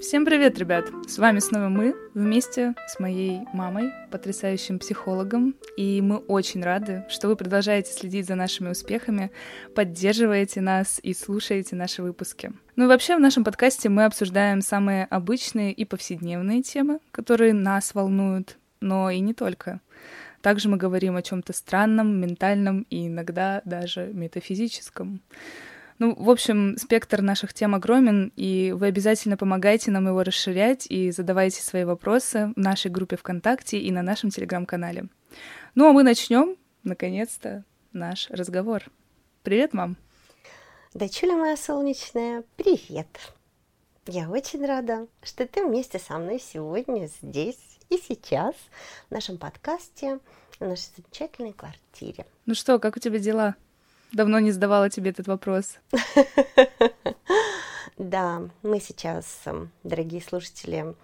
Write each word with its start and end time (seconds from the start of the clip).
Всем 0.00 0.24
привет, 0.24 0.56
ребят! 0.60 0.86
С 1.08 1.18
вами 1.18 1.40
снова 1.40 1.68
мы, 1.68 1.96
вместе 2.14 2.74
с 2.86 3.00
моей 3.00 3.40
мамой, 3.52 3.92
потрясающим 4.12 4.78
психологом, 4.78 5.56
и 5.76 6.00
мы 6.00 6.18
очень 6.18 6.62
рады, 6.62 7.04
что 7.08 7.26
вы 7.26 7.34
продолжаете 7.34 7.92
следить 7.92 8.26
за 8.26 8.36
нашими 8.36 8.70
успехами, 8.70 9.32
поддерживаете 9.74 10.60
нас 10.60 11.00
и 11.02 11.12
слушаете 11.14 11.74
наши 11.74 12.00
выпуски. 12.02 12.52
Ну 12.76 12.84
и 12.84 12.86
вообще 12.86 13.16
в 13.16 13.20
нашем 13.20 13.42
подкасте 13.42 13.88
мы 13.88 14.04
обсуждаем 14.04 14.60
самые 14.60 15.04
обычные 15.06 15.72
и 15.72 15.84
повседневные 15.84 16.62
темы, 16.62 17.00
которые 17.10 17.52
нас 17.52 17.92
волнуют, 17.92 18.56
но 18.80 19.10
и 19.10 19.18
не 19.18 19.34
только. 19.34 19.80
Также 20.42 20.68
мы 20.68 20.76
говорим 20.76 21.16
о 21.16 21.22
чем-то 21.22 21.52
странном, 21.52 22.20
ментальном 22.20 22.86
и 22.88 23.08
иногда 23.08 23.62
даже 23.64 24.12
метафизическом. 24.12 25.22
Ну, 25.98 26.14
в 26.14 26.30
общем, 26.30 26.76
спектр 26.76 27.22
наших 27.22 27.52
тем 27.52 27.74
огромен, 27.74 28.32
и 28.36 28.72
вы 28.72 28.86
обязательно 28.86 29.36
помогаете 29.36 29.90
нам 29.90 30.06
его 30.06 30.22
расширять 30.22 30.86
и 30.88 31.10
задавайте 31.10 31.60
свои 31.60 31.82
вопросы 31.82 32.52
в 32.54 32.58
нашей 32.58 32.90
группе 32.90 33.16
ВКонтакте 33.16 33.78
и 33.78 33.90
на 33.90 34.02
нашем 34.02 34.30
Телеграм-канале. 34.30 35.08
Ну, 35.74 35.88
а 35.88 35.92
мы 35.92 36.04
начнем, 36.04 36.56
наконец-то, 36.84 37.64
наш 37.92 38.30
разговор. 38.30 38.84
Привет, 39.42 39.74
мам! 39.74 39.96
Дочуля 40.94 41.36
моя 41.36 41.56
солнечная, 41.56 42.44
привет! 42.56 43.08
Я 44.06 44.30
очень 44.30 44.64
рада, 44.64 45.08
что 45.22 45.46
ты 45.46 45.66
вместе 45.66 45.98
со 45.98 46.16
мной 46.18 46.40
сегодня 46.40 47.10
здесь 47.22 47.78
и 47.90 47.98
сейчас 47.98 48.54
в 49.08 49.12
нашем 49.12 49.36
подкасте 49.36 50.20
в 50.60 50.64
нашей 50.64 50.90
замечательной 50.96 51.52
квартире. 51.52 52.24
Ну 52.46 52.54
что, 52.54 52.78
как 52.78 52.96
у 52.96 53.00
тебя 53.00 53.18
дела? 53.18 53.56
Давно 54.12 54.38
не 54.38 54.52
задавала 54.52 54.90
тебе 54.90 55.10
этот 55.10 55.26
вопрос. 55.26 55.78
Да, 57.96 58.42
мы 58.62 58.78
сейчас, 58.78 59.26
эм, 59.44 59.72
дорогие 59.82 60.22
слушатели, 60.22 60.94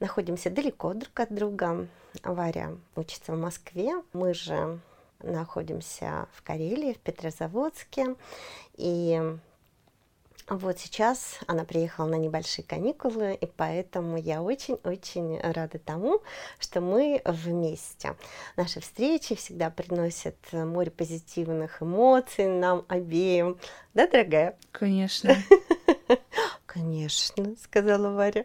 находимся 0.00 0.50
далеко 0.50 0.92
друг 0.92 1.18
от 1.18 1.34
друга. 1.34 1.88
Варя 2.22 2.72
учится 2.94 3.32
в 3.32 3.38
Москве, 3.38 3.94
мы 4.12 4.34
же 4.34 4.78
находимся 5.22 6.28
в 6.34 6.42
Карелии, 6.42 6.92
в 6.92 6.98
Петрозаводске. 6.98 8.16
И 8.74 9.38
вот 10.48 10.78
сейчас 10.78 11.38
она 11.46 11.64
приехала 11.64 12.06
на 12.06 12.16
небольшие 12.16 12.64
каникулы, 12.64 13.34
и 13.34 13.46
поэтому 13.46 14.16
я 14.16 14.42
очень-очень 14.42 15.40
рада 15.40 15.78
тому, 15.78 16.20
что 16.58 16.80
мы 16.80 17.22
вместе. 17.24 18.16
Наши 18.56 18.80
встречи 18.80 19.34
всегда 19.34 19.70
приносят 19.70 20.36
море 20.52 20.90
позитивных 20.90 21.82
эмоций 21.82 22.46
нам 22.46 22.84
обеим. 22.88 23.58
Да, 23.94 24.06
дорогая? 24.06 24.58
Конечно. 24.72 25.36
Конечно, 26.66 27.54
сказала 27.62 28.10
Варя. 28.10 28.44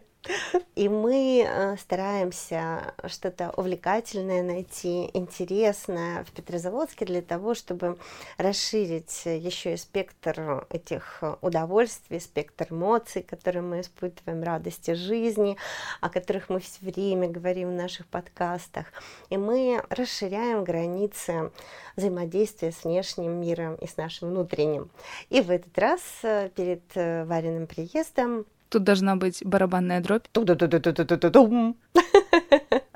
И 0.74 0.88
мы 0.88 1.44
э, 1.46 1.76
стараемся 1.76 2.94
что-то 3.06 3.52
увлекательное 3.56 4.42
найти, 4.42 5.10
интересное 5.14 6.24
в 6.24 6.32
Петрозаводске 6.32 7.04
для 7.04 7.22
того, 7.22 7.54
чтобы 7.54 7.98
расширить 8.36 9.24
еще 9.26 9.74
и 9.74 9.76
спектр 9.76 10.66
этих 10.70 11.22
удовольствий, 11.40 12.20
спектр 12.20 12.68
эмоций, 12.70 13.22
которые 13.22 13.62
мы 13.62 13.80
испытываем, 13.80 14.42
радости 14.42 14.94
жизни, 14.94 15.56
о 16.00 16.10
которых 16.10 16.48
мы 16.48 16.60
все 16.60 16.84
время 16.84 17.28
говорим 17.28 17.70
в 17.70 17.74
наших 17.74 18.06
подкастах. 18.06 18.86
И 19.30 19.36
мы 19.36 19.82
расширяем 19.90 20.64
границы 20.64 21.50
взаимодействия 21.96 22.72
с 22.72 22.84
внешним 22.84 23.40
миром 23.40 23.74
и 23.76 23.86
с 23.86 23.96
нашим 23.96 24.30
внутренним. 24.30 24.90
И 25.30 25.40
в 25.40 25.50
этот 25.50 25.76
раз 25.78 26.00
э, 26.22 26.50
перед 26.54 26.82
э, 26.94 27.24
Вариным 27.24 27.66
приездом 27.66 28.46
Тут 28.68 28.84
должна 28.84 29.16
быть 29.16 29.44
барабанная 29.44 30.00
дробь. 30.00 30.26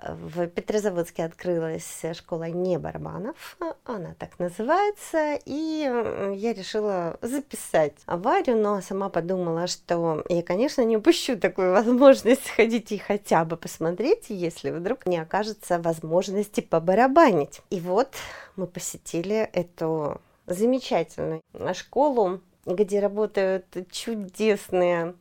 В 0.05 0.47
Петрозаводске 0.49 1.25
открылась 1.25 2.03
школа 2.15 2.45
не 2.45 2.77
барабанов, 2.79 3.57
она 3.85 4.15
так 4.19 4.39
называется, 4.39 5.39
и 5.45 5.89
я 6.35 6.53
решила 6.53 7.19
записать 7.23 7.95
аварию, 8.07 8.57
но 8.57 8.81
сама 8.81 9.09
подумала, 9.09 9.69
что 9.69 10.25
я, 10.29 10.43
конечно, 10.43 10.83
не 10.83 10.97
упущу 10.97 11.39
такую 11.39 11.73
возможность 11.73 12.47
сходить 12.53 12.91
и 12.93 12.99
хотя 12.99 13.45
бы 13.45 13.57
посмотреть, 13.57 14.27
если 14.29 14.71
вдруг 14.71 15.07
не 15.07 15.19
окажется 15.19 15.79
возможности 15.79 16.61
побарабанить. 16.61 17.61
И 17.71 17.81
вот 17.81 18.09
мы 18.57 18.67
посетили 18.67 19.49
эту 19.53 20.21
замечательную 20.47 21.43
школу, 21.75 22.41
где 22.67 23.01
работают 23.01 23.67
чудесные 23.91 25.15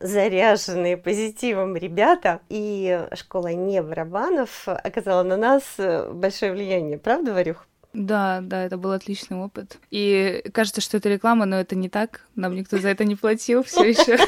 заряженные 0.00 0.96
позитивом 0.96 1.76
ребята, 1.76 2.40
и 2.48 3.06
школа 3.14 3.48
не 3.48 3.82
барабанов 3.82 4.68
оказала 4.68 5.22
на 5.22 5.36
нас 5.36 5.62
э, 5.78 6.10
большое 6.12 6.52
влияние, 6.52 6.98
правда, 6.98 7.32
Варюх? 7.32 7.66
Да, 7.92 8.40
да, 8.42 8.64
это 8.64 8.76
был 8.76 8.92
отличный 8.92 9.38
опыт. 9.38 9.78
И 9.90 10.44
кажется, 10.52 10.82
что 10.82 10.98
это 10.98 11.08
реклама, 11.08 11.46
но 11.46 11.58
это 11.58 11.74
не 11.74 11.88
так. 11.88 12.20
Нам 12.34 12.54
никто 12.54 12.76
за 12.76 12.90
это 12.90 13.04
не 13.04 13.16
платил 13.16 13.64
все 13.64 13.84
еще. 13.84 14.18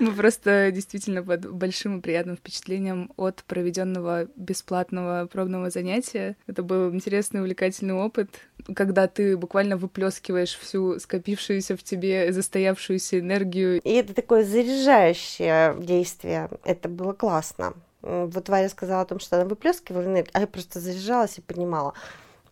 Мы 0.00 0.12
просто 0.12 0.70
действительно 0.72 1.22
под 1.22 1.52
большим 1.52 1.98
и 1.98 2.00
приятным 2.00 2.36
впечатлением 2.36 3.12
от 3.18 3.44
проведенного 3.44 4.28
бесплатного 4.34 5.26
пробного 5.26 5.68
занятия. 5.68 6.36
Это 6.46 6.62
был 6.62 6.92
интересный, 6.94 7.40
увлекательный 7.42 7.92
опыт, 7.92 8.30
когда 8.74 9.06
ты 9.08 9.36
буквально 9.36 9.76
выплескиваешь 9.76 10.56
всю 10.56 10.98
скопившуюся 10.98 11.76
в 11.76 11.82
тебе 11.82 12.32
застоявшуюся 12.32 13.20
энергию. 13.20 13.78
И 13.82 13.90
это 13.90 14.14
такое 14.14 14.42
заряжающее 14.42 15.76
действие. 15.78 16.48
Это 16.64 16.88
было 16.88 17.12
классно. 17.12 17.74
Вот 18.00 18.48
Варя 18.48 18.70
сказала 18.70 19.02
о 19.02 19.06
том, 19.06 19.20
что 19.20 19.36
она 19.36 19.44
выплескивала 19.44 20.04
энергию, 20.04 20.30
а 20.32 20.40
я 20.40 20.46
просто 20.46 20.80
заряжалась 20.80 21.36
и 21.36 21.42
понимала, 21.42 21.92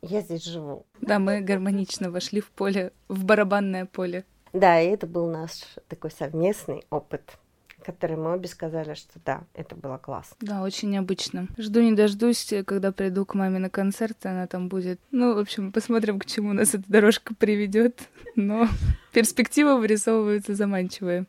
я 0.03 0.21
здесь 0.21 0.45
живу. 0.45 0.85
Да, 1.01 1.19
мы 1.19 1.41
гармонично 1.41 2.11
вошли 2.11 2.43
в 2.43 2.51
поле, 2.51 2.93
в 3.09 3.25
барабанное 3.25 3.87
поле. 3.87 4.27
Да, 4.53 4.81
и 4.81 4.89
это 4.89 5.07
был 5.07 5.29
наш 5.29 5.51
такой 5.89 6.11
совместный 6.11 6.85
опыт 6.91 7.39
который 7.85 8.17
мы 8.17 8.35
обе 8.35 8.49
сказали, 8.49 8.93
что 8.93 9.19
да, 9.25 9.45
это 9.55 9.75
было 9.75 9.97
классно. 9.97 10.37
Да, 10.41 10.63
очень 10.63 10.91
необычно. 10.91 11.49
Жду 11.57 11.81
не 11.81 11.93
дождусь, 11.93 12.53
когда 12.67 12.93
приду 12.93 13.25
к 13.25 13.35
маме 13.35 13.59
на 13.59 13.71
концерт, 13.71 14.27
она 14.27 14.47
там 14.47 14.69
будет. 14.69 15.01
Ну, 15.11 15.35
в 15.35 15.39
общем, 15.39 15.73
посмотрим, 15.73 16.19
к 16.19 16.27
чему 16.27 16.53
нас 16.53 16.75
эта 16.75 16.85
дорожка 16.87 17.35
приведет. 17.35 18.03
Но 18.37 18.69
перспектива 19.13 19.77
вырисовывается 19.77 20.55
заманчивая. 20.55 21.25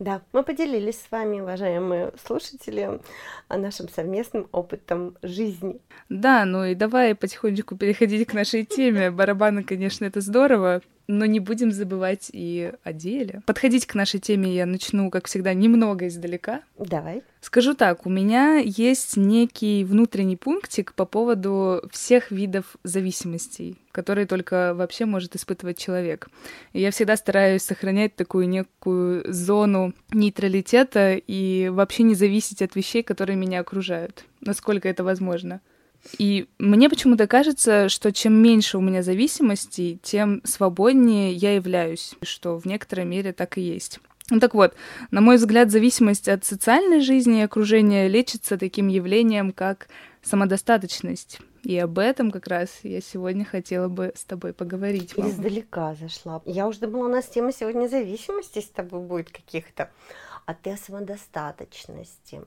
Да, 0.00 0.22
мы 0.32 0.42
поделились 0.42 0.96
с 0.96 1.10
вами, 1.10 1.40
уважаемые 1.40 2.12
слушатели, 2.26 3.00
о 3.48 3.58
нашем 3.58 3.86
совместном 3.90 4.48
опытом 4.50 5.14
жизни. 5.22 5.78
Да, 6.08 6.46
ну 6.46 6.64
и 6.64 6.74
давай 6.74 7.14
потихонечку 7.14 7.76
переходить 7.76 8.26
к 8.26 8.32
нашей 8.32 8.64
теме. 8.64 9.10
Барабаны, 9.20 9.62
конечно, 9.62 10.06
это 10.06 10.22
здорово, 10.22 10.80
но 11.06 11.26
не 11.26 11.38
будем 11.38 11.70
забывать 11.70 12.30
и 12.32 12.72
о 12.82 12.94
деле. 12.94 13.42
Подходить 13.44 13.84
к 13.84 13.94
нашей 13.94 14.20
теме 14.20 14.54
я 14.54 14.64
начну, 14.64 15.10
как 15.10 15.26
всегда, 15.26 15.52
немного 15.52 16.08
издалека. 16.08 16.62
Давай. 16.78 17.22
Скажу 17.42 17.74
так, 17.74 18.06
у 18.06 18.10
меня 18.10 18.56
есть 18.56 19.18
некий 19.18 19.84
внутренний 19.84 20.36
пунктик 20.36 20.94
по 20.94 21.04
поводу 21.04 21.82
всех 21.90 22.30
видов 22.30 22.76
зависимостей, 22.84 23.76
которые 24.00 24.26
только 24.26 24.72
вообще 24.74 25.04
может 25.04 25.36
испытывать 25.36 25.76
человек. 25.76 26.30
И 26.72 26.80
я 26.80 26.90
всегда 26.90 27.16
стараюсь 27.16 27.62
сохранять 27.62 28.16
такую 28.16 28.48
некую 28.48 29.30
зону 29.30 29.92
нейтралитета 30.10 31.16
и 31.16 31.68
вообще 31.68 32.04
не 32.04 32.14
зависеть 32.14 32.62
от 32.62 32.74
вещей, 32.76 33.02
которые 33.02 33.36
меня 33.36 33.60
окружают, 33.60 34.24
насколько 34.40 34.88
это 34.88 35.04
возможно. 35.04 35.60
И 36.16 36.46
мне 36.58 36.88
почему-то 36.88 37.26
кажется, 37.26 37.90
что 37.90 38.10
чем 38.10 38.32
меньше 38.32 38.78
у 38.78 38.80
меня 38.80 39.02
зависимостей, 39.02 39.98
тем 40.02 40.40
свободнее 40.44 41.34
я 41.34 41.54
являюсь, 41.56 42.14
что 42.22 42.58
в 42.58 42.64
некоторой 42.64 43.04
мере 43.04 43.34
так 43.34 43.58
и 43.58 43.60
есть. 43.60 44.00
Ну 44.30 44.40
так 44.40 44.54
вот, 44.54 44.74
на 45.10 45.20
мой 45.20 45.36
взгляд, 45.36 45.70
зависимость 45.70 46.26
от 46.28 46.46
социальной 46.46 47.00
жизни 47.00 47.40
и 47.40 47.44
окружения 47.44 48.08
лечится 48.08 48.56
таким 48.56 48.88
явлением, 48.88 49.52
как 49.52 49.88
самодостаточность. 50.22 51.40
И 51.62 51.78
об 51.78 51.98
этом 51.98 52.30
как 52.30 52.46
раз 52.46 52.80
я 52.82 53.00
сегодня 53.00 53.44
хотела 53.44 53.88
бы 53.88 54.12
с 54.14 54.24
тобой 54.24 54.52
поговорить. 54.52 55.16
Мама. 55.16 55.30
Издалека 55.30 55.94
зашла. 55.94 56.42
Я 56.44 56.66
уже 56.66 56.80
думала, 56.80 57.06
у 57.06 57.10
нас 57.10 57.26
тема 57.26 57.52
сегодня 57.52 57.88
зависимости 57.88 58.60
с 58.60 58.68
тобой 58.68 59.00
будет 59.00 59.30
каких-то. 59.30 59.90
А 60.46 60.54
ты 60.54 60.70
о 60.70 60.76
самодостаточности. 60.76 62.40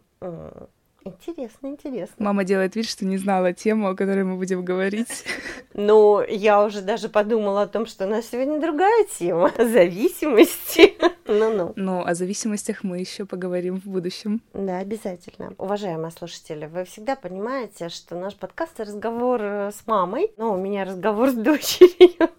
Интересно, 1.06 1.68
интересно. 1.68 2.16
Мама 2.18 2.46
делает 2.46 2.76
вид, 2.76 2.88
что 2.88 3.06
не 3.06 3.18
знала 3.18 3.52
тему, 3.52 3.90
о 3.90 3.96
которой 3.96 4.24
мы 4.24 4.38
будем 4.38 4.64
говорить. 4.64 5.26
Ну, 5.76 6.22
я 6.22 6.64
уже 6.64 6.84
даже 6.84 7.10
подумала 7.10 7.64
о 7.64 7.68
том, 7.68 7.88
что 7.88 8.06
у 8.06 8.08
нас 8.08 8.28
сегодня 8.28 8.62
другая 8.62 9.06
тема 9.06 9.52
зависимости. 9.58 10.96
Ну-ну. 11.26 11.74
Ну, 11.76 12.06
о 12.06 12.14
зависимостях 12.14 12.84
мы 12.84 13.00
еще 13.00 13.26
поговорим 13.26 13.80
в 13.80 13.86
будущем. 13.86 14.42
Да, 14.54 14.80
обязательно. 14.80 15.54
Уважаемые 15.58 16.12
слушатели, 16.12 16.66
вы 16.66 16.84
всегда 16.86 17.16
понимаете, 17.16 17.90
что 17.90 18.16
наш 18.16 18.36
подкаст— 18.36 18.74
разговор 18.80 19.42
э, 19.42 19.72
с 19.72 19.88
мамой, 19.88 20.32
но 20.38 20.54
у 20.54 20.58
меня 20.58 20.84
разговор 20.84 21.30
с 21.30 21.34
дочерью. 21.34 22.30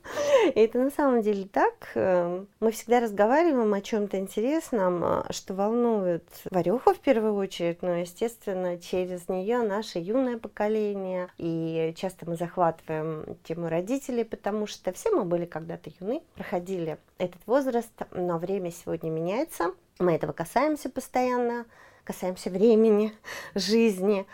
И 0.54 0.60
это 0.60 0.78
на 0.78 0.90
самом 0.90 1.22
деле 1.22 1.46
так. 1.46 1.74
Эм, 1.94 2.48
мы 2.60 2.70
всегда 2.72 3.00
разговариваем 3.00 3.72
о 3.72 3.80
чем-то 3.80 4.18
интересном, 4.18 5.02
э, 5.02 5.22
что 5.30 5.54
волнует 5.54 6.28
Варюху 6.50 6.92
в 6.92 6.98
первую 6.98 7.34
очередь, 7.34 7.82
но, 7.82 7.94
естественно, 7.94 8.78
через 8.78 9.28
нее 9.28 9.62
наше 9.62 9.98
юное 9.98 10.38
поколение. 10.38 11.28
И 11.38 11.94
часто 11.96 12.28
мы 12.28 12.36
захватываем 12.36 13.36
тему 13.44 13.68
родителей, 13.68 14.24
потому 14.24 14.66
что 14.66 14.92
все 14.92 15.10
мы 15.10 15.24
были 15.24 15.46
когда-то 15.46 15.90
юны, 16.00 16.22
проходили 16.34 16.98
этот 17.18 17.40
возраст, 17.46 17.92
но 18.10 18.38
время 18.38 18.70
сегодня 18.74 19.10
меняется. 19.10 19.72
Мы 19.98 20.12
этого 20.12 20.32
касаемся 20.32 20.90
постоянно, 20.90 21.66
касаемся 22.04 22.50
времени, 22.50 23.12
жизни. 23.54 24.26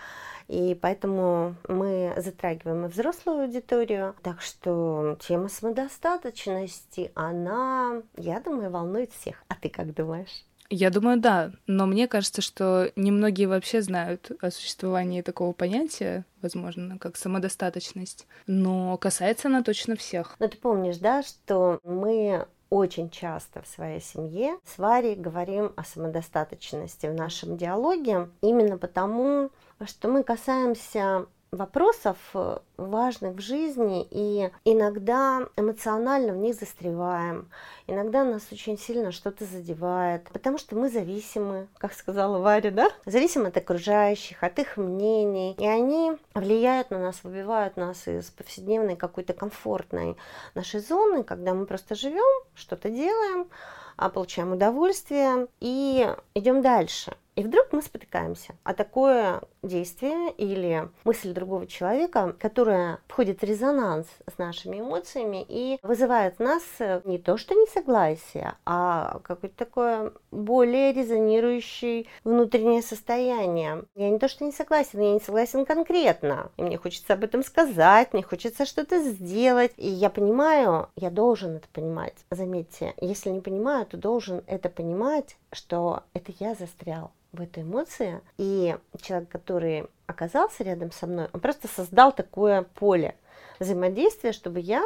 И 0.48 0.76
поэтому 0.81 1.54
мы 1.69 2.12
затрагиваем 2.16 2.84
и 2.84 2.88
взрослую 2.88 3.44
аудиторию. 3.44 4.16
Так 4.22 4.40
что 4.40 5.16
тема 5.20 5.48
самодостаточности, 5.48 7.12
она, 7.14 8.02
я 8.16 8.40
думаю, 8.40 8.70
волнует 8.70 9.12
всех. 9.12 9.44
А 9.46 9.54
ты 9.54 9.69
как 9.69 9.94
думаешь? 9.94 10.44
Я 10.72 10.90
думаю, 10.90 11.20
да, 11.20 11.50
но 11.66 11.84
мне 11.86 12.06
кажется, 12.06 12.43
что 12.43 12.93
немногие 12.94 13.48
вообще 13.48 13.82
знают 13.82 14.31
о 14.40 14.52
существовании 14.52 15.20
такого 15.20 15.52
понятия, 15.52 16.25
возможно, 16.43 16.96
как 16.98 17.16
самодостаточность, 17.16 18.28
но 18.46 18.96
касается 18.96 19.48
она 19.48 19.64
точно 19.64 19.96
всех. 19.96 20.36
Но 20.38 20.46
ты 20.46 20.56
помнишь, 20.56 20.98
да, 20.98 21.25
что 21.25 21.81
мы 21.82 22.46
очень 22.70 23.11
часто 23.11 23.62
в 23.62 23.67
своей 23.67 24.00
семье 24.00 24.56
с 24.64 24.78
Варей 24.78 25.17
говорим 25.17 25.72
о 25.76 25.84
самодостаточности 25.84 27.06
в 27.06 27.14
нашем 27.14 27.56
диалоге, 27.56 28.31
именно 28.40 28.78
потому, 28.78 29.50
что 29.84 30.08
мы 30.08 30.22
касаемся 30.22 31.26
вопросов 31.52 32.17
э, 32.35 32.58
важных 32.76 33.37
в 33.37 33.41
жизни, 33.41 34.06
и 34.11 34.50
иногда 34.64 35.49
эмоционально 35.56 36.32
в 36.32 36.37
них 36.37 36.55
застреваем, 36.55 37.50
иногда 37.88 38.25
нас 38.25 38.43
очень 38.52 38.79
сильно 38.79 39.11
что-то 39.11 39.44
задевает, 39.44 40.25
потому 40.32 40.58
что 40.58 40.76
мы 40.76 40.88
зависимы, 40.88 41.67
как 41.79 41.93
сказала 41.93 42.38
Варя, 42.38 42.70
да? 42.70 42.88
Зависимы 43.05 43.49
от 43.49 43.56
окружающих, 43.56 44.43
от 44.43 44.58
их 44.61 44.76
мнений, 44.76 45.56
и 45.58 45.67
они 45.67 46.12
влияют 46.35 46.91
на 46.91 46.99
нас, 46.99 47.25
выбивают 47.25 47.76
нас 47.76 48.06
из 48.06 48.31
повседневной 48.31 48.96
какой-то 48.96 49.32
комфортной 49.32 50.17
нашей 50.55 50.81
зоны, 50.81 51.25
когда 51.25 51.53
мы 51.55 51.67
просто 51.67 51.96
живем, 51.96 52.44
что-то 52.55 52.91
делаем, 52.91 53.49
а 53.96 54.08
получаем 54.08 54.53
удовольствие 54.53 55.49
и 55.58 56.14
идем 56.35 56.62
дальше. 56.62 57.12
И 57.37 57.43
вдруг 57.43 57.73
мы 57.73 57.82
спотыкаемся. 57.82 58.55
А 58.65 58.75
такое 58.75 59.43
действие 59.62 60.32
или 60.32 60.88
мысль 61.05 61.32
другого 61.32 61.67
человека, 61.67 62.35
которая 62.38 62.99
входит 63.09 63.41
в 63.41 63.44
резонанс 63.44 64.06
с 64.27 64.38
нашими 64.38 64.81
эмоциями 64.81 65.44
и 65.49 65.79
вызывает 65.82 66.37
в 66.37 66.41
нас 66.41 66.62
не 67.05 67.19
то 67.19 67.37
что 67.37 67.55
несогласие, 67.55 68.55
а 68.65 69.21
какое-то 69.25 69.56
такое 69.56 70.12
более 70.31 70.93
резонирующее 70.93 72.06
внутреннее 72.25 72.82
состояние. 72.82 73.85
Я 73.94 74.11
не 74.11 74.19
то 74.19 74.29
что 74.29 74.44
не 74.44 74.53
согласен, 74.53 75.00
я 75.00 75.12
не 75.12 75.21
согласен 75.21 75.65
конкретно. 75.65 76.50
И 76.56 76.62
мне 76.62 76.79
хочется 76.79 77.15
об 77.15 77.25
этом 77.25 77.43
сказать, 77.43 78.12
мне 78.12 78.23
хочется 78.23 78.67
что-то 78.67 79.03
сделать. 79.03 79.73
И 79.77 79.88
я 79.88 80.11
понимаю, 80.11 80.88
я 80.97 81.11
должен 81.11 81.56
это 81.56 81.69
понимать. 81.73 82.15
Заметьте, 82.31 82.94
если 83.00 83.31
не 83.31 83.41
понимаю, 83.41 83.87
то 83.87 83.97
должен 83.97 84.43
это 84.47 84.69
понимать, 84.69 85.37
что 85.53 86.03
это 86.12 86.32
я 86.38 86.55
застрял 86.55 87.12
в 87.32 87.41
этой 87.41 87.62
эмоции. 87.62 88.21
И 88.38 88.77
человек, 89.00 89.29
который 89.29 89.87
оказался 90.06 90.65
рядом 90.65 90.91
со 90.93 91.06
мной, 91.06 91.29
он 91.32 91.41
просто 91.41 91.69
создал 91.69 92.12
такое 92.12 92.62
поле 92.62 93.17
взаимодействия, 93.59 94.32
чтобы 94.32 94.61
я 94.61 94.82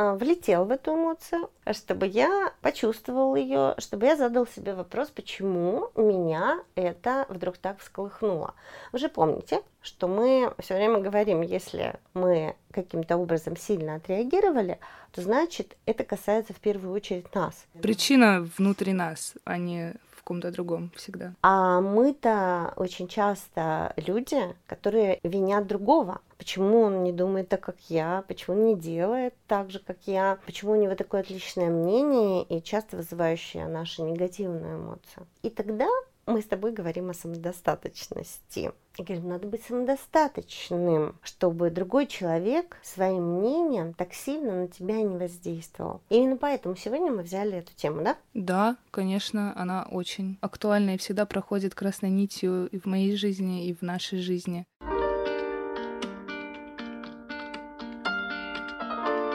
а, 0.00 0.14
влетел 0.14 0.64
в 0.64 0.70
эту 0.70 0.94
эмоцию, 0.94 1.50
чтобы 1.72 2.06
я 2.06 2.52
почувствовал 2.62 3.34
ее, 3.34 3.74
чтобы 3.78 4.06
я 4.06 4.16
задал 4.16 4.46
себе 4.46 4.74
вопрос, 4.74 5.08
почему 5.08 5.90
меня 5.96 6.60
это 6.76 7.26
вдруг 7.28 7.58
так 7.58 7.80
всколыхнуло. 7.80 8.54
Вы 8.92 9.00
же 9.00 9.08
помните, 9.08 9.60
что 9.82 10.06
мы 10.06 10.54
все 10.60 10.76
время 10.76 11.00
говорим, 11.00 11.42
если 11.42 11.98
мы 12.14 12.54
каким-то 12.70 13.16
образом 13.16 13.56
сильно 13.56 13.96
отреагировали, 13.96 14.78
то 15.10 15.20
значит 15.20 15.76
это 15.84 16.04
касается 16.04 16.52
в 16.52 16.60
первую 16.60 16.92
очередь 16.92 17.34
нас. 17.34 17.66
Причина 17.82 18.48
внутри 18.56 18.92
нас, 18.92 19.34
а 19.44 19.58
не 19.58 19.94
ком-то 20.28 20.50
другом 20.50 20.90
всегда. 20.94 21.32
А 21.42 21.80
мы-то 21.80 22.74
очень 22.76 23.08
часто 23.08 23.94
люди, 23.96 24.38
которые 24.66 25.20
винят 25.22 25.66
другого. 25.66 26.20
Почему 26.36 26.82
он 26.82 27.02
не 27.02 27.12
думает 27.12 27.48
так, 27.48 27.62
как 27.62 27.76
я? 27.88 28.24
Почему 28.28 28.56
он 28.56 28.64
не 28.66 28.76
делает 28.76 29.32
так 29.46 29.70
же, 29.70 29.78
как 29.78 29.96
я? 30.04 30.38
Почему 30.44 30.72
у 30.72 30.76
него 30.76 30.94
такое 30.96 31.22
отличное 31.22 31.70
мнение 31.70 32.44
и 32.44 32.62
часто 32.62 32.98
вызывающее 32.98 33.66
нашу 33.68 34.04
негативную 34.04 34.76
эмоцию? 34.76 35.26
И 35.42 35.48
тогда 35.48 35.88
мы 36.28 36.42
с 36.42 36.46
тобой 36.46 36.72
говорим 36.72 37.10
о 37.10 37.14
самодостаточности. 37.14 38.70
И 38.98 39.02
говорим, 39.02 39.28
надо 39.28 39.46
быть 39.46 39.62
самодостаточным, 39.64 41.14
чтобы 41.22 41.70
другой 41.70 42.06
человек 42.06 42.76
своим 42.82 43.38
мнением 43.38 43.94
так 43.94 44.12
сильно 44.12 44.54
на 44.54 44.68
тебя 44.68 44.96
не 44.96 45.16
воздействовал. 45.16 46.02
Именно 46.10 46.36
поэтому 46.36 46.76
сегодня 46.76 47.10
мы 47.10 47.22
взяли 47.22 47.58
эту 47.58 47.74
тему, 47.74 48.02
да? 48.02 48.16
Да, 48.34 48.76
конечно, 48.90 49.54
она 49.56 49.86
очень 49.90 50.36
актуальна 50.40 50.94
и 50.94 50.98
всегда 50.98 51.26
проходит 51.26 51.74
красной 51.74 52.10
нитью 52.10 52.68
и 52.68 52.78
в 52.78 52.86
моей 52.86 53.16
жизни, 53.16 53.66
и 53.66 53.74
в 53.74 53.82
нашей 53.82 54.18
жизни. 54.18 54.66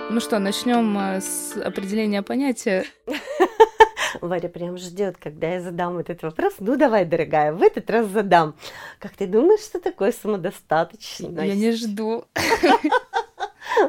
Ну 0.09 0.19
что, 0.19 0.37
начнем 0.37 0.95
э, 0.99 1.21
с 1.21 1.57
определения 1.57 2.21
понятия. 2.21 2.85
Варя 4.21 4.49
прям 4.49 4.77
ждет, 4.77 5.17
когда 5.17 5.53
я 5.53 5.61
задам 5.61 5.97
этот 5.97 6.23
вопрос. 6.23 6.55
Ну 6.59 6.75
давай, 6.75 7.05
дорогая, 7.05 7.53
в 7.53 7.61
этот 7.61 7.89
раз 7.89 8.07
задам. 8.07 8.55
Как 8.99 9.13
ты 9.13 9.27
думаешь, 9.27 9.61
что 9.61 9.79
такое 9.79 10.11
самодостаточность? 10.11 11.35
Я 11.35 11.55
не 11.55 11.71
жду. 11.71 12.25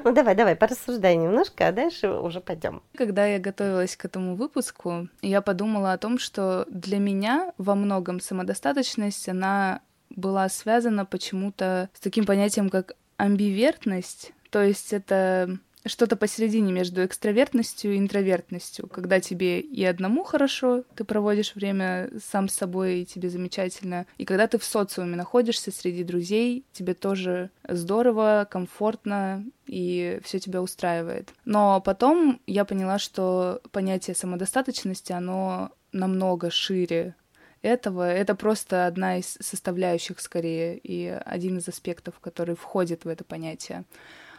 Ну 0.04 0.12
давай, 0.12 0.34
давай, 0.34 0.56
порассуждай 0.56 1.16
немножко, 1.16 1.68
а 1.68 1.72
дальше 1.72 2.08
уже 2.08 2.40
пойдем. 2.40 2.82
Когда 2.96 3.26
я 3.26 3.38
готовилась 3.38 3.96
к 3.96 4.04
этому 4.04 4.34
выпуску, 4.34 5.08
я 5.20 5.42
подумала 5.42 5.92
о 5.92 5.98
том, 5.98 6.18
что 6.18 6.64
для 6.68 6.98
меня 6.98 7.52
во 7.58 7.74
многом 7.74 8.20
самодостаточность, 8.20 9.28
она 9.28 9.80
была 10.10 10.48
связана 10.48 11.04
почему-то 11.04 11.90
с 11.92 12.00
таким 12.00 12.24
понятием, 12.24 12.70
как 12.70 12.96
амбивертность. 13.16 14.32
То 14.50 14.62
есть 14.62 14.92
это 14.92 15.58
что-то 15.86 16.16
посередине 16.16 16.72
между 16.72 17.04
экстравертностью 17.04 17.94
и 17.94 17.98
интровертностью, 17.98 18.88
когда 18.88 19.20
тебе 19.20 19.60
и 19.60 19.84
одному 19.84 20.24
хорошо, 20.24 20.84
ты 20.94 21.04
проводишь 21.04 21.54
время 21.54 22.10
сам 22.22 22.48
с 22.48 22.54
собой, 22.54 23.00
и 23.00 23.06
тебе 23.06 23.28
замечательно, 23.28 24.06
и 24.16 24.24
когда 24.24 24.46
ты 24.46 24.58
в 24.58 24.64
социуме 24.64 25.16
находишься 25.16 25.70
среди 25.70 26.04
друзей, 26.04 26.64
тебе 26.72 26.94
тоже 26.94 27.50
здорово, 27.68 28.46
комфортно, 28.50 29.44
и 29.66 30.20
все 30.24 30.38
тебя 30.38 30.62
устраивает. 30.62 31.32
Но 31.44 31.80
потом 31.80 32.40
я 32.46 32.64
поняла, 32.64 32.98
что 32.98 33.60
понятие 33.70 34.14
самодостаточности, 34.14 35.12
оно 35.12 35.72
намного 35.92 36.50
шире 36.50 37.14
этого. 37.62 38.10
Это 38.10 38.34
просто 38.34 38.86
одна 38.86 39.18
из 39.18 39.38
составляющих, 39.40 40.20
скорее, 40.20 40.78
и 40.78 41.06
один 41.24 41.58
из 41.58 41.68
аспектов, 41.68 42.18
который 42.20 42.54
входит 42.56 43.04
в 43.04 43.08
это 43.08 43.24
понятие. 43.24 43.84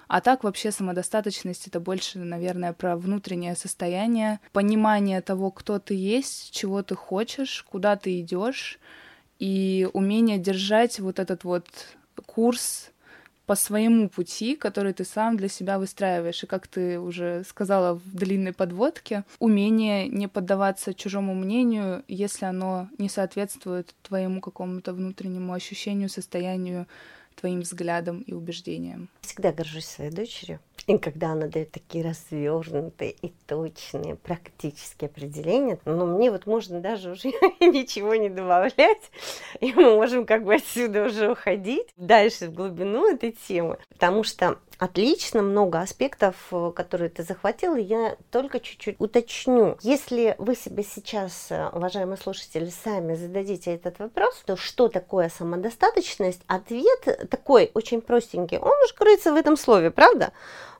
А 0.07 0.21
так 0.21 0.43
вообще 0.43 0.71
самодостаточность— 0.71 1.67
это 1.67 1.79
больше, 1.79 2.19
наверное, 2.19 2.73
про 2.73 2.95
внутреннее 2.95 3.55
состояние, 3.55 4.39
понимание 4.51 5.21
того, 5.21 5.51
кто 5.51 5.79
ты 5.79 5.95
есть, 5.95 6.51
чего 6.51 6.83
ты 6.83 6.95
хочешь, 6.95 7.65
куда 7.69 7.95
ты 7.95 8.19
идешь, 8.19 8.79
и 9.39 9.87
умение 9.93 10.37
держать 10.37 10.99
вот 10.99 11.19
этот 11.19 11.43
вот 11.43 11.67
курс 12.25 12.91
по 13.45 13.55
своему 13.55 14.09
пути, 14.09 14.55
который 14.55 14.93
ты 14.93 15.05
сам 15.05 15.37
для 15.37 15.47
себя 15.47 15.77
выстраиваешь. 15.77 16.43
И 16.43 16.47
как 16.47 16.67
ты 16.67 16.99
уже 16.99 17.43
сказала 17.47 17.93
в 17.93 18.15
длинной 18.15 18.53
подводке, 18.53 19.23
умение 19.39 20.07
не 20.07 20.27
поддаваться 20.27 20.93
чужому 20.93 21.35
мнению, 21.35 22.03
если 22.07 22.45
оно 22.45 22.89
не 22.97 23.09
соответствует 23.09 23.93
твоему 24.01 24.41
какому-то 24.41 24.93
внутреннему 24.93 25.53
ощущению, 25.53 26.09
состоянию, 26.09 26.87
твоим 27.35 27.61
взглядам 27.61 28.21
и 28.21 28.33
убеждениям. 28.33 29.09
Всегда 29.21 29.51
горжусь 29.51 29.85
своей 29.85 30.11
дочерью. 30.11 30.59
И 30.87 30.99
когда 30.99 31.31
она 31.31 31.47
дает 31.47 31.71
такие 31.71 32.05
развернутые 32.05 33.11
и 33.11 33.33
точные 33.47 34.15
практические 34.15 35.07
определения, 35.07 35.79
но 35.85 36.05
мне 36.05 36.29
вот 36.29 36.45
можно 36.45 36.79
даже 36.79 37.11
уже 37.11 37.29
ничего 37.59 38.13
не 38.15 38.29
добавлять, 38.29 39.11
и 39.61 39.73
мы 39.73 39.95
можем 39.95 40.25
как 40.25 40.43
бы 40.43 40.55
отсюда 40.55 41.05
уже 41.05 41.31
уходить 41.31 41.87
дальше 41.97 42.47
в 42.47 42.53
глубину 42.53 43.11
этой 43.11 43.31
темы. 43.31 43.77
Потому 43.89 44.23
что 44.23 44.59
отлично, 44.79 45.41
много 45.41 45.79
аспектов, 45.79 46.35
э, 46.51 46.71
которые 46.75 47.09
ты 47.09 47.23
захватила, 47.23 47.75
я 47.75 48.15
только 48.31 48.59
чуть-чуть 48.59 48.95
уточню. 48.99 49.77
Если 49.81 50.35
вы 50.37 50.55
себе 50.55 50.83
сейчас, 50.83 51.47
э, 51.49 51.69
уважаемые 51.69 52.17
слушатели, 52.17 52.69
сами 52.69 53.15
зададите 53.15 53.73
этот 53.73 53.99
вопрос, 53.99 54.43
то 54.45 54.55
что 54.55 54.87
такое 54.87 55.29
самодостаточность? 55.29 56.41
Ответ 56.47 57.29
такой 57.29 57.71
очень 57.73 58.01
простенький. 58.01 58.57
Он 58.57 58.73
уже 58.83 58.93
кроется 58.93 59.33
в 59.33 59.35
этом 59.35 59.57
слове, 59.57 59.91
правда? 59.91 60.31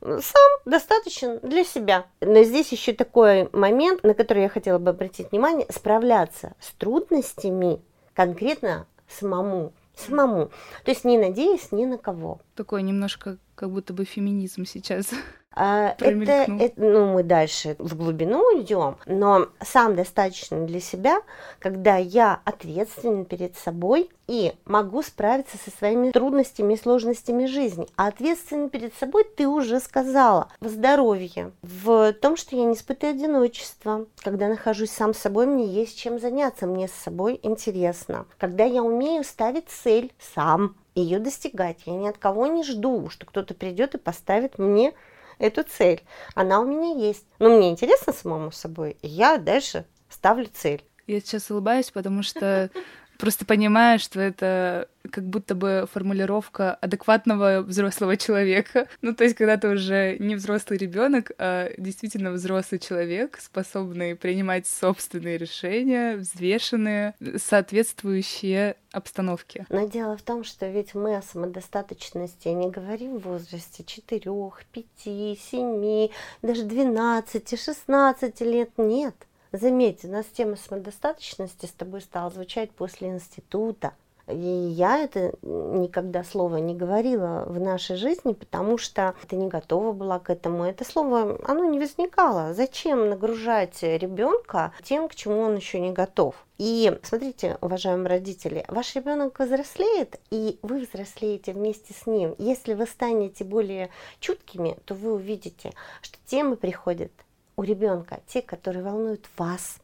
Сам 0.01 0.59
достаточен 0.65 1.39
для 1.41 1.63
себя. 1.63 2.05
Но 2.21 2.43
здесь 2.43 2.71
еще 2.71 2.93
такой 2.93 3.49
момент, 3.53 4.03
на 4.03 4.13
который 4.13 4.43
я 4.43 4.49
хотела 4.49 4.77
бы 4.77 4.91
обратить 4.91 5.31
внимание, 5.31 5.65
справляться 5.71 6.53
с 6.59 6.71
трудностями 6.73 7.81
конкретно 8.13 8.87
самому 9.07 9.73
самому. 9.97 10.49
То 10.83 10.91
есть 10.91 11.05
не 11.05 11.17
надеясь 11.17 11.71
ни 11.71 11.85
на 11.85 11.97
кого. 11.97 12.39
Такой 12.55 12.83
немножко 12.83 13.37
как 13.55 13.71
будто 13.71 13.93
бы 13.93 14.05
феминизм 14.05 14.65
сейчас. 14.65 15.09
А, 15.57 15.95
это, 15.99 16.51
это, 16.59 16.81
ну, 16.81 17.13
мы 17.13 17.23
дальше 17.23 17.77
в 17.79 17.95
глубину 17.95 18.61
идем, 18.61 18.97
но 19.05 19.47
сам 19.61 19.95
достаточно 19.95 20.65
для 20.65 20.81
себя, 20.81 21.21
когда 21.59 21.95
я 21.95 22.41
ответственен 22.43 23.23
перед 23.23 23.55
собой 23.55 24.09
и 24.27 24.53
могу 24.65 25.01
справиться 25.01 25.57
со 25.57 25.71
своими 25.71 26.11
трудностями 26.11 26.73
и 26.73 26.77
сложностями 26.77 27.45
жизни. 27.45 27.87
А 27.95 28.07
ответственен 28.07 28.69
перед 28.69 28.93
собой 28.95 29.23
ты 29.23 29.47
уже 29.47 29.79
сказала 29.79 30.49
в 30.59 30.67
здоровье, 30.67 31.53
в 31.61 32.11
том, 32.11 32.35
что 32.35 32.57
я 32.57 32.65
не 32.65 32.73
испытываю 32.73 33.15
одиночество, 33.15 34.07
когда 34.17 34.49
нахожусь 34.49 34.91
сам 34.91 35.13
с 35.13 35.19
собой, 35.19 35.45
мне 35.45 35.67
есть 35.67 35.97
чем 35.97 36.19
заняться, 36.19 36.67
мне 36.67 36.89
с 36.89 36.91
собой 36.91 37.39
интересно, 37.43 38.25
когда 38.37 38.65
я 38.65 38.83
умею 38.83 39.23
ставить 39.23 39.69
цель 39.69 40.11
сам, 40.19 40.75
ее 40.95 41.19
достигать. 41.19 41.81
Я 41.85 41.93
ни 41.93 42.07
от 42.07 42.17
кого 42.17 42.47
не 42.47 42.63
жду, 42.63 43.09
что 43.09 43.25
кто-то 43.25 43.53
придет 43.53 43.95
и 43.95 43.99
поставит 43.99 44.57
мне 44.57 44.93
эту 45.37 45.63
цель. 45.63 46.03
Она 46.33 46.59
у 46.59 46.65
меня 46.65 46.97
есть. 46.97 47.25
Но 47.39 47.49
мне 47.49 47.69
интересно 47.69 48.13
самому 48.13 48.51
собой, 48.51 48.97
и 49.01 49.07
я 49.07 49.37
дальше 49.37 49.85
ставлю 50.09 50.47
цель. 50.53 50.83
Я 51.07 51.19
сейчас 51.19 51.51
улыбаюсь, 51.51 51.91
потому 51.91 52.23
что 52.23 52.71
просто 53.17 53.45
понимаю, 53.45 53.99
что 53.99 54.19
это 54.19 54.87
как 55.11 55.25
будто 55.25 55.55
бы 55.55 55.87
формулировка 55.91 56.73
адекватного 56.75 57.61
взрослого 57.61 58.17
человека. 58.17 58.87
Ну, 59.01 59.13
то 59.13 59.23
есть, 59.23 59.35
когда 59.35 59.57
ты 59.57 59.69
уже 59.69 60.17
не 60.17 60.35
взрослый 60.35 60.79
ребенок, 60.79 61.31
а 61.37 61.69
действительно 61.77 62.31
взрослый 62.31 62.79
человек, 62.79 63.37
способный 63.39 64.15
принимать 64.15 64.65
собственные 64.65 65.37
решения, 65.37 66.15
взвешенные, 66.15 67.13
соответствующие 67.37 68.77
обстановке. 68.91 69.67
Но 69.69 69.87
дело 69.87 70.17
в 70.17 70.23
том, 70.23 70.43
что 70.43 70.67
ведь 70.67 70.95
мы 70.95 71.17
о 71.17 71.21
самодостаточности 71.21 72.47
не 72.47 72.71
говорим 72.71 73.19
в 73.19 73.27
возрасте 73.27 73.83
4, 73.83 74.31
5, 74.71 74.85
7, 75.05 76.09
даже 76.41 76.63
12, 76.63 77.59
16 77.59 78.41
лет. 78.41 78.71
Нет. 78.77 79.15
Заметь, 79.55 80.03
у 80.03 80.09
нас 80.09 80.25
тема 80.25 80.57
самодостаточности 80.57 81.65
с 81.65 81.71
тобой 81.71 82.01
стала 82.01 82.29
звучать 82.29 82.71
после 82.71 83.07
института. 83.07 83.93
И 84.27 84.35
я 84.35 84.97
это 84.97 85.33
никогда 85.43 86.25
слово 86.25 86.57
не 86.57 86.75
говорила 86.75 87.45
в 87.47 87.57
нашей 87.59 87.95
жизни, 87.95 88.33
потому 88.33 88.77
что 88.77 89.13
ты 89.29 89.37
не 89.37 89.47
готова 89.47 89.93
была 89.93 90.19
к 90.19 90.29
этому. 90.29 90.65
Это 90.65 90.83
слово, 90.83 91.39
оно 91.45 91.63
не 91.63 91.79
возникало. 91.79 92.53
Зачем 92.53 93.07
нагружать 93.09 93.81
ребенка 93.81 94.73
тем, 94.83 95.07
к 95.07 95.15
чему 95.15 95.39
он 95.39 95.55
еще 95.55 95.79
не 95.79 95.93
готов? 95.93 96.35
И 96.57 96.91
смотрите, 97.03 97.57
уважаемые 97.61 98.09
родители, 98.09 98.65
ваш 98.67 98.93
ребенок 98.95 99.39
взрослеет, 99.39 100.19
и 100.31 100.59
вы 100.63 100.81
взрослеете 100.81 101.53
вместе 101.53 101.93
с 101.93 102.07
ним. 102.07 102.35
Если 102.39 102.73
вы 102.73 102.87
станете 102.87 103.45
более 103.45 103.89
чуткими, 104.19 104.75
то 104.83 104.95
вы 104.95 105.13
увидите, 105.13 105.71
что 106.01 106.17
темы 106.25 106.57
приходят 106.57 107.11
у 107.55 107.63
ребенка, 107.63 108.19
те, 108.27 108.41
которые 108.41 108.83
волнуют 108.83 109.29
вас. 109.37 109.79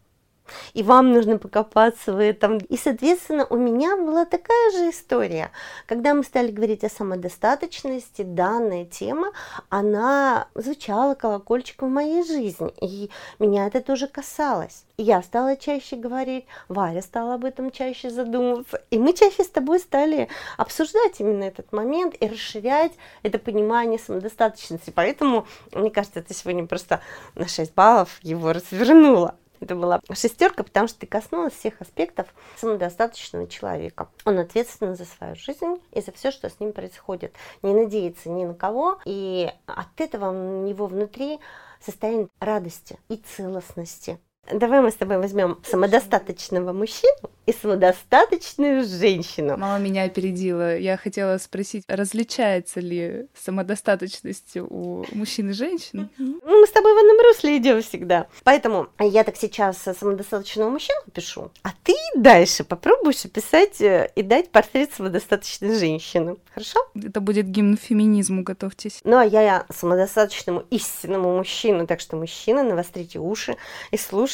И 0.74 0.84
вам 0.84 1.12
нужно 1.12 1.38
покопаться 1.38 2.14
в 2.14 2.22
этом. 2.22 2.58
И, 2.58 2.78
соответственно, 2.78 3.46
у 3.50 3.58
меня 3.58 3.98
была 3.98 4.26
такая 4.26 4.72
же 4.72 4.90
история. 4.90 5.52
Когда 5.86 6.14
мы 6.14 6.24
стали 6.24 6.52
говорить 6.52 6.84
о 6.84 6.90
самодостаточности, 6.90 8.24
данная 8.24 8.86
тема, 8.86 9.32
она 9.70 10.48
звучала 10.56 11.16
колокольчиком 11.16 11.90
в 11.90 11.94
моей 11.94 12.24
жизни. 12.24 12.72
И 12.82 13.10
меня 13.40 13.68
это 13.68 13.82
тоже 13.82 14.08
касалось. 14.08 14.86
И 14.98 15.04
я 15.04 15.24
стала 15.24 15.56
чаще 15.56 15.96
говорить, 15.96 16.46
Варя 16.68 17.02
стала 17.02 17.34
об 17.34 17.46
этом 17.46 17.72
чаще 17.72 18.10
задумываться. 18.10 18.82
И 18.92 19.00
мы 19.00 19.14
чаще 19.14 19.44
с 19.44 19.50
тобой 19.50 19.80
стали 19.80 20.28
обсуждать 20.58 21.20
именно 21.20 21.44
этот 21.44 21.72
момент 21.72 22.16
и 22.20 22.28
расширять 22.28 22.92
это 23.24 23.40
понимание 23.40 23.98
самодостаточности. 23.98 24.92
Поэтому, 24.94 25.48
мне 25.72 25.90
кажется, 25.90 26.22
ты 26.22 26.34
сегодня 26.34 26.68
просто 26.68 27.02
на 27.36 27.48
6 27.48 27.74
баллов 27.74 28.20
его 28.22 28.54
развернула. 28.54 29.36
Это 29.62 29.76
была 29.76 30.02
шестерка, 30.12 30.64
потому 30.64 30.88
что 30.88 31.00
ты 31.00 31.08
коснулась 31.08 31.54
всех 31.54 31.80
аспектов 31.80 32.28
самодостаточного 32.58 33.48
человека. 33.48 34.10
Он 34.26 34.40
ответственен 34.40 34.96
за 34.96 35.06
свою 35.06 35.36
жизнь 35.36 35.80
и 35.92 36.02
за 36.02 36.12
все, 36.12 36.32
что 36.32 36.50
с 36.50 36.60
ним 36.60 36.74
происходит. 36.74 37.36
Не 37.62 37.74
надеется 37.74 38.30
ни 38.30 38.44
на 38.44 38.56
кого, 38.56 39.00
и 39.06 39.50
от 39.68 40.02
этого 40.02 40.32
у 40.32 40.66
него 40.66 40.88
внутри 40.88 41.40
состояние 41.80 42.28
радости 42.40 43.00
и 43.08 43.18
целостности. 43.18 44.20
Давай 44.50 44.82
мы 44.82 44.92
с 44.92 44.96
тобой 44.96 45.18
возьмем 45.18 45.60
самодостаточного 45.64 46.74
мужчину 46.74 47.30
и 47.46 47.54
самодостаточную 47.54 48.84
женщину. 48.84 49.56
Мама 49.56 49.80
меня 49.80 50.04
опередила. 50.04 50.78
Я 50.78 50.98
хотела 50.98 51.38
спросить, 51.38 51.84
различается 51.88 52.80
ли 52.80 53.28
самодостаточность 53.36 54.58
у 54.58 55.06
мужчин 55.12 55.52
и 55.52 55.54
женщин? 55.54 56.10
Ну, 56.18 56.40
мы 56.44 56.66
с 56.66 56.72
тобой 56.72 56.94
в 56.94 56.98
одном 56.98 57.18
русле 57.28 57.58
идем 57.58 57.82
всегда. 57.82 58.28
Поэтому 58.44 58.90
я 59.00 59.24
так 59.24 59.38
сейчас 59.38 59.78
самодостаточного 59.78 60.70
мужчину 60.70 61.00
пишу, 61.14 61.52
а 61.64 61.70
ты 61.84 61.94
дальше 62.16 62.64
попробуешь 62.64 63.24
описать 63.26 63.80
э, 63.80 64.12
и 64.16 64.22
дать 64.22 64.50
портрет 64.50 64.92
самодостаточной 64.94 65.78
женщины. 65.78 66.36
Хорошо? 66.54 66.80
Это 66.96 67.22
будет 67.22 67.48
гимн 67.48 67.78
феминизму, 67.78 68.44
готовьтесь. 68.44 69.02
Ну, 69.04 69.18
а 69.18 69.24
я, 69.24 69.42
я 69.42 69.66
самодостаточному 69.70 70.64
истинному 70.72 71.38
мужчину, 71.38 71.88
так 71.88 72.00
что 72.00 72.18
мужчина, 72.18 72.64
навострите 72.64 73.20
уши 73.20 73.56
и 73.92 73.98
слушайте, 73.98 74.31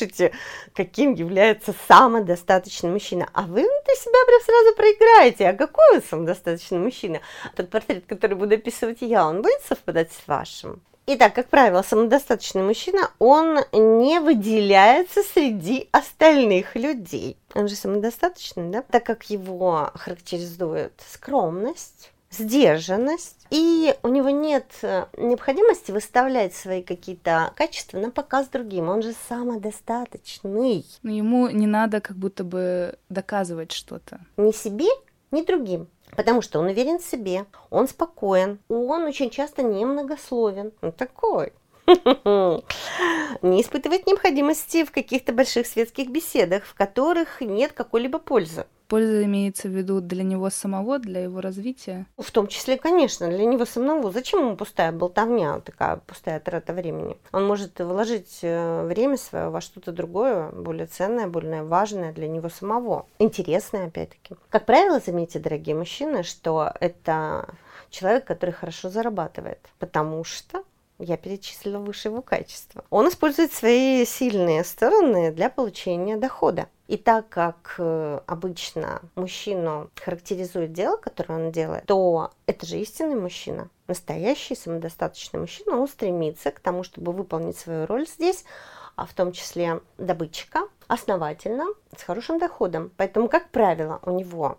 каким 0.73 1.13
является 1.13 1.73
самодостаточный 1.87 2.89
мужчина. 2.89 3.29
А 3.33 3.43
вы 3.43 3.61
для 3.61 3.95
себя 3.95 4.25
прям 4.25 4.41
сразу 4.41 4.75
проиграете. 4.75 5.49
А 5.49 5.53
какой 5.53 5.97
он 5.97 6.03
самодостаточный 6.03 6.79
мужчина? 6.79 7.21
Тот 7.55 7.69
портрет, 7.69 8.05
который 8.07 8.35
буду 8.35 8.55
описывать 8.55 8.97
я, 9.01 9.27
он 9.27 9.41
будет 9.41 9.61
совпадать 9.67 10.11
с 10.11 10.27
вашим? 10.27 10.81
Итак, 11.09 11.35
как 11.35 11.47
правило, 11.47 11.83
самодостаточный 11.83 12.63
мужчина, 12.63 13.11
он 13.17 13.59
не 13.71 14.19
выделяется 14.19 15.23
среди 15.23 15.87
остальных 15.93 16.75
людей. 16.75 17.37
Он 17.55 17.69
же 17.69 17.75
самодостаточный, 17.75 18.69
да? 18.69 18.81
Так 18.81 19.05
как 19.05 19.23
его 19.29 19.89
характеризует 19.95 20.91
скромность, 21.09 22.11
сдержанность, 22.37 23.45
и 23.49 23.95
у 24.03 24.09
него 24.09 24.29
нет 24.29 24.65
э, 24.81 25.05
необходимости 25.17 25.91
выставлять 25.91 26.53
свои 26.53 26.81
какие-то 26.81 27.51
качества 27.55 27.97
на 27.99 28.11
показ 28.11 28.47
другим. 28.47 28.89
Он 28.89 29.01
же 29.01 29.13
самодостаточный. 29.29 30.85
Но 31.03 31.11
ему 31.11 31.49
не 31.49 31.67
надо 31.67 32.01
как 32.01 32.17
будто 32.17 32.43
бы 32.43 32.97
доказывать 33.09 33.71
что-то. 33.71 34.19
Ни 34.37 34.51
себе, 34.51 34.87
ни 35.31 35.41
другим. 35.41 35.87
Потому 36.15 36.41
что 36.41 36.59
он 36.59 36.67
уверен 36.67 36.99
в 36.99 37.03
себе, 37.03 37.45
он 37.69 37.87
спокоен, 37.87 38.59
он 38.69 39.03
очень 39.03 39.29
часто 39.29 39.61
немногословен. 39.61 40.71
Он 40.81 40.91
такой. 40.91 41.53
Не 41.87 43.61
испытывает 43.61 44.07
необходимости 44.07 44.83
в 44.83 44.91
каких-то 44.91 45.31
больших 45.31 45.67
светских 45.67 46.09
беседах, 46.09 46.65
в 46.65 46.73
которых 46.73 47.39
нет 47.39 47.71
какой-либо 47.71 48.19
пользы. 48.19 48.65
Польза 48.87 49.23
имеется 49.25 49.67
в 49.67 49.71
виду 49.71 49.99
для 49.99 50.23
него 50.23 50.49
самого, 50.49 50.99
для 50.99 51.23
его 51.23 51.41
развития? 51.41 52.05
В 52.17 52.31
том 52.31 52.47
числе, 52.47 52.77
конечно, 52.77 53.27
для 53.27 53.45
него 53.45 53.65
самого. 53.65 54.11
Зачем 54.11 54.39
ему 54.39 54.55
пустая 54.55 54.91
болтовня, 54.91 55.59
такая 55.59 55.97
пустая 55.97 56.39
трата 56.39 56.73
времени? 56.73 57.17
Он 57.33 57.45
может 57.45 57.79
вложить 57.79 58.39
э, 58.43 58.85
время 58.85 59.17
свое 59.17 59.49
во 59.49 59.59
что-то 59.59 59.91
другое, 59.91 60.49
более 60.51 60.87
ценное, 60.87 61.27
более 61.27 61.63
важное 61.63 62.13
для 62.13 62.27
него 62.27 62.49
самого. 62.49 63.05
Интересное, 63.19 63.87
опять-таки. 63.87 64.35
Как 64.49 64.65
правило, 64.65 65.01
заметьте, 65.05 65.39
дорогие 65.39 65.75
мужчины, 65.75 66.23
что 66.23 66.71
это 66.79 67.55
человек, 67.89 68.25
который 68.25 68.51
хорошо 68.51 68.89
зарабатывает, 68.89 69.59
потому 69.79 70.23
что 70.23 70.63
я 70.99 71.17
перечислила 71.17 71.79
выше 71.79 72.07
его 72.07 72.21
качества. 72.21 72.83
Он 72.89 73.07
использует 73.09 73.53
свои 73.53 74.05
сильные 74.05 74.63
стороны 74.63 75.31
для 75.31 75.49
получения 75.49 76.17
дохода. 76.17 76.67
И 76.87 76.95
так 76.95 77.27
как 77.27 77.75
э, 77.79 78.21
обычно 78.27 79.01
мужчину 79.15 79.89
характеризует 79.95 80.71
дело, 80.71 80.95
которое 80.95 81.47
он 81.47 81.51
делает, 81.51 81.85
то 81.85 82.31
это 82.45 82.65
же 82.65 82.77
истинный 82.77 83.15
мужчина, 83.15 83.69
настоящий 83.87 84.55
самодостаточный 84.55 85.41
мужчина. 85.41 85.77
Он 85.77 85.87
стремится 85.87 86.51
к 86.51 86.61
тому, 86.61 86.83
чтобы 86.83 87.11
выполнить 87.11 87.57
свою 87.57 87.85
роль 87.87 88.07
здесь, 88.07 88.45
а 88.95 89.05
в 89.05 89.13
том 89.13 89.33
числе 89.33 89.81
добытчика, 89.97 90.61
основательно, 90.87 91.65
с 91.95 92.03
хорошим 92.03 92.39
доходом. 92.39 92.91
Поэтому, 92.95 93.27
как 93.27 93.49
правило, 93.49 93.99
у 94.03 94.11
него 94.11 94.57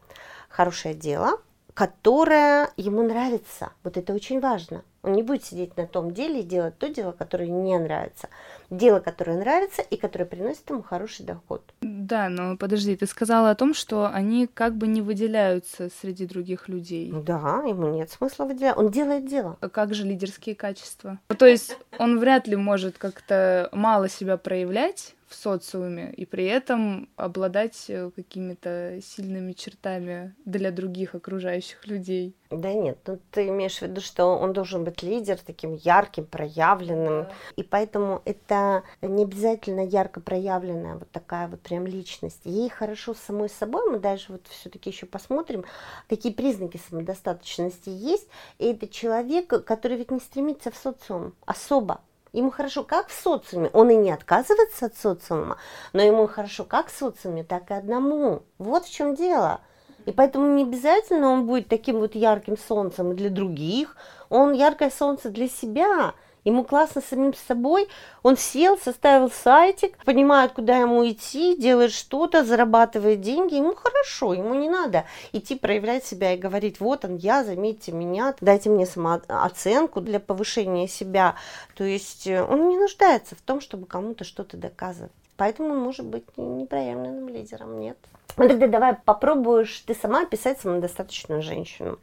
хорошее 0.50 0.94
дело, 0.94 1.40
которая 1.78 2.72
ему 2.76 3.04
нравится. 3.04 3.70
Вот 3.84 3.96
это 3.96 4.12
очень 4.12 4.40
важно. 4.40 4.82
Он 5.04 5.12
не 5.12 5.22
будет 5.22 5.44
сидеть 5.44 5.76
на 5.76 5.86
том 5.86 6.12
деле 6.12 6.40
и 6.40 6.42
делать 6.42 6.76
то 6.76 6.88
дело, 6.88 7.12
которое 7.12 7.48
не 7.48 7.78
нравится. 7.78 8.28
Дело, 8.68 8.98
которое 8.98 9.38
нравится 9.38 9.82
и 9.82 9.96
которое 9.96 10.24
приносит 10.24 10.68
ему 10.68 10.82
хороший 10.82 11.24
доход. 11.24 11.62
Да, 11.80 12.28
но 12.30 12.56
подожди, 12.56 12.96
ты 12.96 13.06
сказала 13.06 13.50
о 13.50 13.54
том, 13.54 13.74
что 13.74 14.10
они 14.12 14.48
как 14.48 14.74
бы 14.74 14.88
не 14.88 15.02
выделяются 15.02 15.88
среди 16.00 16.26
других 16.26 16.68
людей. 16.68 17.12
Да, 17.12 17.62
ему 17.64 17.86
нет 17.94 18.10
смысла 18.10 18.46
выделять. 18.46 18.76
Он 18.76 18.90
делает 18.90 19.28
дело. 19.28 19.56
А 19.60 19.68
как 19.68 19.94
же 19.94 20.02
лидерские 20.02 20.56
качества? 20.56 21.20
То 21.28 21.46
есть 21.46 21.78
он 21.96 22.18
вряд 22.18 22.48
ли 22.48 22.56
может 22.56 22.98
как-то 22.98 23.68
мало 23.70 24.08
себя 24.08 24.36
проявлять, 24.36 25.14
в 25.28 25.34
социуме 25.34 26.12
и 26.12 26.24
при 26.24 26.46
этом 26.46 27.08
обладать 27.16 27.84
э, 27.88 28.10
какими-то 28.14 28.98
сильными 29.02 29.52
чертами 29.52 30.34
для 30.44 30.70
других 30.70 31.14
окружающих 31.14 31.86
людей. 31.86 32.34
Да 32.50 32.72
нет, 32.72 32.98
ну 33.06 33.18
ты 33.30 33.48
имеешь 33.48 33.78
в 33.78 33.82
виду, 33.82 34.00
что 34.00 34.24
он 34.38 34.54
должен 34.54 34.82
быть 34.82 35.02
лидер 35.02 35.38
таким 35.38 35.74
ярким, 35.74 36.24
проявленным. 36.24 37.24
Да. 37.24 37.32
И 37.56 37.62
поэтому 37.62 38.22
это 38.24 38.84
не 39.02 39.24
обязательно 39.24 39.80
ярко 39.80 40.20
проявленная 40.20 40.94
вот 40.94 41.10
такая 41.10 41.48
вот 41.48 41.60
прям 41.60 41.86
личность. 41.86 42.40
Ей 42.44 42.70
хорошо 42.70 43.12
с 43.12 43.18
самой 43.18 43.50
собой. 43.50 43.90
Мы 43.90 43.98
даже 43.98 44.32
вот 44.32 44.46
все-таки 44.48 44.88
еще 44.88 45.04
посмотрим, 45.04 45.64
какие 46.08 46.32
признаки 46.32 46.80
самодостаточности 46.88 47.90
есть. 47.90 48.28
И 48.58 48.66
это 48.72 48.88
человек, 48.88 49.48
который 49.64 49.98
ведь 49.98 50.10
не 50.10 50.20
стремится 50.20 50.70
в 50.70 50.76
социум 50.76 51.34
особо. 51.44 52.00
Ему 52.32 52.50
хорошо 52.50 52.84
как 52.84 53.08
в 53.08 53.12
социуме, 53.12 53.70
он 53.72 53.90
и 53.90 53.96
не 53.96 54.10
отказывается 54.10 54.86
от 54.86 54.96
социума, 54.96 55.56
но 55.92 56.02
ему 56.02 56.26
хорошо 56.26 56.64
как 56.64 56.88
в 56.88 56.96
социуме, 56.96 57.44
так 57.44 57.70
и 57.70 57.74
одному. 57.74 58.42
Вот 58.58 58.84
в 58.84 58.92
чем 58.92 59.14
дело. 59.14 59.60
И 60.04 60.12
поэтому 60.12 60.46
не 60.54 60.62
обязательно 60.62 61.30
он 61.30 61.46
будет 61.46 61.68
таким 61.68 61.98
вот 61.98 62.14
ярким 62.14 62.56
солнцем 62.56 63.16
для 63.16 63.30
других, 63.30 63.96
он 64.28 64.52
яркое 64.52 64.90
солнце 64.90 65.30
для 65.30 65.48
себя– 65.48 66.14
Ему 66.44 66.64
классно 66.64 67.00
самим 67.00 67.34
собой. 67.34 67.88
Он 68.22 68.36
сел, 68.36 68.78
составил 68.78 69.30
сайтик, 69.30 69.96
понимает, 70.04 70.52
куда 70.52 70.78
ему 70.78 71.08
идти, 71.08 71.56
делает 71.56 71.92
что-то, 71.92 72.44
зарабатывает 72.44 73.20
деньги. 73.20 73.54
Ему 73.54 73.74
хорошо, 73.74 74.34
ему 74.34 74.54
не 74.54 74.68
надо 74.68 75.04
идти 75.32 75.56
проявлять 75.56 76.04
себя 76.04 76.32
и 76.32 76.38
говорить, 76.38 76.80
вот 76.80 77.04
он, 77.04 77.16
я, 77.16 77.44
заметьте 77.44 77.92
меня, 77.92 78.34
дайте 78.40 78.70
мне 78.70 78.86
самооценку 78.86 80.00
для 80.00 80.20
повышения 80.20 80.88
себя. 80.88 81.36
То 81.74 81.84
есть 81.84 82.26
э, 82.26 82.42
он 82.42 82.68
не 82.68 82.78
нуждается 82.78 83.34
в 83.34 83.40
том, 83.40 83.60
чтобы 83.60 83.86
кому-то 83.86 84.24
что-то 84.24 84.56
доказывать. 84.56 85.12
Поэтому 85.36 85.70
он 85.70 85.78
может 85.78 86.04
быть 86.04 86.24
непроявленным 86.36 87.28
лидером, 87.28 87.78
нет. 87.78 87.96
Ну 88.36 88.48
тогда 88.48 88.66
давай 88.68 88.94
попробуешь 88.94 89.82
ты 89.86 89.94
сама 89.94 90.22
описать 90.22 90.60
самодостаточную 90.60 91.42
женщину. 91.42 91.98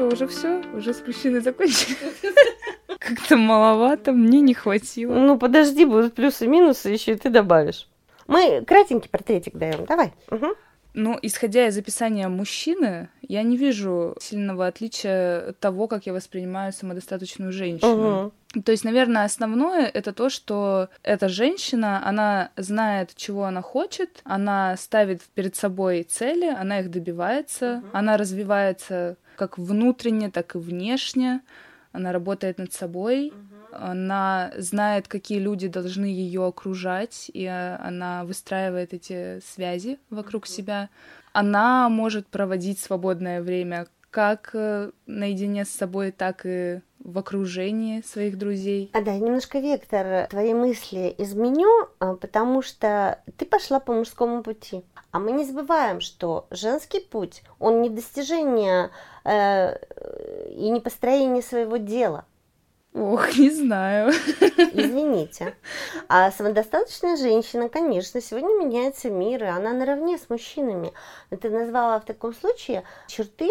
Что, 0.00 0.06
уже 0.06 0.26
все? 0.26 0.62
Уже 0.74 0.94
с 0.94 1.06
мужчиной 1.06 1.40
закончили? 1.40 1.96
Как-то 2.98 3.36
маловато, 3.36 4.12
мне 4.12 4.40
не 4.40 4.54
хватило. 4.54 5.14
Ну, 5.14 5.38
подожди, 5.38 5.84
будут 5.84 6.14
плюсы 6.14 6.46
и 6.46 6.48
минусы, 6.48 6.88
еще 6.88 7.12
и 7.12 7.16
ты 7.16 7.28
добавишь. 7.28 7.88
Мы 8.26 8.64
кратенький 8.66 9.10
портретик 9.10 9.56
даем, 9.56 9.84
давай. 9.84 10.12
Угу. 10.30 10.46
Ну, 10.94 11.18
исходя 11.22 11.68
из 11.68 11.78
описания 11.78 12.28
мужчины, 12.28 13.08
я 13.22 13.42
не 13.42 13.56
вижу 13.56 14.16
сильного 14.20 14.66
отличия 14.66 15.52
того, 15.60 15.86
как 15.86 16.06
я 16.06 16.12
воспринимаю 16.12 16.72
самодостаточную 16.72 17.52
женщину. 17.52 18.32
Угу. 18.54 18.62
То 18.62 18.72
есть, 18.72 18.84
наверное, 18.84 19.24
основное 19.24 19.86
это 19.86 20.12
то, 20.12 20.30
что 20.30 20.88
эта 21.02 21.28
женщина, 21.28 22.04
она 22.04 22.50
знает, 22.56 23.12
чего 23.14 23.44
она 23.44 23.62
хочет, 23.62 24.20
она 24.24 24.76
ставит 24.76 25.22
перед 25.34 25.54
собой 25.54 26.02
цели, 26.02 26.46
она 26.46 26.80
их 26.80 26.90
добивается, 26.90 27.82
угу. 27.84 27.88
она 27.92 28.16
развивается 28.16 29.16
как 29.40 29.56
внутренне, 29.56 30.30
так 30.30 30.54
и 30.54 30.58
внешне. 30.58 31.40
Она 31.92 32.12
работает 32.12 32.58
над 32.58 32.74
собой, 32.74 33.28
угу. 33.28 33.36
она 33.72 34.52
знает, 34.58 35.08
какие 35.08 35.38
люди 35.38 35.66
должны 35.66 36.04
ее 36.04 36.46
окружать, 36.46 37.30
и 37.32 37.44
э, 37.44 37.76
она 37.76 38.24
выстраивает 38.26 38.92
эти 38.92 39.40
связи 39.40 39.98
вокруг 40.10 40.42
угу. 40.42 40.52
себя. 40.52 40.90
Она 41.32 41.88
может 41.88 42.26
проводить 42.26 42.80
свободное 42.80 43.40
время 43.40 43.86
как 44.10 44.50
э, 44.52 44.90
наедине 45.06 45.64
с 45.64 45.70
собой, 45.70 46.10
так 46.10 46.42
и 46.44 46.82
в 46.98 47.18
окружении 47.18 48.02
своих 48.02 48.36
друзей. 48.36 48.90
А 48.92 49.00
да, 49.00 49.16
немножко 49.16 49.58
вектор 49.58 50.26
твоей 50.28 50.52
мысли 50.52 51.14
изменю, 51.16 51.88
а, 51.98 52.14
потому 52.14 52.60
что 52.60 53.20
ты 53.38 53.46
пошла 53.46 53.80
по 53.80 53.94
мужскому 53.94 54.42
пути. 54.42 54.84
А 55.12 55.18
мы 55.18 55.32
не 55.32 55.44
забываем, 55.44 56.00
что 56.00 56.46
женский 56.50 57.00
путь, 57.00 57.42
он 57.58 57.80
не 57.80 57.88
достижение 57.88 58.90
э, 59.30 60.50
и 60.50 60.70
не 60.70 60.80
построение 60.80 61.42
своего 61.42 61.76
дела. 61.76 62.24
Ох, 62.92 63.36
не 63.38 63.50
знаю. 63.50 64.10
Извините. 64.72 65.54
А 66.08 66.32
самодостаточная 66.32 67.16
женщина, 67.16 67.68
конечно, 67.68 68.20
сегодня 68.20 68.58
меняется 68.58 69.10
мир, 69.10 69.44
и 69.44 69.46
она 69.46 69.72
наравне 69.72 70.18
с 70.18 70.28
мужчинами. 70.28 70.92
Ты 71.30 71.50
назвала 71.50 72.00
в 72.00 72.04
таком 72.04 72.34
случае 72.34 72.82
черты 73.06 73.48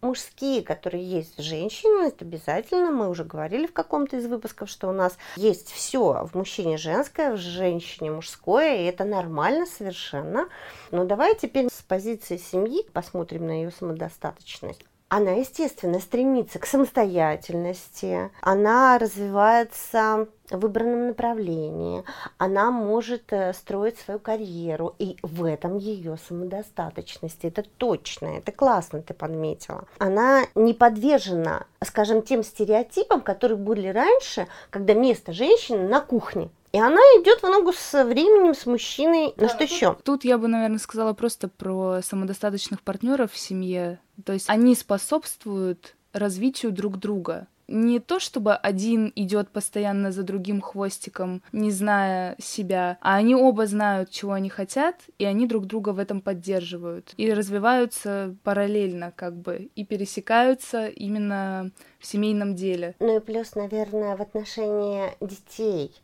мужские, 0.00 0.62
которые 0.62 1.04
есть 1.04 1.38
в 1.38 1.42
женщине, 1.42 2.08
это 2.08 2.24
обязательно. 2.24 2.90
Мы 2.90 3.08
уже 3.08 3.22
говорили 3.22 3.66
в 3.66 3.72
каком-то 3.72 4.16
из 4.16 4.26
выпусков, 4.26 4.68
что 4.68 4.88
у 4.88 4.92
нас 4.92 5.16
есть 5.36 5.70
все 5.70 6.26
в 6.26 6.34
мужчине 6.34 6.76
женское, 6.76 7.32
в 7.32 7.36
женщине 7.36 8.10
мужское, 8.10 8.76
и 8.76 8.84
это 8.84 9.04
нормально 9.04 9.66
совершенно. 9.66 10.48
Но 10.90 11.04
давай 11.04 11.36
теперь 11.36 11.68
с 11.68 11.82
позиции 11.82 12.38
семьи 12.38 12.84
посмотрим 12.92 13.46
на 13.46 13.52
ее 13.52 13.70
самодостаточность 13.70 14.84
она, 15.10 15.32
естественно, 15.32 15.98
стремится 15.98 16.60
к 16.60 16.66
самостоятельности, 16.66 18.30
она 18.42 18.96
развивается 18.96 20.28
в 20.48 20.58
выбранном 20.60 21.08
направлении, 21.08 22.04
она 22.38 22.70
может 22.70 23.32
э, 23.32 23.52
строить 23.52 23.98
свою 23.98 24.20
карьеру, 24.20 24.94
и 25.00 25.16
в 25.22 25.44
этом 25.44 25.76
ее 25.78 26.16
самодостаточность. 26.28 27.44
Это 27.44 27.64
точно, 27.76 28.38
это 28.38 28.52
классно 28.52 29.02
ты 29.02 29.12
подметила. 29.12 29.84
Она 29.98 30.44
не 30.54 30.74
подвержена, 30.74 31.66
скажем, 31.84 32.22
тем 32.22 32.44
стереотипам, 32.44 33.20
которые 33.20 33.58
были 33.58 33.88
раньше, 33.88 34.46
когда 34.70 34.94
место 34.94 35.32
женщины 35.32 35.88
на 35.88 36.00
кухне. 36.00 36.50
И 36.72 36.78
она 36.78 37.00
идет 37.20 37.42
в 37.42 37.48
ногу 37.48 37.72
с 37.72 38.04
временем, 38.04 38.54
с 38.54 38.66
мужчиной. 38.66 39.34
Да, 39.36 39.44
ну 39.44 39.48
что 39.48 39.64
еще? 39.64 39.96
Тут 40.04 40.24
я 40.24 40.38
бы, 40.38 40.48
наверное, 40.48 40.78
сказала 40.78 41.12
просто 41.14 41.48
про 41.48 42.00
самодостаточных 42.02 42.82
партнеров 42.82 43.32
в 43.32 43.38
семье. 43.38 43.98
То 44.24 44.32
есть 44.32 44.48
они 44.48 44.74
способствуют 44.74 45.96
развитию 46.12 46.72
друг 46.72 46.98
друга. 46.98 47.46
Не 47.66 48.00
то, 48.00 48.18
чтобы 48.18 48.54
один 48.54 49.12
идет 49.14 49.50
постоянно 49.50 50.10
за 50.10 50.24
другим 50.24 50.60
хвостиком, 50.60 51.40
не 51.52 51.70
зная 51.70 52.34
себя, 52.40 52.98
а 53.00 53.14
они 53.14 53.36
оба 53.36 53.66
знают, 53.66 54.10
чего 54.10 54.32
они 54.32 54.48
хотят, 54.48 54.96
и 55.18 55.24
они 55.24 55.46
друг 55.46 55.66
друга 55.66 55.90
в 55.90 56.00
этом 56.00 56.20
поддерживают. 56.20 57.14
И 57.16 57.32
развиваются 57.32 58.34
параллельно, 58.42 59.12
как 59.14 59.36
бы, 59.36 59.70
и 59.76 59.84
пересекаются 59.84 60.88
именно 60.88 61.70
в 62.00 62.06
семейном 62.06 62.56
деле. 62.56 62.96
Ну 62.98 63.18
и 63.18 63.20
плюс, 63.20 63.54
наверное, 63.54 64.16
в 64.16 64.20
отношении 64.20 65.04
детей. 65.20 65.94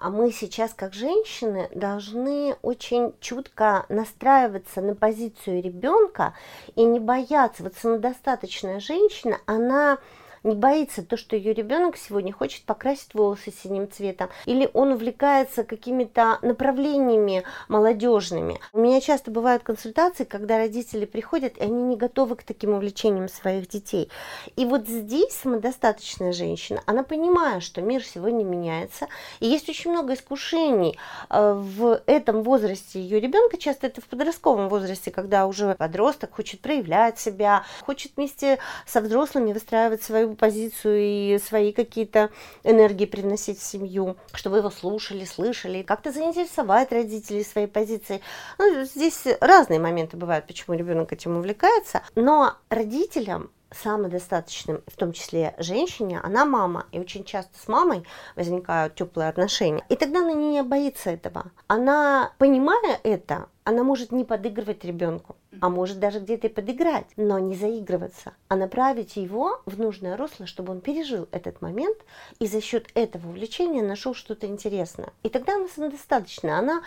А 0.00 0.10
мы 0.10 0.30
сейчас, 0.30 0.74
как 0.74 0.94
женщины, 0.94 1.68
должны 1.74 2.54
очень 2.62 3.14
чутко 3.18 3.84
настраиваться 3.88 4.80
на 4.80 4.94
позицию 4.94 5.60
ребенка 5.60 6.34
и 6.76 6.84
не 6.84 7.00
бояться. 7.00 7.64
Вот 7.64 7.74
самодостаточная 7.74 8.78
женщина, 8.78 9.40
она 9.46 9.98
не 10.42 10.54
боится 10.54 11.02
то, 11.02 11.16
что 11.16 11.36
ее 11.36 11.52
ребенок 11.52 11.96
сегодня 11.96 12.32
хочет 12.32 12.64
покрасить 12.64 13.14
волосы 13.14 13.52
синим 13.52 13.90
цветом, 13.90 14.28
или 14.46 14.70
он 14.72 14.92
увлекается 14.92 15.64
какими-то 15.64 16.38
направлениями 16.42 17.44
молодежными. 17.68 18.60
У 18.72 18.80
меня 18.80 19.00
часто 19.00 19.30
бывают 19.30 19.62
консультации, 19.62 20.24
когда 20.24 20.58
родители 20.58 21.04
приходят, 21.04 21.56
и 21.56 21.62
они 21.62 21.82
не 21.82 21.96
готовы 21.96 22.36
к 22.36 22.42
таким 22.42 22.74
увлечениям 22.74 23.28
своих 23.28 23.68
детей. 23.68 24.10
И 24.56 24.64
вот 24.64 24.86
здесь 24.86 25.32
самодостаточная 25.32 26.32
женщина, 26.32 26.82
она 26.86 27.02
понимает, 27.02 27.62
что 27.62 27.80
мир 27.80 28.04
сегодня 28.04 28.44
меняется, 28.44 29.08
и 29.40 29.46
есть 29.46 29.68
очень 29.68 29.90
много 29.90 30.14
искушений 30.14 30.98
э, 31.30 31.52
в 31.54 32.02
этом 32.06 32.42
возрасте 32.42 33.00
ее 33.00 33.20
ребенка, 33.20 33.56
часто 33.56 33.86
это 33.86 34.00
в 34.00 34.06
подростковом 34.06 34.68
возрасте, 34.68 35.10
когда 35.10 35.46
уже 35.46 35.74
подросток 35.74 36.34
хочет 36.34 36.60
проявлять 36.60 37.18
себя, 37.18 37.64
хочет 37.82 38.12
вместе 38.16 38.58
со 38.86 39.00
взрослыми 39.00 39.52
выстраивать 39.52 40.02
свою 40.02 40.27
свою 40.28 40.36
позицию 40.36 40.98
и 41.00 41.38
свои 41.38 41.72
какие-то 41.72 42.30
энергии 42.64 43.06
привносить 43.06 43.58
в 43.58 43.62
семью, 43.62 44.16
чтобы 44.34 44.58
его 44.58 44.70
слушали, 44.70 45.24
слышали, 45.24 45.82
как-то 45.82 46.12
заинтересовать 46.12 46.92
родителей 46.92 47.44
своей 47.44 47.66
позиции. 47.66 48.20
Ну, 48.58 48.84
здесь 48.84 49.26
разные 49.40 49.80
моменты 49.80 50.16
бывают, 50.16 50.46
почему 50.46 50.76
ребенок 50.76 51.12
этим 51.12 51.36
увлекается, 51.36 52.02
но 52.14 52.54
родителям 52.68 53.50
самодостаточным, 53.70 54.82
в 54.86 54.96
том 54.96 55.12
числе 55.12 55.54
женщине, 55.58 56.20
она 56.22 56.46
мама, 56.46 56.86
и 56.90 56.98
очень 56.98 57.24
часто 57.24 57.52
с 57.58 57.68
мамой 57.68 58.02
возникают 58.34 58.94
теплые 58.94 59.28
отношения. 59.28 59.84
И 59.90 59.96
тогда 59.96 60.20
она 60.20 60.32
не 60.32 60.62
боится 60.62 61.10
этого. 61.10 61.52
Она, 61.66 62.32
понимая 62.38 62.98
это, 63.02 63.48
Она 63.68 63.84
может 63.84 64.12
не 64.12 64.24
подыгрывать 64.24 64.82
ребенку, 64.86 65.36
а 65.60 65.68
может 65.68 65.98
даже 65.98 66.20
где-то 66.20 66.46
и 66.46 66.50
подыграть, 66.50 67.04
но 67.18 67.38
не 67.38 67.54
заигрываться, 67.54 68.32
а 68.48 68.56
направить 68.56 69.16
его 69.16 69.60
в 69.66 69.78
нужное 69.78 70.16
русло, 70.16 70.46
чтобы 70.46 70.72
он 70.72 70.80
пережил 70.80 71.28
этот 71.32 71.60
момент 71.60 71.98
и 72.38 72.46
за 72.46 72.62
счет 72.62 72.86
этого 72.94 73.28
увлечения 73.28 73.82
нашел 73.82 74.14
что-то 74.14 74.46
интересное. 74.46 75.12
И 75.22 75.28
тогда 75.28 75.56
она 75.56 75.68
самодостаточна, 75.68 76.58
она 76.58 76.82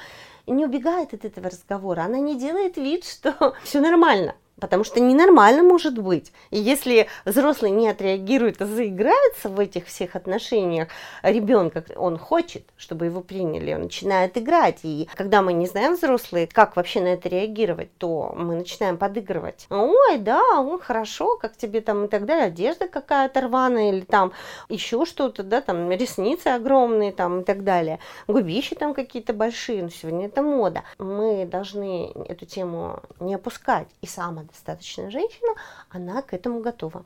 не 0.47 0.65
убегает 0.65 1.13
от 1.13 1.23
этого 1.23 1.51
разговора, 1.51 2.01
она 2.01 2.17
не 2.17 2.35
делает 2.35 2.77
вид, 2.77 3.05
что 3.05 3.53
все 3.63 3.79
нормально. 3.79 4.33
Потому 4.61 4.83
что 4.83 4.99
ненормально 4.99 5.63
может 5.63 5.97
быть. 5.97 6.31
И 6.51 6.59
если 6.59 7.07
взрослый 7.25 7.71
не 7.71 7.89
отреагирует, 7.89 8.61
а 8.61 8.65
заиграется 8.65 9.49
в 9.49 9.59
этих 9.59 9.87
всех 9.87 10.15
отношениях 10.15 10.87
ребенка, 11.23 11.83
он 11.95 12.17
хочет, 12.17 12.63
чтобы 12.77 13.05
его 13.07 13.21
приняли, 13.21 13.73
он 13.73 13.83
начинает 13.83 14.37
играть. 14.37 14.79
И 14.83 15.09
когда 15.15 15.41
мы 15.41 15.53
не 15.53 15.65
знаем 15.65 15.95
взрослые, 15.95 16.47
как 16.47 16.75
вообще 16.75 17.01
на 17.01 17.07
это 17.07 17.27
реагировать, 17.27 17.89
то 17.97 18.33
мы 18.37 18.55
начинаем 18.55 18.97
подыгрывать. 18.97 19.65
Ой, 19.71 20.19
да, 20.19 20.41
он 20.59 20.79
хорошо, 20.79 21.37
как 21.37 21.57
тебе 21.57 21.81
там 21.81 22.05
и 22.05 22.07
так 22.07 22.25
далее, 22.25 22.45
одежда 22.45 22.87
какая-то 22.87 23.41
рваная 23.41 23.89
или 23.89 24.01
там 24.01 24.31
еще 24.69 25.05
что-то, 25.05 25.41
да, 25.41 25.61
там 25.61 25.89
ресницы 25.89 26.47
огромные 26.47 27.11
там 27.11 27.41
и 27.41 27.43
так 27.43 27.63
далее, 27.63 27.97
губищи 28.27 28.75
там 28.75 28.93
какие-то 28.93 29.33
большие, 29.33 29.81
но 29.81 29.89
сегодня 29.89 30.27
это 30.27 30.43
мода. 30.43 30.83
Мы 30.99 31.47
должны 31.47 32.11
эту 32.27 32.45
тему 32.45 32.99
не 33.19 33.33
опускать 33.33 33.87
и 34.01 34.05
самое 34.05 34.47
самодостаточная 34.51 35.09
женщина, 35.09 35.53
она 35.89 36.21
к 36.21 36.33
этому 36.33 36.61
готова. 36.61 37.05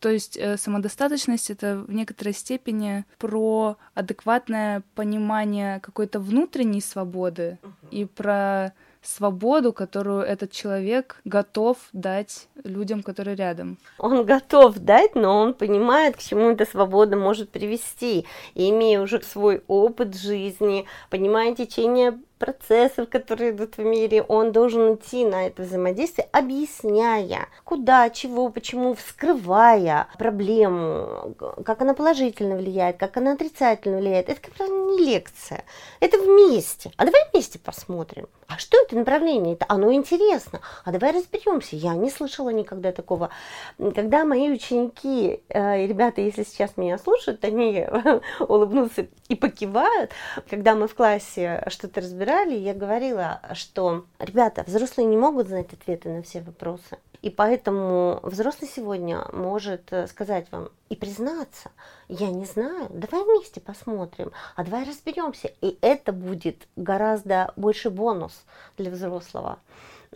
То 0.00 0.08
есть 0.08 0.36
э, 0.36 0.56
самодостаточность 0.56 1.50
это 1.50 1.84
в 1.86 1.92
некоторой 1.92 2.34
степени 2.34 3.04
про 3.18 3.76
адекватное 3.94 4.82
понимание 4.96 5.78
какой-то 5.78 6.18
внутренней 6.18 6.80
свободы 6.80 7.58
uh-huh. 7.62 7.90
и 7.92 8.04
про 8.04 8.72
свободу, 9.02 9.72
которую 9.72 10.22
этот 10.22 10.52
человек 10.52 11.20
готов 11.24 11.76
дать 11.92 12.48
людям, 12.64 13.02
которые 13.02 13.36
рядом. 13.36 13.78
Он 13.98 14.24
готов 14.24 14.78
дать, 14.78 15.14
но 15.14 15.38
он 15.38 15.54
понимает, 15.54 16.16
к 16.16 16.20
чему 16.20 16.50
эта 16.50 16.64
свобода 16.64 17.16
может 17.16 17.50
привести. 17.50 18.26
И 18.54 18.70
имея 18.70 19.00
уже 19.00 19.20
свой 19.22 19.62
опыт 19.66 20.16
жизни, 20.16 20.86
понимая 21.10 21.54
течение 21.54 22.18
процессов, 22.42 23.08
которые 23.08 23.52
идут 23.52 23.76
в 23.76 23.84
мире, 23.84 24.20
он 24.24 24.50
должен 24.50 24.96
идти 24.96 25.24
на 25.24 25.46
это 25.46 25.62
взаимодействие, 25.62 26.28
объясняя, 26.32 27.46
куда, 27.62 28.10
чего, 28.10 28.48
почему, 28.48 28.94
вскрывая 28.94 30.08
проблему, 30.18 31.36
как 31.64 31.82
она 31.82 31.94
положительно 31.94 32.56
влияет, 32.56 32.96
как 32.96 33.16
она 33.16 33.34
отрицательно 33.34 33.98
влияет. 33.98 34.28
Это, 34.28 34.40
как 34.40 34.54
правило, 34.54 34.90
не 34.90 35.04
лекция, 35.04 35.62
это 36.00 36.18
вместе. 36.18 36.90
А 36.96 37.04
давай 37.04 37.20
вместе 37.32 37.60
посмотрим. 37.60 38.26
А 38.48 38.58
что 38.58 38.76
это 38.82 38.96
направление? 38.96 39.54
Это 39.54 39.64
оно 39.68 39.92
интересно. 39.94 40.60
А 40.84 40.92
давай 40.92 41.12
разберемся. 41.12 41.74
Я 41.74 41.94
не 41.94 42.10
слышала 42.10 42.50
никогда 42.50 42.92
такого. 42.92 43.30
Когда 43.78 44.26
мои 44.26 44.50
ученики, 44.50 45.40
э, 45.48 45.86
ребята, 45.86 46.20
если 46.20 46.42
сейчас 46.42 46.76
меня 46.76 46.98
слушают, 46.98 47.42
они 47.44 47.86
улыбнутся 48.40 49.06
и 49.28 49.36
покивают. 49.36 50.10
Когда 50.50 50.74
мы 50.74 50.86
в 50.86 50.94
классе 50.94 51.64
что-то 51.68 52.02
разбираем, 52.02 52.31
играли, 52.32 52.54
я 52.54 52.74
говорила, 52.74 53.40
что, 53.52 54.06
ребята, 54.18 54.64
взрослые 54.66 55.06
не 55.06 55.16
могут 55.16 55.48
знать 55.48 55.72
ответы 55.72 56.08
на 56.08 56.22
все 56.22 56.40
вопросы. 56.40 56.98
И 57.20 57.30
поэтому 57.30 58.18
взрослый 58.22 58.68
сегодня 58.68 59.24
может 59.32 59.92
э, 59.92 60.08
сказать 60.08 60.50
вам 60.50 60.70
и 60.88 60.96
признаться, 60.96 61.70
я 62.08 62.30
не 62.30 62.44
знаю, 62.44 62.88
давай 62.90 63.22
вместе 63.24 63.60
посмотрим, 63.60 64.32
а 64.56 64.64
давай 64.64 64.84
разберемся. 64.84 65.52
И 65.60 65.78
это 65.82 66.12
будет 66.12 66.66
гораздо 66.74 67.52
больше 67.54 67.90
бонус 67.90 68.44
для 68.76 68.90
взрослого, 68.90 69.60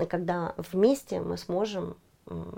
когда 0.09 0.55
вместе 0.57 1.20
мы 1.20 1.37
сможем 1.37 1.96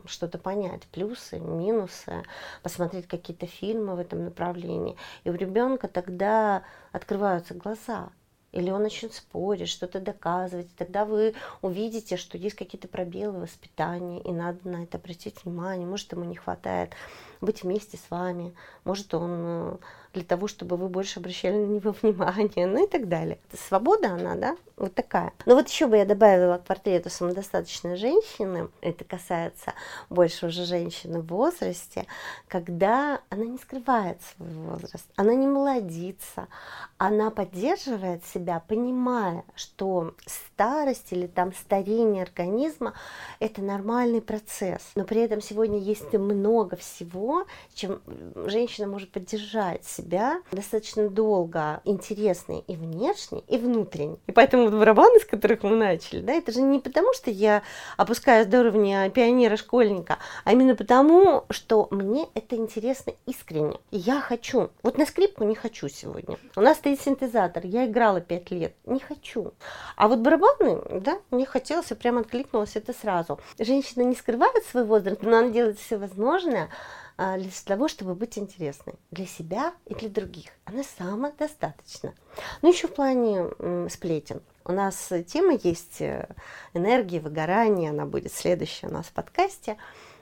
что-то 0.06 0.38
понять, 0.38 0.84
плюсы, 0.92 1.38
минусы, 1.38 2.22
посмотреть 2.62 3.06
какие-то 3.06 3.46
фильмы 3.46 3.96
в 3.96 3.98
этом 3.98 4.24
направлении. 4.24 4.96
И 5.24 5.30
у 5.30 5.34
ребенка 5.34 5.88
тогда 5.88 6.62
открываются 6.92 7.52
глаза 7.52 8.08
или 8.52 8.70
он 8.70 8.82
начнет 8.82 9.12
спорить, 9.12 9.68
что-то 9.68 10.00
доказывать, 10.00 10.68
тогда 10.76 11.04
вы 11.04 11.34
увидите, 11.60 12.16
что 12.16 12.38
есть 12.38 12.56
какие-то 12.56 12.88
пробелы 12.88 13.38
в 13.38 13.42
воспитании, 13.42 14.20
и 14.20 14.30
надо 14.30 14.66
на 14.68 14.84
это 14.84 14.98
обратить 14.98 15.44
внимание. 15.44 15.86
Может, 15.86 16.12
ему 16.12 16.24
не 16.24 16.36
хватает 16.36 16.92
быть 17.40 17.62
вместе 17.62 17.96
с 17.96 18.10
вами, 18.10 18.54
может, 18.84 19.12
он 19.14 19.30
э, 19.30 19.76
для 20.14 20.24
того, 20.24 20.48
чтобы 20.48 20.76
вы 20.76 20.88
больше 20.88 21.20
обращали 21.20 21.56
на 21.56 21.66
него 21.66 21.94
внимание, 22.02 22.66
ну 22.66 22.84
и 22.84 22.88
так 22.88 23.08
далее. 23.08 23.38
Свобода 23.68 24.12
она, 24.12 24.34
да, 24.34 24.56
вот 24.76 24.94
такая. 24.94 25.32
Но 25.46 25.54
вот 25.54 25.68
еще 25.68 25.86
бы 25.86 25.96
я 25.96 26.04
добавила 26.04 26.58
к 26.58 26.64
портрету 26.64 27.10
самодостаточной 27.10 27.96
женщины, 27.96 28.68
это 28.80 29.04
касается 29.04 29.74
больше 30.08 30.46
уже 30.46 30.64
женщины 30.64 31.20
в 31.20 31.26
возрасте, 31.26 32.06
когда 32.46 33.20
она 33.28 33.44
не 33.44 33.58
скрывает 33.58 34.18
свой 34.22 34.48
возраст, 34.50 35.06
она 35.16 35.34
не 35.34 35.46
молодится, 35.46 36.48
она 36.96 37.30
поддерживает 37.30 38.24
себя, 38.24 38.62
понимая, 38.66 39.44
что 39.54 40.14
старость 40.26 41.12
или 41.12 41.26
там 41.26 41.52
старение 41.52 42.22
организма– 42.22 42.94
это 43.40 43.62
нормальный 43.62 44.22
процесс. 44.22 44.82
Но 44.94 45.04
при 45.04 45.20
этом 45.20 45.40
сегодня 45.40 45.78
есть 45.78 46.12
много 46.12 46.76
всего, 46.76 47.27
чем 47.74 48.00
женщина 48.34 48.86
может 48.86 49.10
поддержать 49.10 49.84
себя 49.84 50.40
достаточно 50.52 51.08
долго, 51.08 51.80
интересный 51.84 52.64
и 52.66 52.76
внешний, 52.76 53.44
и 53.48 53.58
внутренний. 53.58 54.18
И 54.26 54.32
поэтому 54.32 54.70
барабаны, 54.70 55.20
с 55.20 55.24
которых 55.24 55.62
мы 55.62 55.76
начали, 55.76 56.20
да, 56.20 56.32
это 56.32 56.52
же 56.52 56.60
не 56.60 56.78
потому, 56.78 57.12
что 57.14 57.30
я 57.30 57.62
опускаюсь 57.96 58.46
до 58.46 58.60
уровня 58.60 59.10
пионера-школьника, 59.10 60.18
а 60.44 60.52
именно 60.52 60.74
потому, 60.74 61.44
что 61.50 61.88
мне 61.90 62.26
это 62.34 62.56
интересно 62.56 63.12
искренне. 63.26 63.78
Я 63.90 64.20
хочу. 64.20 64.70
Вот 64.82 64.98
на 64.98 65.06
скрипку 65.06 65.44
не 65.44 65.54
хочу 65.54 65.88
сегодня. 65.88 66.36
У 66.56 66.60
нас 66.60 66.78
стоит 66.78 67.00
синтезатор, 67.00 67.64
я 67.64 67.86
играла 67.86 68.20
пять 68.20 68.50
лет, 68.50 68.74
не 68.84 69.00
хочу. 69.00 69.52
А 69.96 70.08
вот 70.08 70.20
барабаны, 70.20 70.80
да, 71.00 71.18
мне 71.30 71.46
хотелось, 71.46 71.90
и 71.90 71.94
прям 71.94 72.18
откликнулось 72.18 72.76
это 72.76 72.92
сразу. 72.92 73.40
Женщина 73.58 74.02
не 74.02 74.14
скрывает 74.14 74.64
свой 74.66 74.84
возраст, 74.84 75.22
но 75.22 75.38
она 75.38 75.50
делает 75.50 75.78
все 75.78 75.96
возможное, 75.96 76.68
для 77.18 77.50
того, 77.64 77.88
чтобы 77.88 78.14
быть 78.14 78.38
интересной 78.38 78.94
для 79.10 79.26
себя 79.26 79.74
и 79.86 79.94
для 79.94 80.08
других. 80.08 80.50
Она 80.64 80.84
самодостаточна. 80.84 82.14
Ну, 82.62 82.70
еще 82.70 82.86
в 82.86 82.94
плане 82.94 83.88
сплетен. 83.90 84.40
У 84.64 84.72
нас 84.72 85.10
тема 85.26 85.54
есть 85.54 86.00
э, 86.00 86.28
энергии, 86.74 87.18
выгорания, 87.18 87.90
она 87.90 88.04
будет 88.04 88.32
следующая 88.32 88.86
у 88.88 88.92
нас 88.92 89.06
в 89.06 89.12
подкасте. 89.12 89.78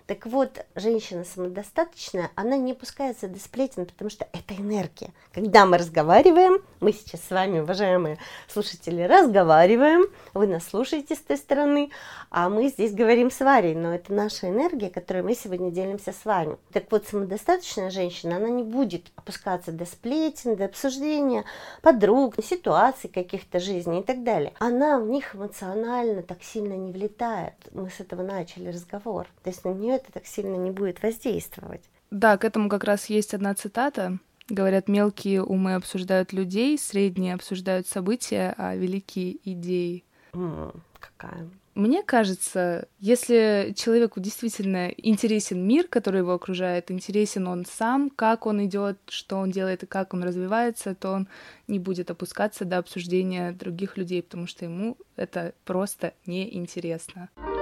Так 0.07 0.25
вот, 0.27 0.64
женщина 0.77 1.25
самодостаточная, 1.25 2.31
она 2.37 2.57
не 2.57 2.73
опускается 2.73 3.27
до 3.27 3.40
сплетен, 3.40 3.87
потому 3.87 4.09
что 4.09 4.29
это 4.33 4.55
энергия. 4.55 5.11
Когда 5.35 5.66
мы 5.66 5.79
разговариваем, 5.79 6.62
мы 6.79 6.92
сейчас 6.92 7.23
с 7.25 7.31
вами, 7.31 7.59
уважаемые 7.59 8.19
слушатели, 8.47 9.03
разговариваем, 9.03 10.07
вы 10.33 10.47
нас 10.47 10.69
слушаете 10.69 11.16
с 11.16 11.19
той 11.19 11.37
стороны, 11.37 11.90
а 12.31 12.49
мы 12.49 12.69
здесь 12.69 12.92
говорим 12.92 13.33
с 13.33 13.40
Варей, 13.40 13.75
но 13.75 13.92
это 13.92 14.12
наша 14.12 14.49
энергия, 14.49 14.90
которой 14.90 15.25
мы 15.25 15.35
сегодня 15.35 15.73
делимся 15.73 16.12
с 16.12 16.25
вами. 16.25 16.57
Так 16.73 16.85
вот, 16.92 17.09
самодостаточная 17.09 17.90
женщина, 17.90 18.37
она 18.37 18.49
не 18.49 18.62
будет 18.62 19.11
опускаться 19.16 19.73
до 19.73 19.87
сплетен, 19.87 20.55
до 20.55 20.66
обсуждения 20.66 21.45
подруг, 21.83 22.37
ситуаций 22.45 23.11
каких-то 23.11 23.59
жизни 23.59 24.01
и 24.01 24.03
так 24.05 24.23
далее. 24.23 24.53
Она 24.61 25.01
в 25.01 25.09
них 25.09 25.35
эмоционально 25.35 26.23
так 26.23 26.45
сильно 26.45 26.75
не 26.75 26.92
влетает. 26.92 27.55
Мы 27.73 27.90
с 27.90 27.99
этого 27.99 28.23
начали 28.23 28.69
разговор. 28.69 29.27
То 29.42 29.51
есть 29.51 29.64
на 29.64 29.71
нее 29.71 29.95
это 29.96 30.12
так 30.12 30.26
сильно 30.26 30.56
не 30.56 30.70
будет 30.70 31.02
воздействовать. 31.02 31.82
Да, 32.11 32.37
к 32.37 32.44
этому 32.44 32.68
как 32.68 32.85
раз 32.85 33.06
есть 33.06 33.35
одна 33.35 33.54
цитата. 33.54 34.18
Говорят, 34.48 34.88
мелкие 34.88 35.42
умы 35.42 35.74
обсуждают 35.74 36.32
людей, 36.32 36.78
средние 36.78 37.35
обсуждают 37.35 37.88
события, 37.88 38.54
а 38.56 38.76
великие 38.76 39.38
идеи. 39.44 40.04
Mm, 40.32 40.78
какая? 41.00 41.48
Мне 41.74 42.02
кажется, 42.02 42.88
если 43.00 43.74
человеку 43.76 44.18
действительно 44.18 44.88
интересен 44.96 45.66
мир, 45.66 45.88
который 45.88 46.20
его 46.20 46.32
окружает, 46.32 46.90
интересен 46.90 47.48
он 47.48 47.66
сам, 47.66 48.09
как 48.09 48.46
он 48.46 48.64
идет, 48.64 48.98
что 49.09 49.37
он 49.37 49.50
делает 49.50 49.82
и 49.82 49.87
как 49.87 50.14
он 50.14 50.22
развивается, 50.22 50.94
то 50.94 51.11
он 51.11 51.28
не 51.68 51.78
будет 51.78 52.11
опускаться 52.11 52.64
до 52.64 52.78
обсуждения 52.78 53.52
других 53.52 53.98
людей, 53.98 54.22
потому 54.22 54.46
что 54.46 54.64
ему 54.64 54.96
это 55.16 55.52
просто 55.66 56.14
неинтересно. 56.24 57.28
интересно. 57.37 57.56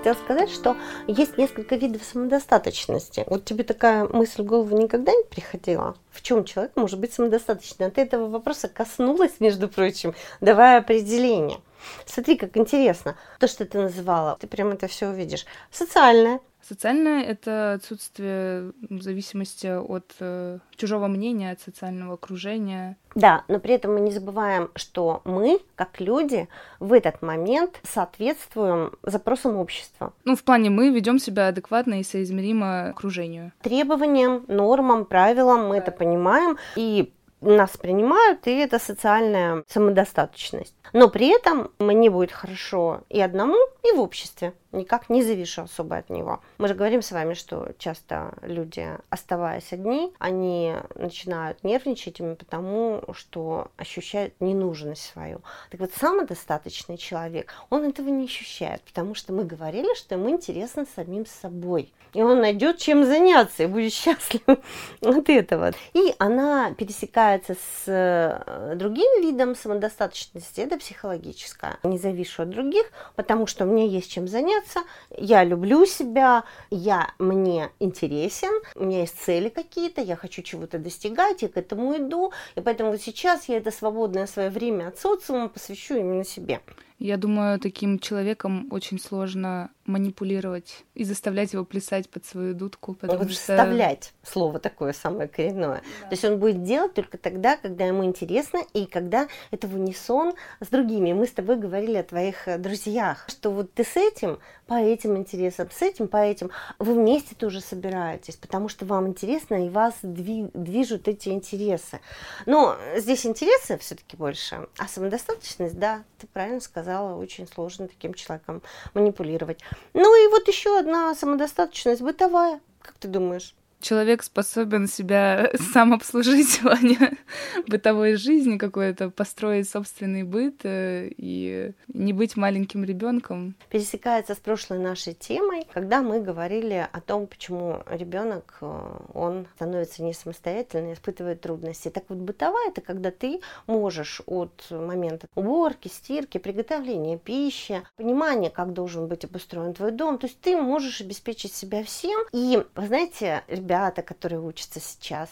Хотела 0.00 0.14
сказать, 0.14 0.50
что 0.50 0.76
есть 1.06 1.36
несколько 1.36 1.76
видов 1.76 2.02
самодостаточности. 2.02 3.24
Вот 3.26 3.44
тебе 3.44 3.64
такая 3.64 4.04
мысль 4.04 4.42
в 4.42 4.46
голову 4.46 4.74
никогда 4.78 5.12
не 5.12 5.24
приходила? 5.24 5.94
В 6.10 6.22
чем 6.22 6.44
человек 6.44 6.72
может 6.74 6.98
быть 6.98 7.12
самодостаточным? 7.12 7.88
От 7.88 7.98
этого 7.98 8.30
вопроса 8.30 8.68
коснулась, 8.68 9.40
между 9.40 9.68
прочим, 9.68 10.14
давая 10.40 10.78
определение. 10.78 11.60
Смотри, 12.06 12.36
как 12.36 12.56
интересно. 12.56 13.16
То, 13.38 13.46
что 13.46 13.66
ты 13.66 13.78
называла, 13.78 14.38
ты 14.40 14.46
прям 14.46 14.68
это 14.68 14.88
все 14.88 15.08
увидишь. 15.08 15.44
Социальное, 15.70 16.40
Социальное— 16.66 17.22
это 17.24 17.74
отсутствие 17.74 18.72
зависимости 18.88 19.66
от 19.66 20.14
э, 20.20 20.58
чужого 20.76 21.06
мнения, 21.06 21.52
от 21.52 21.60
социального 21.60 22.14
окружения. 22.14 22.96
Да, 23.14 23.44
но 23.48 23.58
при 23.58 23.74
этом 23.74 23.94
мы 23.94 24.00
не 24.00 24.10
забываем, 24.10 24.70
что 24.76 25.22
мы, 25.24 25.60
как 25.74 26.00
люди, 26.00 26.48
в 26.78 26.92
этот 26.92 27.22
момент 27.22 27.80
соответствуем 27.82 28.92
запросам 29.02 29.56
общества. 29.56 30.12
Ну, 30.24 30.36
в 30.36 30.44
плане 30.44 30.70
мы 30.70 30.90
ведем 30.90 31.18
себя 31.18 31.48
адекватно 31.48 32.00
и 32.00 32.04
соизмеримо 32.04 32.90
окружению. 32.90 33.52
Требованиям, 33.62 34.44
нормам, 34.46 35.04
правилам 35.04 35.68
мы 35.68 35.78
это 35.78 35.90
понимаем. 35.90 36.56
И 36.76 37.12
нас 37.40 37.76
принимают, 37.76 38.46
и 38.46 38.50
это 38.50 38.78
социальная 38.78 39.64
самодостаточность. 39.66 40.74
Но 40.92 41.08
при 41.08 41.28
этом 41.28 41.70
мне 41.78 42.10
будет 42.10 42.32
хорошо 42.32 43.02
и 43.08 43.20
одному, 43.20 43.56
и 43.82 43.92
в 43.96 44.00
обществе 44.00 44.52
никак 44.72 45.10
не 45.10 45.22
завишу 45.22 45.62
особо 45.62 45.96
от 45.96 46.10
него. 46.10 46.40
Мы 46.58 46.68
же 46.68 46.74
говорим 46.74 47.02
с 47.02 47.12
вами, 47.12 47.34
что 47.34 47.72
часто 47.78 48.34
люди, 48.42 48.86
оставаясь 49.08 49.72
одни, 49.72 50.12
они 50.18 50.74
начинают 50.94 51.62
нервничать 51.64 52.20
именно 52.20 52.36
потому, 52.36 53.02
что 53.12 53.68
ощущают 53.76 54.34
ненужность 54.40 55.02
свою. 55.02 55.40
Так 55.70 55.80
вот, 55.80 55.92
самодостаточный 55.92 56.96
человек, 56.96 57.52
он 57.70 57.84
этого 57.84 58.08
не 58.08 58.24
ощущает, 58.24 58.82
потому 58.82 59.14
что 59.14 59.32
мы 59.32 59.44
говорили, 59.44 59.94
что 59.96 60.14
ему 60.14 60.30
интересно 60.30 60.86
самим 60.94 61.26
собой. 61.26 61.92
И 62.12 62.22
он 62.22 62.40
найдет 62.40 62.78
чем 62.78 63.04
заняться 63.04 63.62
и 63.62 63.66
будет 63.66 63.92
счастлив 63.92 64.42
от 65.00 65.28
этого. 65.28 65.72
И 65.94 66.14
она 66.18 66.74
пересекается 66.74 67.54
с 67.54 67.84
э, 67.86 68.74
другим 68.74 69.22
видом 69.22 69.54
самодостаточности, 69.54 70.60
это 70.60 70.76
психологическая. 70.76 71.78
Не 71.84 71.98
завишу 71.98 72.42
от 72.42 72.50
других, 72.50 72.90
потому 73.14 73.46
что 73.46 73.64
мне 73.64 73.86
есть 73.86 74.10
чем 74.10 74.26
заняться, 74.26 74.59
нравится, 74.60 74.80
я 75.16 75.44
люблю 75.44 75.86
себя, 75.86 76.44
я 76.70 77.12
мне 77.18 77.70
интересен, 77.80 78.50
у 78.74 78.84
меня 78.84 79.00
есть 79.00 79.18
цели 79.18 79.48
какие-то, 79.48 80.00
я 80.00 80.16
хочу 80.16 80.42
чего-то 80.42 80.78
достигать, 80.78 81.42
я 81.42 81.48
к 81.48 81.56
этому 81.56 81.96
иду, 81.96 82.32
и 82.56 82.60
поэтому 82.60 82.90
вот 82.90 83.00
сейчас 83.00 83.48
я 83.48 83.56
это 83.56 83.70
свободное 83.70 84.26
свое 84.26 84.50
время 84.50 84.88
от 84.88 84.98
социума 84.98 85.48
посвящу 85.48 85.96
именно 85.96 86.24
себе. 86.24 86.60
Я 86.98 87.16
думаю, 87.16 87.58
таким 87.58 87.98
человеком 87.98 88.68
очень 88.70 89.00
сложно 89.00 89.70
манипулировать 89.90 90.84
и 90.94 91.04
заставлять 91.04 91.52
его 91.52 91.64
плясать 91.64 92.08
под 92.08 92.24
свою 92.24 92.54
дудку. 92.54 92.94
Потому 92.94 93.20
вот 93.20 93.30
что... 93.30 93.56
Заставлять 93.56 94.12
слово 94.22 94.58
такое 94.58 94.92
самое 94.92 95.28
коренное. 95.28 95.82
Да. 96.02 96.08
То 96.08 96.12
есть 96.12 96.24
он 96.24 96.38
будет 96.38 96.62
делать 96.62 96.94
только 96.94 97.18
тогда, 97.18 97.56
когда 97.56 97.84
ему 97.84 98.04
интересно 98.04 98.60
и 98.72 98.86
когда 98.86 99.28
это 99.50 99.66
в 99.66 99.74
унисон 99.74 100.34
с 100.60 100.68
другими. 100.68 101.12
Мы 101.12 101.26
с 101.26 101.32
тобой 101.32 101.56
говорили 101.56 101.96
о 101.96 102.04
твоих 102.04 102.48
э, 102.48 102.58
друзьях, 102.58 103.26
что 103.28 103.50
вот 103.50 103.72
ты 103.74 103.84
с 103.84 103.96
этим 103.96 104.38
по 104.70 104.74
этим 104.74 105.16
интересам, 105.16 105.68
с 105.70 105.82
этим 105.82 106.06
по 106.06 106.18
этим, 106.18 106.52
вы 106.78 106.94
вместе 106.94 107.34
тоже 107.34 107.60
собираетесь, 107.60 108.36
потому 108.36 108.68
что 108.68 108.86
вам 108.86 109.08
интересно 109.08 109.66
и 109.66 109.68
вас 109.68 109.94
движут 110.02 111.08
эти 111.08 111.30
интересы. 111.30 111.98
Но 112.46 112.76
здесь 112.96 113.26
интересы 113.26 113.78
все-таки 113.78 114.16
больше, 114.16 114.68
а 114.78 114.86
самодостаточность, 114.86 115.76
да, 115.76 116.04
ты 116.18 116.28
правильно 116.28 116.60
сказала, 116.60 117.16
очень 117.16 117.48
сложно 117.48 117.88
таким 117.88 118.14
человеком 118.14 118.62
манипулировать. 118.94 119.58
Ну 119.94 120.24
и 120.24 120.28
вот 120.28 120.48
еще 120.48 120.78
одна 120.78 121.14
самодостаточность 121.14 122.02
бытовая. 122.02 122.60
Как 122.80 122.94
ты 122.94 123.08
думаешь? 123.08 123.54
Человек 123.80 124.22
способен 124.22 124.86
себя 124.86 125.50
сам 125.72 125.92
обслужить 125.92 126.48
в 126.58 126.62
плане 126.62 127.18
бытовой 127.66 128.14
жизни 128.16 128.58
какой-то, 128.58 129.10
построить 129.10 129.68
собственный 129.68 130.22
быт 130.22 130.60
э, 130.64 131.10
и 131.16 131.72
не 131.88 132.12
быть 132.12 132.36
маленьким 132.36 132.84
ребенком. 132.84 133.54
Пересекается 133.70 134.34
с 134.34 134.38
прошлой 134.38 134.78
нашей 134.78 135.14
темой, 135.14 135.66
когда 135.72 136.02
мы 136.02 136.20
говорили 136.20 136.86
о 136.92 137.00
том, 137.00 137.26
почему 137.26 137.82
ребенок 137.90 138.58
э, 138.60 138.98
он 139.14 139.46
становится 139.56 140.02
не 140.02 140.12
самостоятельным, 140.12 140.92
испытывает 140.92 141.40
трудности. 141.40 141.88
Так 141.88 142.04
вот, 142.08 142.18
бытовая 142.18 142.68
это 142.68 142.80
когда 142.80 143.10
ты 143.10 143.40
можешь 143.66 144.22
от 144.26 144.66
момента 144.70 145.26
уборки, 145.34 145.88
стирки, 145.88 146.38
приготовления 146.38 147.18
пищи, 147.18 147.82
понимания, 147.96 148.50
как 148.50 148.72
должен 148.72 149.06
быть 149.06 149.24
обустроен 149.24 149.74
твой 149.74 149.92
дом, 149.92 150.18
то 150.18 150.26
есть 150.26 150.40
ты 150.40 150.56
можешь 150.56 151.00
обеспечить 151.00 151.54
себя 151.54 151.82
всем. 151.82 152.20
И, 152.32 152.62
вы 152.74 152.86
знаете, 152.86 153.42
ребята, 153.48 153.69
ребята, 153.70 154.02
которые 154.02 154.40
учатся 154.40 154.80
сейчас, 154.80 155.28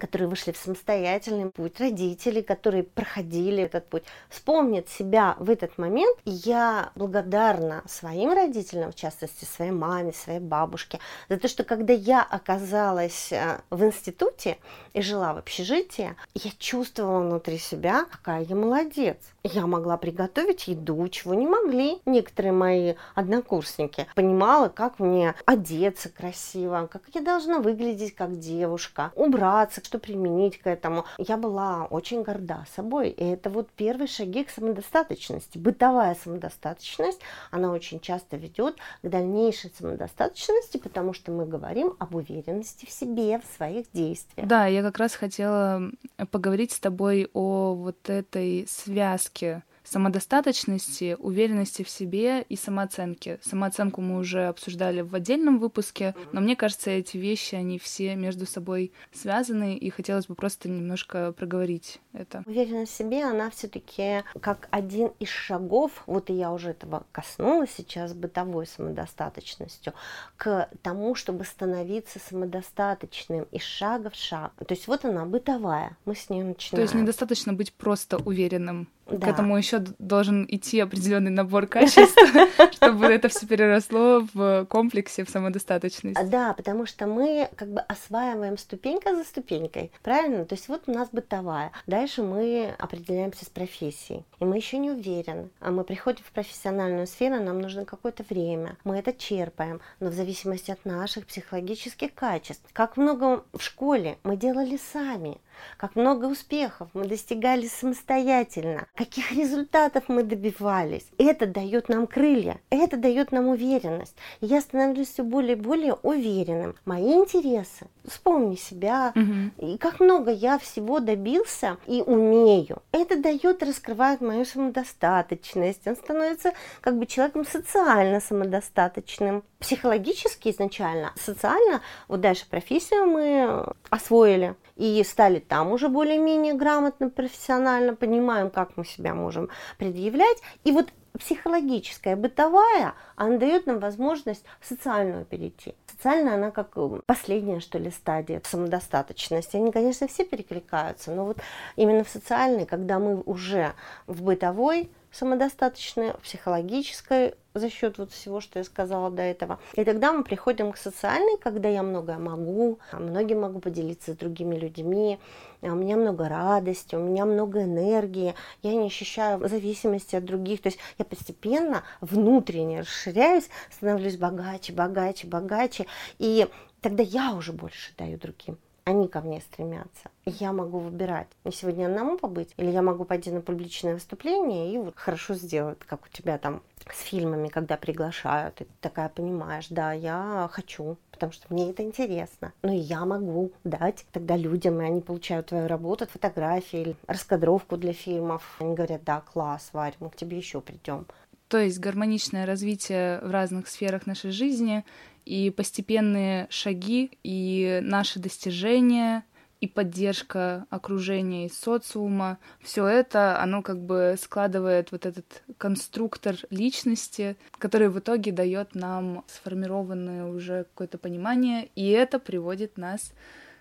которые 0.00 0.28
вышли 0.28 0.50
в 0.50 0.56
самостоятельный 0.56 1.48
путь, 1.48 1.78
родители, 1.78 2.40
которые 2.40 2.82
проходили 2.82 3.62
этот 3.62 3.88
путь, 3.88 4.02
вспомнят 4.28 4.88
себя 4.88 5.36
в 5.38 5.48
этот 5.48 5.78
момент. 5.78 6.18
И 6.24 6.30
я 6.30 6.90
благодарна 6.96 7.84
своим 7.86 8.32
родителям, 8.32 8.90
в 8.90 8.96
частности, 8.96 9.44
своей 9.44 9.70
маме, 9.70 10.12
своей 10.12 10.40
бабушке, 10.40 10.98
за 11.28 11.38
то, 11.38 11.46
что 11.46 11.62
когда 11.62 11.92
я 11.92 12.20
оказалась 12.22 13.30
э, 13.30 13.60
в 13.70 13.84
институте 13.84 14.58
и 14.92 15.00
жила 15.00 15.34
в 15.34 15.38
общежитии, 15.38 16.16
я 16.34 16.50
чувствовала 16.58 17.20
внутри 17.20 17.58
себя, 17.58 18.06
какая 18.10 18.42
я 18.42 18.56
молодец. 18.56 19.18
Я 19.44 19.66
могла 19.68 19.96
приготовить 19.98 20.66
еду, 20.66 21.06
чего 21.08 21.34
не 21.34 21.46
могли 21.46 22.00
некоторые 22.06 22.52
мои 22.52 22.94
однокурсники. 23.14 24.08
Понимала, 24.16 24.68
как 24.68 24.98
мне 24.98 25.34
одеться 25.46 26.08
красиво, 26.08 26.88
как 26.90 27.02
я 27.14 27.20
должна 27.20 27.60
выглядеть 27.68 28.14
как 28.14 28.38
девушка, 28.38 29.12
убраться, 29.14 29.82
что 29.84 29.98
применить 29.98 30.58
к 30.58 30.66
этому. 30.66 31.04
Я 31.18 31.36
была 31.36 31.84
очень 31.84 32.22
горда 32.22 32.64
собой. 32.74 33.10
И 33.10 33.24
это 33.24 33.50
вот 33.50 33.68
первые 33.70 34.08
шаги 34.08 34.44
к 34.44 34.50
самодостаточности. 34.50 35.58
Бытовая 35.58 36.14
самодостаточность, 36.14 37.20
она 37.50 37.72
очень 37.72 38.00
часто 38.00 38.36
ведет 38.36 38.76
к 39.02 39.08
дальнейшей 39.08 39.70
самодостаточности, 39.78 40.78
потому 40.78 41.12
что 41.12 41.30
мы 41.30 41.46
говорим 41.46 41.94
об 41.98 42.14
уверенности 42.14 42.86
в 42.86 42.90
себе, 42.90 43.38
в 43.38 43.56
своих 43.56 43.90
действиях. 43.92 44.48
Да, 44.48 44.66
я 44.66 44.82
как 44.82 44.98
раз 44.98 45.14
хотела 45.14 45.82
поговорить 46.30 46.72
с 46.72 46.80
тобой 46.80 47.28
о 47.34 47.74
вот 47.74 48.08
этой 48.08 48.66
связке 48.68 49.62
самодостаточности, 49.90 51.16
уверенности 51.18 51.82
в 51.82 51.88
себе 51.88 52.42
и 52.42 52.56
самооценки. 52.56 53.38
Самооценку 53.42 54.00
мы 54.00 54.18
уже 54.18 54.46
обсуждали 54.46 55.00
в 55.00 55.14
отдельном 55.14 55.58
выпуске, 55.58 56.14
но 56.32 56.40
мне 56.40 56.56
кажется, 56.56 56.90
эти 56.90 57.16
вещи, 57.16 57.54
они 57.54 57.78
все 57.78 58.14
между 58.14 58.46
собой 58.46 58.92
связаны, 59.12 59.76
и 59.76 59.90
хотелось 59.90 60.26
бы 60.26 60.34
просто 60.34 60.68
немножко 60.68 61.32
проговорить 61.32 62.00
это. 62.12 62.42
Уверенность 62.46 62.92
в 62.92 62.96
себе, 62.96 63.24
она 63.24 63.50
все-таки 63.50 64.24
как 64.40 64.68
один 64.70 65.10
из 65.18 65.28
шагов, 65.28 66.02
вот 66.06 66.30
и 66.30 66.34
я 66.34 66.52
уже 66.52 66.70
этого 66.70 67.06
коснулась 67.12 67.70
сейчас, 67.76 68.12
бытовой 68.12 68.66
самодостаточностью, 68.66 69.94
к 70.36 70.68
тому, 70.82 71.14
чтобы 71.14 71.44
становиться 71.44 72.18
самодостаточным 72.18 73.44
из 73.50 73.62
шага 73.62 74.10
в 74.10 74.14
шаг. 74.14 74.52
То 74.58 74.74
есть 74.74 74.86
вот 74.86 75.04
она 75.04 75.24
бытовая, 75.24 75.96
мы 76.04 76.14
с 76.14 76.28
ней 76.28 76.42
начинаем. 76.42 76.76
То 76.76 76.82
есть 76.82 76.94
недостаточно 76.94 77.52
быть 77.52 77.72
просто 77.72 78.18
уверенным 78.18 78.88
да. 79.10 79.26
К 79.26 79.30
этому 79.30 79.56
еще 79.56 79.78
должен 79.98 80.44
идти 80.48 80.80
определенный 80.80 81.30
набор 81.30 81.66
качеств, 81.66 82.18
чтобы 82.72 83.06
это 83.06 83.28
все 83.28 83.46
переросло 83.46 84.26
в 84.34 84.66
комплексе, 84.66 85.24
в 85.24 85.30
самодостаточность. 85.30 86.28
Да, 86.28 86.52
потому 86.52 86.86
что 86.86 87.06
мы 87.06 87.48
как 87.56 87.68
бы 87.68 87.80
осваиваем 87.80 88.58
ступенька 88.58 89.16
за 89.16 89.24
ступенькой, 89.24 89.90
правильно? 90.02 90.44
То 90.44 90.54
есть 90.54 90.68
вот 90.68 90.82
у 90.86 90.92
нас 90.92 91.08
бытовая. 91.10 91.72
Дальше 91.86 92.22
мы 92.22 92.74
определяемся 92.78 93.44
с 93.44 93.48
профессией, 93.48 94.24
и 94.40 94.44
мы 94.44 94.56
еще 94.56 94.78
не 94.78 94.90
уверены. 94.90 95.48
А 95.60 95.70
мы 95.70 95.84
приходим 95.84 96.24
в 96.24 96.32
профессиональную 96.32 97.06
сферу, 97.06 97.42
нам 97.42 97.60
нужно 97.60 97.84
какое-то 97.84 98.24
время. 98.28 98.76
Мы 98.84 98.98
это 98.98 99.12
черпаем, 99.12 99.80
но 100.00 100.10
в 100.10 100.14
зависимости 100.14 100.70
от 100.70 100.84
наших 100.84 101.26
психологических 101.26 102.14
качеств. 102.14 102.64
Как 102.72 102.96
много 102.96 103.44
в 103.52 103.62
школе 103.62 104.18
мы 104.22 104.36
делали 104.36 104.78
сами 104.92 105.38
как 105.76 105.96
много 105.96 106.26
успехов 106.26 106.88
мы 106.94 107.06
достигали 107.06 107.66
самостоятельно, 107.66 108.86
каких 108.94 109.32
результатов 109.32 110.04
мы 110.08 110.22
добивались. 110.22 111.06
Это 111.18 111.46
дает 111.46 111.88
нам 111.88 112.06
крылья, 112.06 112.60
это 112.70 112.96
дает 112.96 113.32
нам 113.32 113.48
уверенность. 113.48 114.16
И 114.40 114.46
я 114.46 114.60
становлюсь 114.60 115.08
все 115.08 115.22
более 115.22 115.56
и 115.56 115.60
более 115.60 115.94
уверенным. 115.94 116.74
Мои 116.84 117.14
интересы, 117.14 117.86
вспомни 118.06 118.56
себя, 118.56 119.12
угу. 119.14 119.66
и 119.72 119.78
как 119.78 120.00
много 120.00 120.30
я 120.30 120.58
всего 120.58 121.00
добился 121.00 121.76
и 121.86 122.02
умею. 122.02 122.82
Это 122.92 123.20
дает, 123.20 123.62
раскрывает 123.62 124.20
мою 124.20 124.44
самодостаточность. 124.44 125.86
Он 125.86 125.96
становится 125.96 126.52
как 126.80 126.98
бы 126.98 127.06
человеком 127.06 127.44
социально 127.44 128.20
самодостаточным. 128.20 129.44
Психологически 129.58 130.50
изначально, 130.50 131.12
социально, 131.16 131.82
вот 132.06 132.20
дальше 132.20 132.46
профессию 132.48 133.06
мы 133.06 133.66
освоили 133.90 134.54
и 134.76 135.02
стали 135.04 135.40
там 135.48 135.72
уже 135.72 135.88
более-менее 135.88 136.54
грамотно, 136.54 137.10
профессионально, 137.10 137.94
понимаем, 137.94 138.50
как 138.50 138.76
мы 138.76 138.84
себя 138.84 139.14
можем 139.14 139.48
предъявлять. 139.78 140.38
И 140.64 140.72
вот 140.72 140.90
психологическая, 141.18 142.16
бытовая, 142.16 142.94
она 143.16 143.38
дает 143.38 143.66
нам 143.66 143.78
возможность 143.78 144.44
социальную 144.62 145.24
перейти. 145.24 145.74
Социальная, 145.90 146.34
она 146.34 146.50
как 146.50 146.72
э, 146.76 147.00
последняя, 147.06 147.60
что 147.60 147.78
ли, 147.78 147.90
стадия 147.90 148.40
самодостаточности. 148.44 149.56
Они, 149.56 149.72
конечно, 149.72 150.06
все 150.06 150.24
перекликаются, 150.24 151.10
но 151.10 151.24
вот 151.24 151.38
именно 151.76 152.04
в 152.04 152.08
социальной, 152.08 152.66
когда 152.66 152.98
мы 152.98 153.20
уже 153.22 153.74
в 154.06 154.22
бытовой, 154.22 154.90
самодостаточны, 155.18 156.12
в 156.12 156.22
психологической 156.22 157.34
за 157.54 157.70
счет 157.70 157.98
вот 157.98 158.12
всего, 158.12 158.40
что 158.40 158.60
я 158.60 158.64
сказала 158.64 159.10
до 159.10 159.22
этого. 159.22 159.58
И 159.74 159.84
тогда 159.84 160.12
мы 160.12 160.22
приходим 160.22 160.72
к 160.72 160.76
социальной, 160.76 161.38
когда 161.38 161.68
я 161.68 161.82
многое 161.82 162.18
могу, 162.18 162.78
многим 162.92 163.40
могу 163.40 163.58
поделиться 163.58 164.12
с 164.12 164.16
другими 164.16 164.54
людьми, 164.54 165.18
а 165.62 165.66
у 165.66 165.74
меня 165.74 165.96
много 165.96 166.28
радости, 166.28 166.94
у 166.94 167.00
меня 167.00 167.24
много 167.24 167.64
энергии, 167.64 168.34
я 168.62 168.74
не 168.74 168.86
ощущаю 168.86 169.46
зависимости 169.48 170.14
от 170.14 170.24
других. 170.24 170.62
То 170.62 170.68
есть 170.68 170.78
я 170.98 171.04
постепенно 171.04 171.82
внутренне 172.00 172.80
расширяюсь, 172.80 173.48
становлюсь 173.70 174.16
богаче, 174.16 174.72
богаче, 174.72 175.26
богаче. 175.26 175.86
И 176.18 176.46
тогда 176.80 177.02
я 177.02 177.32
уже 177.32 177.52
больше 177.52 177.92
даю 177.96 178.18
другим 178.18 178.58
они 178.88 179.06
ко 179.06 179.20
мне 179.20 179.40
стремятся. 179.42 180.10
Я 180.24 180.52
могу 180.52 180.78
выбирать, 180.78 181.28
мне 181.44 181.52
сегодня 181.52 181.86
одному 181.86 182.16
побыть, 182.16 182.54
или 182.56 182.70
я 182.70 182.80
могу 182.80 183.04
пойти 183.04 183.30
на 183.30 183.42
публичное 183.42 183.92
выступление 183.94 184.72
и 184.72 184.78
вот 184.78 184.94
хорошо 184.96 185.34
сделать, 185.34 185.78
как 185.86 186.06
у 186.06 186.08
тебя 186.08 186.38
там 186.38 186.62
с 186.90 187.02
фильмами, 187.02 187.48
когда 187.48 187.76
приглашают, 187.76 188.62
и 188.62 188.64
ты 188.64 188.70
такая 188.80 189.10
понимаешь, 189.10 189.66
да, 189.68 189.92
я 189.92 190.48
хочу, 190.50 190.96
потому 191.10 191.32
что 191.32 191.52
мне 191.52 191.70
это 191.70 191.82
интересно. 191.82 192.54
Но 192.62 192.72
я 192.72 193.04
могу 193.04 193.52
дать 193.62 194.06
тогда 194.10 194.36
людям, 194.36 194.80
и 194.80 194.86
они 194.86 195.02
получают 195.02 195.48
твою 195.48 195.68
работу, 195.68 196.06
фотографии, 196.06 196.80
или 196.80 196.96
раскадровку 197.06 197.76
для 197.76 197.92
фильмов. 197.92 198.56
Они 198.58 198.74
говорят, 198.74 199.04
да, 199.04 199.20
класс, 199.20 199.68
Варя, 199.74 199.96
мы 200.00 200.08
к 200.08 200.16
тебе 200.16 200.38
еще 200.38 200.62
придем. 200.62 201.04
То 201.48 201.58
есть 201.58 201.78
гармоничное 201.78 202.44
развитие 202.44 203.20
в 203.20 203.30
разных 203.30 203.68
сферах 203.68 204.06
нашей 204.06 204.30
жизни 204.30 204.84
и 205.28 205.50
постепенные 205.50 206.46
шаги, 206.48 207.10
и 207.22 207.80
наши 207.82 208.18
достижения, 208.18 209.24
и 209.60 209.66
поддержка 209.66 210.64
окружения 210.70 211.46
и 211.46 211.52
социума, 211.52 212.38
все 212.62 212.86
это, 212.86 213.38
оно 213.42 213.60
как 213.60 213.78
бы 213.78 214.16
складывает 214.18 214.90
вот 214.90 215.04
этот 215.04 215.42
конструктор 215.58 216.36
личности, 216.48 217.36
который 217.58 217.90
в 217.90 217.98
итоге 217.98 218.32
дает 218.32 218.74
нам 218.74 219.24
сформированное 219.26 220.24
уже 220.24 220.64
какое-то 220.64 220.96
понимание, 220.96 221.68
и 221.74 221.90
это 221.90 222.18
приводит 222.18 222.78
нас 222.78 223.12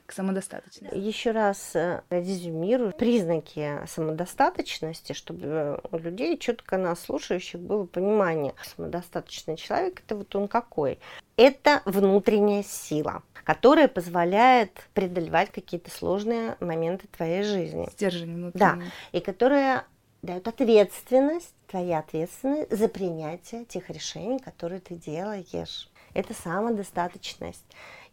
к 0.08 0.13
самодостаточности. 0.13 0.96
Еще 0.98 1.32
раз 1.32 1.76
э, 1.76 2.02
резюмирую 2.10 2.93
признаки 2.93 3.86
самодостаточности, 3.88 5.12
чтобы 5.13 5.80
у 5.91 5.98
людей 5.98 6.38
четко 6.38 6.78
нас 6.78 7.02
слушающих 7.02 7.60
было 7.60 7.86
понимание. 7.86 8.56
Самодостаточный 8.63 9.58
человек 9.58 10.00
это 10.00 10.15
вот 10.15 10.34
он 10.36 10.48
какой? 10.48 10.98
Это 11.36 11.82
внутренняя 11.86 12.63
сила, 12.63 13.22
которая 13.43 13.89
позволяет 13.89 14.72
преодолевать 14.93 15.52
какие-то 15.52 15.91
сложные 15.91 16.56
моменты 16.62 17.08
твоей 17.08 17.43
жизни. 17.43 17.89
Стержень 17.91 18.34
внутренний. 18.34 18.60
Да, 18.60 18.80
и 19.12 19.20
которая 19.20 19.86
дает 20.22 20.48
ответственность, 20.48 21.54
твоя 21.67 22.00
ответственность 22.00 22.72
за 22.72 22.88
принятие 22.88 23.65
тех 23.65 23.89
решений, 23.89 24.39
которые 24.39 24.80
ты 24.80 24.96
делаешь. 24.96 25.89
Это 26.13 26.34
самодостаточность. 26.34 27.65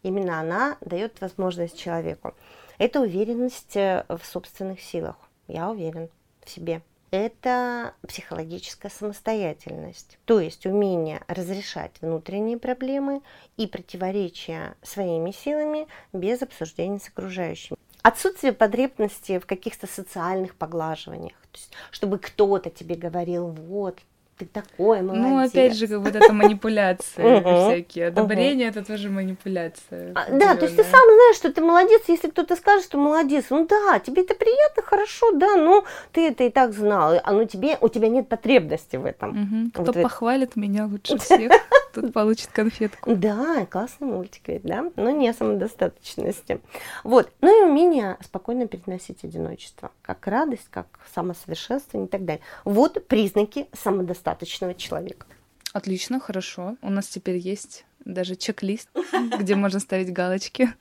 Именно 0.05 0.39
она 0.39 0.77
дает 0.83 1.21
возможность 1.21 1.79
человеку. 1.79 2.35
Это 2.79 3.01
уверенность 3.01 3.75
э, 3.75 4.05
в 4.09 4.21
собственных 4.25 4.81
силах. 4.81 5.17
Я 5.49 5.71
уверен 5.71 6.11
в 6.45 6.51
себе. 6.51 6.83
Это 7.11 7.95
психологическая 8.07 8.91
самостоятельность, 8.91 10.19
то 10.25 10.41
есть 10.41 10.67
умение 10.67 11.23
разрешать 11.29 11.93
внутренние 12.01 12.59
проблемы 12.59 13.23
и 13.57 13.69
противоречия 13.69 14.75
своими 14.83 15.31
силами 15.31 15.87
без 16.13 16.43
обсуждения 16.43 16.99
с 16.99 17.09
окружающими. 17.09 17.79
Отсутствие 18.03 18.53
потребности 18.53 19.39
в 19.39 19.47
каких-то 19.47 19.87
социальных 19.87 20.57
поглаживаниях, 20.57 21.37
то 21.53 21.59
есть, 21.59 21.73
чтобы 21.93 22.19
кто-то 22.19 22.69
тебе 22.69 22.97
говорил, 22.97 23.47
вот, 23.47 24.01
ты 24.39 24.47
такой 24.47 25.03
молодец. 25.03 25.25
Ну, 25.25 25.39
опять 25.39 25.77
же, 25.77 25.87
как 25.87 26.03
будто 26.03 26.19
это 26.19 26.33
манипуляции 26.33 27.41
всякие. 27.41 28.09
Одобрение 28.09 28.69
это 28.69 28.85
тоже 28.85 29.09
манипуляция. 29.09 30.13
А, 30.15 30.31
да, 30.31 30.57
то 30.57 30.65
есть 30.65 30.77
ты 30.77 30.83
сам 30.83 31.01
знаешь, 31.05 31.37
что 31.37 31.53
ты 31.53 31.61
молодец, 31.61 32.03
если 32.09 32.29
кто-то 32.29 32.57
скажет, 32.57 32.85
что 32.85 32.99
молодец. 32.99 33.47
Ну 33.51 33.67
да, 33.67 33.99
тебе 34.01 34.23
это 34.23 34.35
приятно, 34.35 34.83
хорошо, 34.83 35.33
да, 35.33 35.57
ну 35.57 35.85
ты 36.13 36.29
это 36.29 36.45
и 36.45 36.51
так 36.51 36.73
знал. 36.73 37.21
А 37.23 37.33
ну 37.33 37.47
тебе, 37.47 37.79
у 37.81 37.89
тебя 37.89 38.09
нет 38.09 38.29
потребности 38.29 38.97
в 38.97 39.05
этом. 39.05 39.71
Кто 39.75 39.93
похвалит 39.93 40.57
меня 40.57 40.87
лучше 40.87 41.19
всех, 41.25 41.53
тот 41.95 42.13
получит 42.13 42.49
конфетку. 42.49 43.15
Да, 43.15 43.67
классный 43.67 44.09
мультик 44.09 44.49
ведь, 44.49 44.63
да, 44.63 44.91
но 44.97 45.11
не 45.11 45.29
о 45.29 45.35
самодостаточности. 45.35 46.61
Вот, 47.03 47.33
ну 47.41 47.63
и 47.63 47.71
умение 47.71 48.17
спокойно 48.23 48.67
переносить 48.67 49.25
одиночество, 49.25 49.91
как 50.03 50.27
радость, 50.27 50.69
как 50.71 50.87
самосовершенствование 51.15 52.09
и 52.09 52.11
так 52.11 52.25
далее. 52.25 52.43
Вот 52.65 53.07
признаки 53.07 53.69
самодостаточности 53.73 54.25
достаточного 54.25 54.75
человека. 54.75 55.27
Отлично, 55.73 56.21
хорошо. 56.21 56.77
У 56.83 56.91
нас 56.91 57.07
теперь 57.09 57.37
есть 57.37 57.85
даже 58.05 58.37
чек-лист, 58.37 58.89
где 59.39 59.55
можно 59.55 59.81
ставить 59.81 60.13
галочки. 60.13 60.73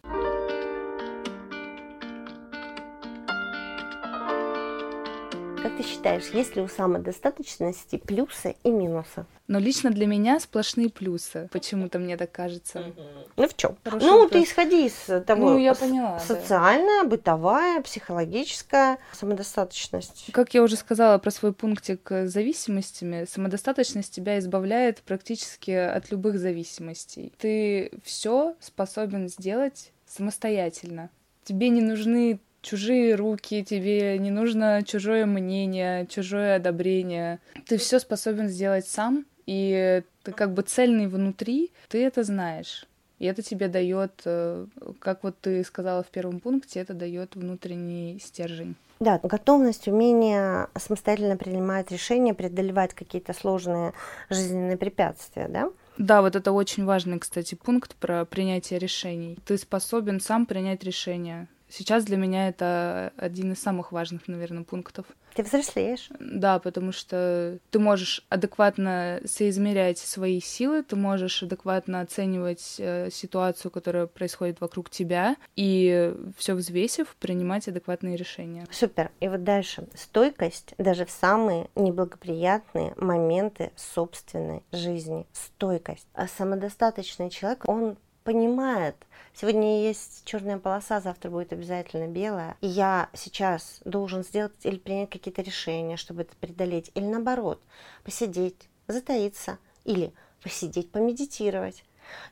Ты 5.84 5.90
считаешь, 5.90 6.30
есть 6.34 6.56
ли 6.56 6.62
у 6.62 6.68
самодостаточности 6.68 7.98
плюсы 7.98 8.56
и 8.64 8.72
минусы? 8.72 9.26
Но 9.48 9.60
лично 9.60 9.92
для 9.92 10.08
меня 10.08 10.40
сплошные 10.40 10.90
плюсы. 10.90 11.50
Почему-то 11.52 12.00
мне 12.00 12.16
так 12.16 12.32
кажется. 12.32 12.94
Ну 13.36 13.48
в 13.48 13.56
чем? 13.56 13.78
ну, 13.86 13.92
вопрос. 13.92 14.32
ты 14.32 14.44
исходи 14.44 14.88
из 14.88 15.26
того. 15.26 15.52
Ну, 15.52 15.58
я 15.58 15.76
поняла. 15.76 16.20
Социальная, 16.20 17.04
да. 17.04 17.10
бытовая, 17.10 17.82
психологическая 17.82 18.98
самодостаточность. 19.12 20.28
Как 20.32 20.54
я 20.54 20.64
уже 20.64 20.78
сказала 20.78 21.18
про 21.18 21.32
свой 21.32 21.52
пунктик 21.54 22.10
с 22.10 22.32
зависимостями, 22.32 23.26
самодостаточность 23.30 24.14
тебя 24.14 24.40
избавляет 24.40 25.02
практически 25.02 25.72
от 25.72 26.12
любых 26.12 26.40
зависимостей. 26.40 27.34
Ты 27.38 27.92
все 28.04 28.56
способен 28.60 29.28
сделать 29.28 29.92
самостоятельно. 30.08 31.10
Тебе 31.44 31.68
не 31.68 31.82
нужны 31.82 32.40
чужие 32.64 33.14
руки, 33.14 33.64
тебе 33.64 34.18
не 34.18 34.32
нужно 34.32 34.82
чужое 34.84 35.28
мнение, 35.28 36.08
чужое 36.08 36.56
одобрение. 36.56 37.40
Ты 37.68 37.78
все 37.78 38.00
способен 38.00 38.48
сделать 38.48 38.88
сам, 38.88 39.26
и 39.46 40.02
ты 40.24 40.32
как 40.32 40.54
бы 40.54 40.64
цельный 40.64 41.08
внутри, 41.08 41.72
ты 41.90 42.04
это 42.04 42.24
знаешь. 42.24 42.88
И 43.20 43.26
это 43.26 43.42
тебе 43.42 43.68
дает, 43.68 44.22
э, 44.26 44.66
как 45.00 45.24
вот 45.24 45.36
ты 45.40 45.64
сказала 45.64 46.04
в 46.04 46.08
первом 46.08 46.40
пункте, 46.40 46.80
это 46.80 46.94
дает 46.94 47.36
внутренний 47.36 48.20
стержень. 48.22 48.76
Да, 49.00 49.20
готовность, 49.22 49.88
умение 49.88 50.68
самостоятельно 50.78 51.38
принимать 51.38 51.92
решения, 51.92 52.34
преодолевать 52.34 52.94
какие-то 52.94 53.34
сложные 53.34 53.94
жизненные 54.30 54.78
препятствия, 54.78 55.48
да? 55.48 55.70
Да, 55.98 56.22
вот 56.22 56.36
это 56.36 56.52
очень 56.52 56.86
важный, 56.86 57.20
кстати, 57.20 57.56
пункт 57.56 57.96
про 57.96 58.26
принятие 58.26 58.80
решений. 58.80 59.38
Ты 59.46 59.58
способен 59.58 60.20
сам 60.20 60.46
принять 60.46 60.84
решение. 60.84 61.48
Сейчас 61.76 62.04
для 62.04 62.18
меня 62.18 62.50
это 62.50 63.14
один 63.18 63.54
из 63.54 63.60
самых 63.60 63.92
важных, 63.92 64.28
наверное, 64.28 64.64
пунктов. 64.64 65.08
Ты 65.34 65.42
взрослеешь. 65.42 66.10
Да, 66.20 66.60
потому 66.60 66.92
что 66.92 67.58
ты 67.72 67.80
можешь 67.80 68.24
адекватно 68.30 69.20
соизмерять 69.26 69.98
свои 69.98 70.40
силы, 70.40 70.84
ты 70.84 70.96
можешь 70.96 71.42
адекватно 71.42 72.02
оценивать 72.02 72.76
э, 72.78 73.10
ситуацию, 73.12 73.72
которая 73.72 74.06
происходит 74.06 74.62
вокруг 74.62 74.92
тебя, 74.92 75.36
и 75.56 76.14
все 76.38 76.54
взвесив, 76.54 77.16
принимать 77.20 77.68
адекватные 77.68 78.18
решения. 78.18 78.68
Супер. 78.70 79.10
И 79.20 79.28
вот 79.28 79.44
дальше. 79.44 79.88
Стойкость 79.96 80.76
даже 80.78 81.08
в 81.08 81.10
самые 81.10 81.72
неблагоприятные 81.74 82.94
моменты 82.98 83.72
собственной 83.76 84.62
жизни. 84.72 85.26
Стойкость. 85.34 86.06
А 86.14 86.28
самодостаточный 86.28 87.32
человек, 87.32 87.68
он 87.68 87.98
понимает, 88.24 88.96
сегодня 89.34 89.84
есть 89.84 90.24
черная 90.26 90.58
полоса, 90.58 91.02
завтра 91.02 91.30
будет 91.30 91.54
обязательно 91.54 92.08
белая, 92.08 92.58
и 92.62 92.68
я 92.68 93.10
сейчас 93.14 93.82
должен 93.86 94.24
сделать 94.24 94.54
или 94.64 94.78
принять 94.78 95.10
какие-то 95.10 95.42
решения, 95.42 95.98
чтобы 95.98 96.22
это 96.24 96.36
преодолеть, 96.38 96.92
или 96.96 97.06
наоборот, 97.06 97.62
посидеть, 98.04 98.70
затаиться, 98.88 99.60
или 99.84 100.14
посидеть, 100.42 100.92
помедитировать, 100.92 101.84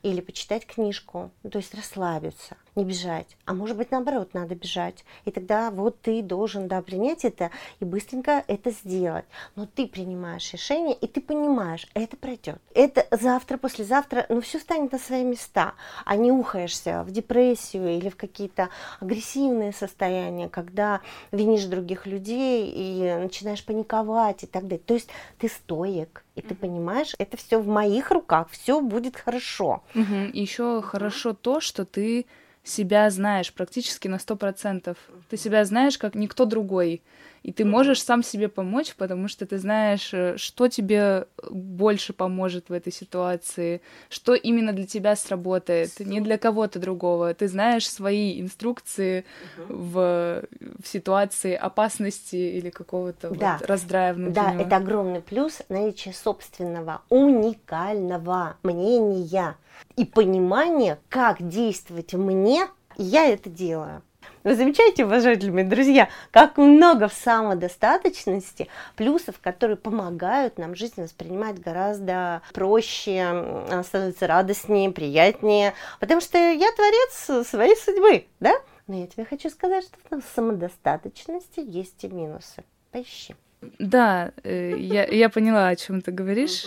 или 0.02 0.20
почитать 0.20 0.66
книжку, 0.66 1.30
то 1.42 1.58
есть 1.58 1.74
расслабиться, 1.74 2.56
не 2.74 2.84
бежать. 2.84 3.36
А 3.44 3.54
может 3.54 3.76
быть, 3.76 3.90
наоборот, 3.90 4.34
надо 4.34 4.54
бежать. 4.54 5.04
И 5.24 5.30
тогда 5.30 5.70
вот 5.70 6.00
ты 6.00 6.22
должен, 6.22 6.68
да, 6.68 6.80
принять 6.80 7.24
это 7.24 7.50
и 7.80 7.84
быстренько 7.84 8.44
это 8.46 8.70
сделать. 8.70 9.24
Но 9.56 9.66
ты 9.66 9.86
принимаешь 9.86 10.52
решение, 10.52 10.94
и 10.94 11.06
ты 11.06 11.20
понимаешь, 11.20 11.86
это 11.94 12.16
пройдет. 12.16 12.58
Это 12.74 13.06
завтра, 13.10 13.58
послезавтра, 13.58 14.26
ну, 14.28 14.40
все 14.40 14.58
станет 14.58 14.92
на 14.92 14.98
свои 14.98 15.22
места. 15.22 15.74
А 16.04 16.16
не 16.16 16.32
ухаешься 16.32 17.02
в 17.02 17.10
депрессию 17.10 17.96
или 17.96 18.08
в 18.08 18.16
какие-то 18.16 18.70
агрессивные 19.00 19.72
состояния, 19.72 20.48
когда 20.48 21.00
винишь 21.30 21.64
других 21.64 22.06
людей 22.06 22.70
и 22.74 23.14
начинаешь 23.18 23.64
паниковать 23.64 24.44
и 24.44 24.46
так 24.46 24.62
далее. 24.62 24.78
То 24.78 24.94
есть 24.94 25.08
ты 25.38 25.48
стоек, 25.48 26.24
и 26.34 26.40
ты 26.40 26.54
понимаешь, 26.54 27.14
это 27.18 27.36
все 27.36 27.60
в 27.60 27.66
моих 27.66 28.10
руках, 28.10 28.48
все 28.50 28.80
будет 28.80 29.16
хорошо. 29.16 29.82
Угу. 29.94 30.30
Еще 30.32 30.80
хорошо 30.82 31.34
то, 31.34 31.60
что 31.60 31.84
ты 31.84 32.26
себя 32.64 33.10
знаешь 33.10 33.52
практически 33.52 34.08
на 34.08 34.18
сто 34.18 34.36
процентов. 34.36 34.96
Ты 35.28 35.36
себя 35.36 35.64
знаешь 35.64 35.98
как 35.98 36.14
никто 36.14 36.44
другой. 36.44 37.02
И 37.42 37.52
ты 37.52 37.64
можешь 37.64 38.02
сам 38.02 38.22
себе 38.22 38.48
помочь, 38.48 38.94
потому 38.94 39.28
что 39.28 39.46
ты 39.46 39.58
знаешь, 39.58 40.10
э, 40.14 40.36
что 40.36 40.68
тебе 40.68 41.26
больше 41.50 42.12
поможет 42.12 42.68
в 42.68 42.72
этой 42.72 42.92
ситуации, 42.92 43.80
что 44.08 44.34
именно 44.34 44.72
для 44.72 44.86
тебя 44.86 45.16
сработает, 45.16 45.98
не 46.00 46.20
для 46.20 46.38
кого-то 46.38 46.78
другого. 46.78 47.34
Ты 47.34 47.48
знаешь 47.48 47.88
свои 47.88 48.40
инструкции 48.40 49.24
угу. 49.58 49.74
в, 49.74 50.44
в 50.82 50.86
ситуации 50.86 51.54
опасности 51.54 52.36
или 52.36 52.70
какого-то 52.70 53.30
да. 53.30 53.58
вот 53.58 53.66
раздрая 53.66 54.14
внутреннего. 54.14 54.58
Да, 54.58 54.62
это 54.62 54.76
огромный 54.76 55.20
плюс 55.20 55.62
наличие 55.68 56.14
собственного 56.14 57.02
уникального 57.08 58.56
мнения 58.62 59.56
и 59.96 60.04
понимания, 60.04 60.98
как 61.08 61.46
действовать 61.46 62.14
мне, 62.14 62.66
и 62.96 63.02
я 63.02 63.26
это 63.26 63.50
делаю. 63.50 64.02
Вы 64.44 64.56
замечаете, 64.56 65.04
уважаемые 65.04 65.64
друзья, 65.64 66.08
как 66.32 66.58
много 66.58 67.06
в 67.06 67.12
самодостаточности 67.12 68.68
плюсов, 68.96 69.36
которые 69.40 69.76
помогают 69.76 70.58
нам 70.58 70.74
жизнь 70.74 71.00
воспринимать 71.00 71.60
гораздо 71.60 72.42
проще, 72.52 73.64
становится 73.84 74.26
радостнее, 74.26 74.90
приятнее, 74.90 75.74
потому 76.00 76.20
что 76.20 76.38
я 76.38 76.72
творец 76.72 77.48
своей 77.48 77.76
судьбы, 77.76 78.26
да? 78.40 78.54
Но 78.88 78.96
я 78.96 79.06
тебе 79.06 79.24
хочу 79.24 79.48
сказать, 79.48 79.84
что 79.84 80.20
в 80.20 80.24
самодостаточности 80.34 81.60
есть 81.60 82.02
и 82.02 82.08
минусы. 82.08 82.64
Поищи. 82.90 83.36
Да, 83.78 84.32
э, 84.42 84.76
я, 84.76 85.06
я 85.06 85.28
поняла, 85.30 85.68
о 85.68 85.76
чем 85.76 86.02
ты 86.02 86.10
говоришь. 86.10 86.66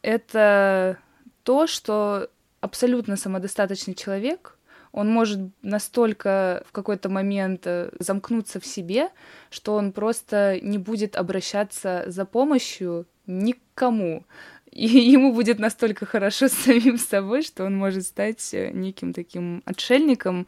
Это 0.00 0.96
то, 1.42 1.66
что 1.66 2.30
абсолютно 2.62 3.16
самодостаточный 3.16 3.94
человек 3.94 4.56
он 4.92 5.08
может 5.08 5.40
настолько 5.62 6.64
в 6.66 6.72
какой-то 6.72 7.08
момент 7.08 7.62
э, 7.66 7.90
замкнуться 7.98 8.58
в 8.60 8.66
себе, 8.66 9.10
что 9.50 9.74
он 9.74 9.92
просто 9.92 10.58
не 10.62 10.78
будет 10.78 11.16
обращаться 11.16 12.04
за 12.06 12.24
помощью 12.24 13.06
никому. 13.26 14.24
И 14.70 14.86
ему 14.86 15.32
будет 15.32 15.58
настолько 15.58 16.06
хорошо 16.06 16.48
с 16.48 16.52
самим 16.52 16.98
собой, 16.98 17.42
что 17.42 17.64
он 17.64 17.76
может 17.76 18.04
стать 18.04 18.52
э, 18.52 18.70
неким 18.72 19.12
таким 19.12 19.62
отшельником, 19.64 20.46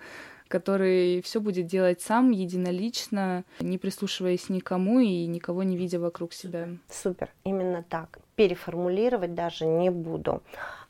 который 0.49 1.22
все 1.22 1.40
будет 1.40 1.66
делать 1.66 2.03
сам, 2.03 2.30
единолично, 2.30 3.45
не 3.61 3.78
прислушиваясь 3.78 4.51
никому 4.51 5.01
и 5.01 5.26
никого 5.26 5.62
не 5.62 5.76
видя 5.76 5.99
вокруг 5.99 6.32
себя. 6.34 6.68
Супер, 6.90 7.30
именно 7.45 7.84
так. 7.88 8.18
Переформулировать 8.34 9.34
даже 9.34 9.64
не 9.64 9.90
буду. 9.90 10.43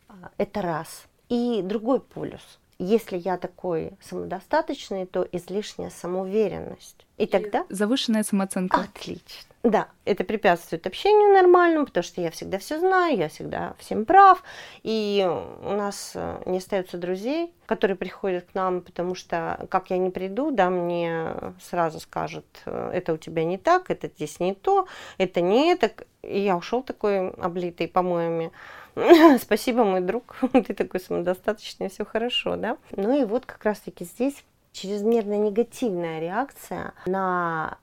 А, 0.08 0.30
это 0.38 0.62
раз. 0.62 1.06
И 1.28 1.60
другой 1.62 2.00
полюс– 2.00 2.58
если 2.82 3.16
я 3.16 3.36
такой 3.36 3.92
самодостаточный, 4.00 5.06
то 5.06 5.26
излишняя 5.32 5.90
самоуверенность. 5.90 7.06
И 7.16 7.26
тогда... 7.26 7.64
Завышенная 7.68 8.24
самооценка. 8.24 8.80
Отлично. 8.80 9.52
Да, 9.62 9.86
это 10.04 10.24
препятствует 10.24 10.88
общению 10.88 11.34
нормальному, 11.34 11.86
потому 11.86 12.02
что 12.02 12.20
я 12.20 12.32
всегда 12.32 12.58
все 12.58 12.80
знаю, 12.80 13.16
я 13.16 13.28
всегда 13.28 13.74
всем 13.78 14.04
прав. 14.04 14.42
И 14.82 15.24
у 15.62 15.72
нас 15.72 16.12
э, 16.14 16.42
не 16.46 16.58
остается 16.58 16.98
друзей, 16.98 17.54
которые 17.66 17.96
приходят 17.96 18.46
к 18.50 18.54
нам, 18.56 18.80
потому 18.80 19.14
что 19.14 19.64
как 19.70 19.90
я 19.90 19.98
не 19.98 20.10
приду, 20.10 20.50
да, 20.50 20.68
мне 20.68 21.54
сразу 21.60 22.00
скажут, 22.00 22.44
э, 22.66 22.90
это 22.92 23.12
у 23.12 23.16
тебя 23.16 23.44
не 23.44 23.56
так, 23.56 23.88
это 23.92 24.08
здесь 24.08 24.40
не 24.40 24.52
то, 24.52 24.88
это 25.16 25.40
не 25.40 25.70
это. 25.70 25.92
И 26.22 26.40
я 26.40 26.56
ушел 26.56 26.82
такой 26.82 27.30
облитый 27.30 27.86
помоями. 27.86 28.50
Спасибо, 29.40 29.84
мой 29.84 30.00
друг, 30.00 30.36
ты 30.52 30.74
такой 30.74 31.00
самодостаточный, 31.00 31.88
все 31.88 32.04
хорошо, 32.04 32.56
да? 32.56 32.76
Ну 32.90 33.20
и 33.20 33.24
вот 33.24 33.46
как 33.46 33.64
раз-таки 33.64 34.04
здесь 34.04 34.44
чрезмерно 34.72 35.36
негативная 35.36 36.20
реакция 36.20 36.94
на 37.06 37.78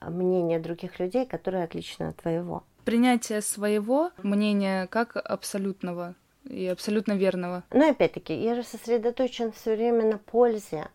мнение 0.00 0.58
других 0.58 0.98
людей, 0.98 1.26
которые 1.26 1.64
отличны 1.64 2.04
от 2.04 2.16
твоего. 2.16 2.64
Принятие 2.84 3.40
своего 3.40 4.10
мнения 4.22 4.86
как 4.88 5.16
абсолютного 5.16 6.14
и 6.44 6.66
абсолютно 6.66 7.12
верного. 7.12 7.64
Но 7.70 7.88
опять-таки, 7.88 8.34
я 8.34 8.54
же 8.54 8.62
сосредоточен 8.62 9.52
все 9.52 9.74
время 9.74 10.04
на 10.04 10.18
пользе, 10.18 10.88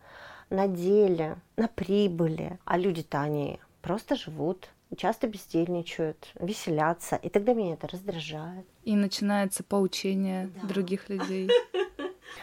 на 0.50 0.68
деле, 0.68 1.36
на 1.56 1.68
прибыли. 1.68 2.58
А 2.64 2.78
люди-то 2.78 3.20
они 3.20 3.58
просто 3.82 4.14
живут, 4.14 4.68
часто 4.96 5.26
бездельничают, 5.26 6.28
веселятся, 6.38 7.16
и 7.16 7.28
тогда 7.28 7.54
меня 7.54 7.74
это 7.74 7.88
раздражает. 7.88 8.66
И 8.84 8.94
начинается 8.96 9.62
поучение 9.62 10.50
да. 10.60 10.68
других 10.68 11.08
людей. 11.08 11.50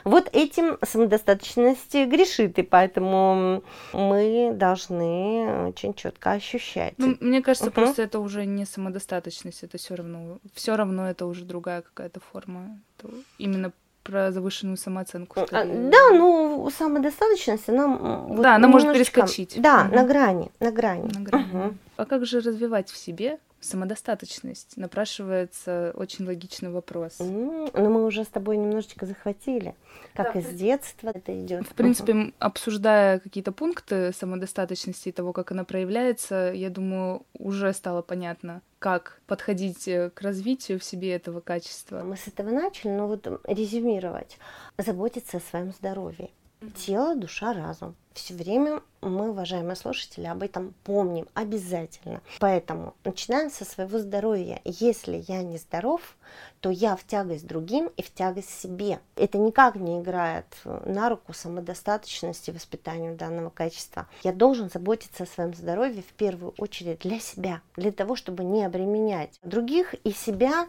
Вот 0.04 0.30
этим 0.34 0.78
самодостаточность 0.84 1.94
грешит, 1.94 2.60
и 2.60 2.64
поэтому 2.64 3.64
мы 3.94 4.52
должны 4.54 5.68
очень 5.68 5.94
четко 5.94 6.34
ощущать. 6.34 6.94
Ну, 6.98 7.18
мне 7.20 7.42
кажется, 7.42 7.70
uh-huh. 7.70 7.74
просто 7.74 8.02
это 8.04 8.20
уже 8.20 8.46
не 8.46 8.66
самодостаточность, 8.66 9.64
это 9.64 9.78
все 9.78 9.96
равно, 9.96 10.40
все 10.54 10.76
равно 10.76 11.10
это 11.10 11.26
уже 11.26 11.46
другая 11.46 11.82
какая-то 11.82 12.20
форма. 12.20 12.80
Это 12.98 13.10
именно 13.38 13.72
про 14.08 14.32
завышенную 14.32 14.78
самооценку. 14.78 15.42
А, 15.52 15.66
да, 15.66 16.10
ну 16.12 16.70
самодостаточность, 16.76 17.70
она 17.70 17.88
вот 17.88 18.42
да, 18.42 18.56
она 18.56 18.68
может 18.68 18.94
перескочить. 18.94 19.62
Да, 19.62 19.86
угу. 19.86 19.96
на 19.96 20.04
грани, 20.06 20.52
на 20.60 20.72
грани. 20.72 21.12
На 21.14 21.20
грани. 21.20 21.44
Угу. 21.44 21.74
А 21.98 22.06
как 22.06 22.26
же 22.26 22.40
развивать 22.40 22.90
в 22.90 22.98
себе 22.98 23.38
самодостаточность? 23.60 24.78
Напрашивается 24.78 25.94
очень 25.96 26.26
логичный 26.26 26.70
вопрос. 26.70 27.20
Mm, 27.20 27.72
но 27.74 27.90
мы 27.90 28.06
уже 28.06 28.24
с 28.24 28.28
тобой 28.28 28.58
немножечко 28.58 29.06
захватили, 29.06 29.76
как 30.14 30.34
да, 30.34 30.40
из 30.40 30.50
детства 30.50 31.12
это 31.14 31.40
идет. 31.40 31.68
В 31.68 31.74
принципе, 31.74 32.14
uh-huh. 32.14 32.34
обсуждая 32.40 33.20
какие-то 33.20 33.52
пункты 33.52 34.14
самодостаточности 34.14 35.10
и 35.10 35.12
того, 35.12 35.34
как 35.34 35.52
она 35.52 35.64
проявляется, 35.64 36.52
я 36.54 36.70
думаю, 36.70 37.26
уже 37.38 37.74
стало 37.74 38.02
понятно, 38.02 38.62
как 38.80 39.22
подходить 39.28 39.88
э, 39.88 40.10
к 40.12 40.22
развитию 40.22 40.80
в 40.80 40.84
себе 40.84 41.14
этого 41.14 41.40
качества. 41.40 42.04
Мы 42.04 42.16
с 42.16 42.28
этого 42.28 42.50
начали, 42.50 42.92
но 42.92 43.08
вот 43.08 43.28
резюмировать. 43.46 44.38
Заботиться 44.78 45.38
о 45.38 45.40
своем 45.40 45.72
здоровье. 45.72 46.30
Тело, 46.76 47.16
душа, 47.16 47.54
разум. 47.54 47.96
Все 48.14 48.34
время 48.34 48.82
мы, 49.02 49.30
уважаемые 49.30 49.76
слушатели, 49.76 50.26
об 50.26 50.42
этом 50.42 50.74
помним 50.84 51.28
обязательно. 51.36 52.22
Поэтому 52.40 52.96
начинаем 53.04 53.52
со 53.52 53.64
своего 53.64 54.00
здоровья. 54.00 54.60
Если 54.66 55.24
я 55.28 55.44
не 55.44 55.60
здоров, 55.60 56.18
то 56.60 56.72
я 56.72 56.96
в 56.96 57.04
тягость 57.06 57.46
другим 57.46 57.92
и 57.96 58.02
в 58.02 58.12
тягость 58.12 58.50
себе. 58.50 59.00
Это 59.16 59.38
никак 59.38 59.76
не 59.76 60.00
играет 60.00 60.48
на 60.64 61.10
руку 61.10 61.32
самодостаточности 61.32 62.50
воспитанию 62.50 63.16
данного 63.16 63.52
качества. 63.52 64.08
Я 64.24 64.34
должен 64.34 64.72
заботиться 64.72 65.24
о 65.24 65.28
своем 65.28 65.54
здоровье 65.54 66.02
в 66.02 66.14
первую 66.14 66.56
очередь 66.58 67.00
для 67.00 67.20
себя, 67.20 67.62
для 67.76 67.92
того, 67.92 68.16
чтобы 68.16 68.44
не 68.44 68.66
обременять 68.66 69.38
других 69.44 69.94
и 70.04 70.12
себя 70.12 70.68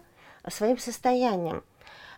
своим 0.50 0.76
состоянием. 0.76 1.62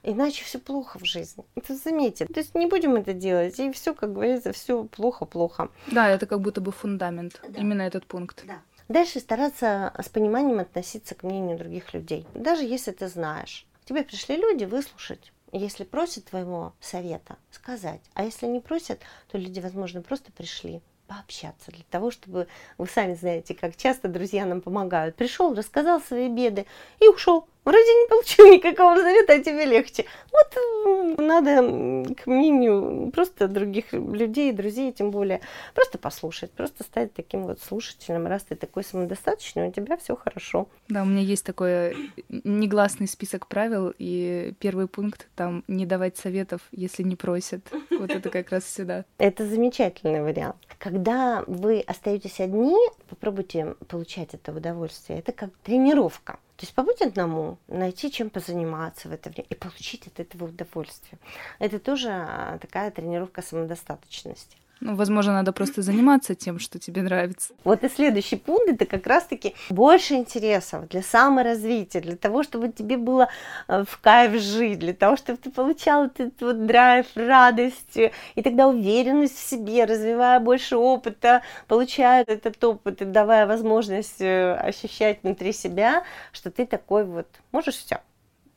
Иначе 0.03 0.45
все 0.45 0.59
плохо 0.59 0.99
в 0.99 1.05
жизни. 1.05 1.45
Это 1.55 1.75
заметьте. 1.75 2.27
То 2.27 2.41
есть 2.41 2.55
не 2.55 2.67
будем 2.67 2.97
это 2.97 3.13
делать, 3.13 3.59
и 3.59 3.71
все, 3.73 3.95
как 3.95 4.13
говорится, 4.13 4.53
все 4.53 4.85
плохо-плохо. 4.85 5.71
Да, 5.89 6.09
это 6.09 6.27
как 6.27 6.41
будто 6.41 6.61
бы 6.61 6.73
фундамент, 6.73 7.41
да. 7.47 7.61
именно 7.61 7.83
этот 7.83 8.07
пункт. 8.07 8.45
Да. 8.47 8.61
Дальше 8.89 9.21
стараться 9.21 9.93
с 10.03 10.09
пониманием 10.09 10.59
относиться 10.59 11.15
к 11.15 11.23
мнению 11.23 11.59
других 11.59 11.95
людей. 11.95 12.27
Даже 12.35 12.65
если 12.65 12.91
ты 12.91 13.09
знаешь. 13.09 13.67
К 13.83 13.85
тебе 13.87 14.03
пришли 14.03 14.37
люди 14.37 14.65
выслушать. 14.65 15.33
Если 15.53 15.85
просят 15.85 16.27
твоего 16.27 16.73
совета, 16.81 17.37
сказать. 17.51 18.01
А 18.15 18.25
если 18.25 18.47
не 18.47 18.61
просят, 18.61 19.01
то 19.31 19.39
люди, 19.39 19.61
возможно, 19.61 20.01
просто 20.01 20.33
пришли 20.33 20.81
пообщаться, 21.11 21.73
для 21.73 21.83
того, 21.91 22.13
чтобы, 22.13 22.47
вы 22.79 22.87
сами 22.87 23.15
знаете, 23.15 23.55
как 23.55 23.77
часто 23.77 24.07
друзья 24.07 24.47
нам 24.47 24.61
помогают. 24.61 25.17
Пришел, 25.17 25.55
рассказал 25.55 26.01
свои 26.01 26.29
беды 26.29 26.67
и 27.01 27.09
ушел. 27.09 27.49
Вроде 27.65 27.79
не 27.79 28.09
получил 28.09 28.47
никакого 28.53 28.97
совета, 28.97 29.35
а 29.35 29.39
тебе 29.39 29.67
легче. 29.67 30.07
Вот 30.33 31.19
надо, 31.19 32.05
к 32.15 32.27
мнению 32.27 33.11
просто 33.13 33.49
других 33.49 33.93
людей, 33.93 34.53
друзей, 34.53 34.93
тем 34.93 35.11
более, 35.11 35.41
просто 35.75 35.99
послушать, 35.99 36.51
просто 36.53 36.85
стать 36.85 37.13
таким 37.13 37.43
вот 37.45 37.61
слушателем. 37.61 38.27
Раз 38.27 38.45
ты 38.45 38.55
такой 38.55 38.83
самодостаточный, 38.83 39.69
у 39.69 39.73
тебя 39.73 39.97
все 39.99 40.17
хорошо. 40.17 40.69
Да, 40.89 41.03
у 41.03 41.07
меня 41.07 41.21
есть 41.21 41.45
такой 41.45 41.97
негласный 42.29 43.07
список 43.07 43.47
правил, 43.47 43.93
и 43.99 44.55
первый 44.59 44.89
пункт 44.89 45.29
там 45.37 45.63
не 45.69 45.85
давать 45.85 46.17
советов, 46.17 46.63
если 46.73 47.03
не 47.03 47.17
просят. 47.17 47.61
Вот 47.91 48.11
это 48.11 48.31
как 48.31 48.51
раз 48.51 48.67
сюда. 48.67 49.05
Это 49.19 49.47
замечательный 49.47 50.23
вариант. 50.23 50.57
Когда 50.79 51.45
вы 51.47 51.81
остаетесь 51.81 52.41
одни, 52.41 52.77
попробуйте 53.09 53.75
получать 53.89 54.33
это 54.33 54.53
удовольствие. 54.53 55.19
Это 55.19 55.33
как 55.33 55.51
тренировка. 55.63 56.39
То 56.61 56.67
есть 56.67 56.75
побыть 56.75 57.01
одному, 57.01 57.57
найти 57.69 58.13
чем 58.13 58.29
позаниматься 58.29 59.09
в 59.09 59.13
это 59.13 59.31
время 59.31 59.47
и 59.49 59.55
получить 59.55 60.07
от 60.07 60.21
этого 60.21 60.45
удовольствие. 60.45 61.19
Это 61.59 61.79
тоже 61.79 62.11
а, 62.11 62.59
такая 62.59 62.91
тренировка 62.91 63.41
самодостаточности. 63.41 64.59
Ну, 64.81 64.95
возможно, 64.95 65.35
надо 65.35 65.53
просто 65.53 65.83
заниматься 65.83 66.35
тем, 66.35 66.59
что 66.59 66.79
тебе 66.79 67.03
нравится. 67.03 67.53
Вот 67.65 67.85
и 67.85 67.89
следующий 67.89 68.37
пункт 68.37 68.69
это 68.69 68.87
как 68.87 69.07
раз-таки 69.07 69.55
больше 69.69 70.15
интересов 70.15 70.89
для 70.89 71.03
саморазвития, 71.03 72.01
для 72.01 72.17
того, 72.17 72.43
чтобы 72.43 72.71
тебе 72.71 72.97
было 72.97 73.29
э, 73.69 73.85
в 73.87 73.99
кайф 73.99 74.41
жить, 74.41 74.79
для 74.79 74.95
того, 74.95 75.17
чтобы 75.17 75.39
ты 75.39 75.51
получал 75.51 76.07
этот 76.07 76.41
вот 76.41 76.67
драйв, 76.67 77.07
радость 77.15 77.97
и 77.97 78.43
тогда 78.43 78.69
уверенность 78.69 79.37
в 79.37 79.49
себе, 79.49 79.85
развивая 79.85 80.41
больше 80.41 80.77
опыта, 80.77 81.43
получая 81.69 82.25
этот 82.27 82.63
опыт 82.65 83.03
и 83.03 83.05
давая 83.05 83.47
возможность 83.47 84.21
э, 84.23 84.55
ощущать 84.55 85.23
внутри 85.23 85.53
себя, 85.53 86.05
что 86.33 86.51
ты 86.51 86.65
такой 86.65 87.05
вот 87.05 87.27
можешь 87.53 87.77
все. 87.77 88.01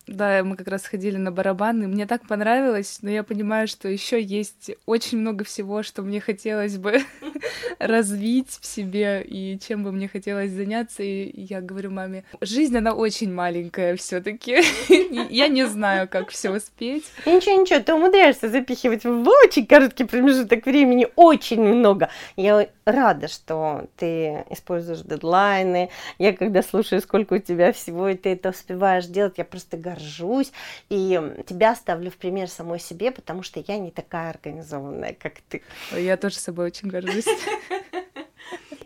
Да, 0.07 0.43
мы 0.43 0.57
как 0.57 0.67
раз 0.67 0.85
ходили 0.85 1.15
на 1.15 1.31
барабаны. 1.31 1.87
Мне 1.87 2.05
так 2.05 2.27
понравилось, 2.27 2.99
но 3.01 3.09
я 3.09 3.23
понимаю, 3.23 3.69
что 3.69 3.87
еще 3.87 4.21
есть 4.21 4.71
очень 4.85 5.17
много 5.17 5.45
всего, 5.45 5.81
что 5.81 6.01
мне 6.01 6.19
хотелось 6.19 6.77
бы 6.77 7.01
развить 7.79 8.49
в 8.59 8.65
себе 8.65 9.23
и 9.23 9.57
чем 9.59 9.83
бы 9.83 9.93
мне 9.93 10.09
хотелось 10.09 10.51
заняться. 10.51 11.03
И 11.03 11.31
я 11.41 11.61
говорю 11.61 11.91
маме, 11.91 12.25
жизнь 12.41 12.77
она 12.77 12.93
очень 12.93 13.33
маленькая 13.33 13.95
все-таки. 13.95 14.61
я 15.29 15.47
не 15.47 15.65
знаю, 15.67 16.09
как 16.09 16.31
все 16.31 16.51
успеть. 16.51 17.05
Ничего, 17.25 17.61
ничего, 17.61 17.79
ты 17.79 17.93
умудряешься 17.93 18.49
запихивать 18.49 19.05
в 19.05 19.29
очень 19.45 19.65
короткий 19.65 20.03
промежуток 20.03 20.65
времени 20.65 21.07
очень 21.15 21.61
много. 21.61 22.09
Я 22.35 22.67
рада, 22.85 23.29
что 23.29 23.85
ты 23.95 24.43
используешь 24.49 24.99
дедлайны. 24.99 25.89
Я 26.17 26.33
когда 26.33 26.61
слушаю, 26.61 27.01
сколько 27.01 27.35
у 27.35 27.37
тебя 27.37 27.71
всего, 27.71 28.09
и 28.09 28.15
ты 28.15 28.33
это 28.33 28.49
успеваешь 28.49 29.05
делать, 29.05 29.35
я 29.37 29.45
просто 29.45 29.77
горжусь. 29.93 30.51
И 30.89 31.19
тебя 31.45 31.75
ставлю 31.75 32.11
в 32.11 32.17
пример 32.17 32.49
самой 32.49 32.79
себе, 32.79 33.11
потому 33.11 33.43
что 33.43 33.63
я 33.65 33.77
не 33.77 33.91
такая 33.91 34.31
организованная, 34.31 35.13
как 35.13 35.41
ты. 35.49 35.61
Я 35.91 36.17
тоже 36.17 36.35
собой 36.35 36.67
очень 36.67 36.89
горжусь. 36.89 37.27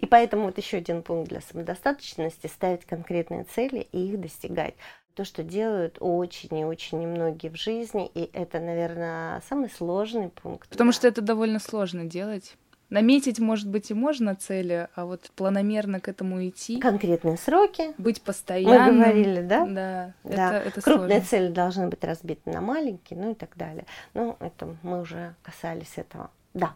И 0.01 0.05
поэтому 0.05 0.45
вот 0.45 0.57
еще 0.57 0.77
один 0.77 1.01
пункт 1.01 1.29
для 1.29 1.41
самодостаточности– 1.41 2.47
ставить 2.53 2.85
конкретные 2.85 3.43
цели 3.43 3.87
и 3.91 4.07
их 4.07 4.19
достигать 4.19 4.75
то, 5.15 5.25
что 5.25 5.41
делают 5.41 5.97
очень 5.99 6.59
и 6.59 6.63
очень 6.63 6.99
немногие 6.99 7.51
в 7.51 7.55
жизни, 7.55 8.09
и 8.13 8.29
это, 8.33 8.59
наверное, 8.59 9.41
самый 9.49 9.69
сложный 9.71 10.29
пункт. 10.29 10.69
Потому 10.69 10.91
что 10.91 11.07
это 11.07 11.21
довольно 11.21 11.57
сложно 11.57 12.05
делать. 12.05 12.55
Наметить, 12.89 13.39
может 13.39 13.67
быть, 13.67 13.91
и 13.91 13.93
можно 13.93 14.33
цели, 14.35 14.87
а 14.95 15.05
вот 15.05 15.29
планомерно 15.35 15.99
к 15.99 16.07
этому 16.07 16.47
идти. 16.47 16.79
Конкретные 16.79 17.37
сроки. 17.37 17.93
Быть 17.97 18.21
постоянным. 18.21 18.97
Мы 18.97 19.03
говорили, 19.03 19.41
да? 19.41 19.65
Да. 19.65 20.13
да. 20.23 20.59
Это, 20.59 20.69
это 20.69 20.81
Крупные 20.81 21.19
сложно. 21.19 21.25
цели 21.25 21.51
должны 21.51 21.87
быть 21.89 22.03
разбиты 22.05 22.49
на 22.49 22.61
маленькие, 22.61 23.19
ну 23.19 23.31
и 23.31 23.35
так 23.35 23.57
далее. 23.57 23.85
Ну, 24.13 24.37
это 24.39 24.77
мы 24.83 25.01
уже 25.01 25.35
касались 25.43 25.93
этого. 25.97 26.31
Да. 26.53 26.75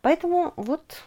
Поэтому 0.00 0.52
вот 0.56 1.04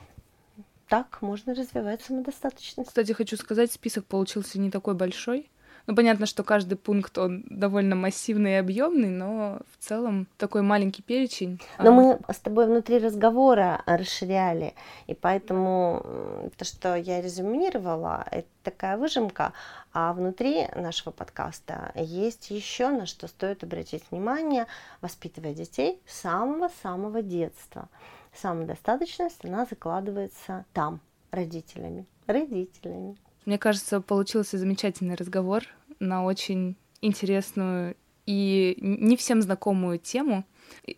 так 0.87 1.21
можно 1.21 1.53
развивать 1.53 2.01
самодостаточность. 2.03 2.87
Кстати, 2.87 3.11
хочу 3.11 3.35
сказать, 3.37 3.71
список 3.71 4.05
получился 4.05 4.59
не 4.59 4.71
такой 4.71 4.93
большой. 4.93 5.49
Ну, 5.87 5.95
понятно, 5.95 6.25
что 6.25 6.43
каждый 6.43 6.75
пункт, 6.75 7.17
он 7.17 7.43
довольно 7.47 7.95
массивный 7.95 8.53
и 8.53 8.55
объемный, 8.55 9.09
но 9.09 9.59
в 9.71 9.83
целом 9.83 10.27
такой 10.37 10.63
маленький 10.63 11.03
перечень. 11.03 11.61
Но 11.77 11.89
а... 11.89 11.91
мы 11.91 12.19
с 12.33 12.39
тобой 12.39 12.65
внутри 12.65 12.97
разговора 12.97 13.83
расширяли, 13.85 14.73
и 15.05 15.13
поэтому 15.13 16.49
то, 16.57 16.65
что 16.65 16.95
я 16.95 17.21
резюмировала, 17.21 18.25
это 18.31 18.47
такая 18.63 18.97
выжимка, 18.97 19.53
а 19.93 20.11
внутри 20.13 20.67
нашего 20.75 21.11
подкаста 21.11 21.91
есть 21.95 22.49
еще 22.49 22.89
на 22.89 23.05
что 23.05 23.27
стоит 23.27 23.63
обратить 23.63 24.03
внимание, 24.09 24.65
воспитывая 25.01 25.53
детей 25.53 26.01
с 26.07 26.21
самого-самого 26.21 27.21
детства. 27.21 27.89
Самодостаточность, 28.33 29.45
она 29.45 29.65
закладывается 29.65 30.65
там, 30.73 30.99
родителями. 31.31 32.05
Родителями. 32.25 33.15
Мне 33.45 33.57
кажется, 33.57 34.01
получился 34.01 34.57
замечательный 34.57 35.15
разговор 35.15 35.63
на 35.99 36.23
очень 36.23 36.75
интересную 37.01 37.95
и 38.25 38.75
не 38.79 39.15
всем 39.17 39.41
знакомую 39.41 39.99
тему. 39.99 40.45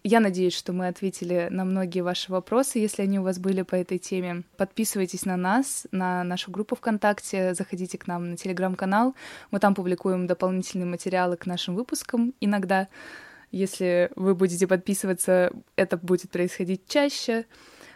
Я 0.03 0.21
надеюсь, 0.21 0.55
что 0.55 0.71
мы 0.71 0.87
ответили 0.87 1.49
на 1.51 1.65
многие 1.65 2.01
ваши 2.01 2.31
вопросы, 2.31 2.79
если 2.79 3.01
они 3.01 3.19
у 3.19 3.23
вас 3.23 3.37
были 3.37 3.63
по 3.63 3.75
этой 3.75 3.97
теме. 3.97 4.43
Подписывайтесь 4.55 5.25
на 5.25 5.35
нас, 5.35 5.87
на 5.91 6.23
нашу 6.23 6.51
группу 6.51 6.75
ВКонтакте, 6.75 7.53
заходите 7.53 7.97
к 7.97 8.07
нам 8.07 8.31
на 8.31 8.37
телеграм-канал. 8.37 9.13
Мы 9.51 9.59
там 9.59 9.75
публикуем 9.75 10.25
дополнительные 10.25 10.85
материалы 10.85 11.35
к 11.35 11.45
нашим 11.45 11.75
выпускам 11.75 12.33
иногда. 12.39 12.87
Если 13.51 14.09
вы 14.15 14.35
будете 14.35 14.67
подписываться, 14.67 15.51
это 15.75 15.97
будет 15.97 16.31
происходить 16.31 16.87
чаще. 16.87 17.45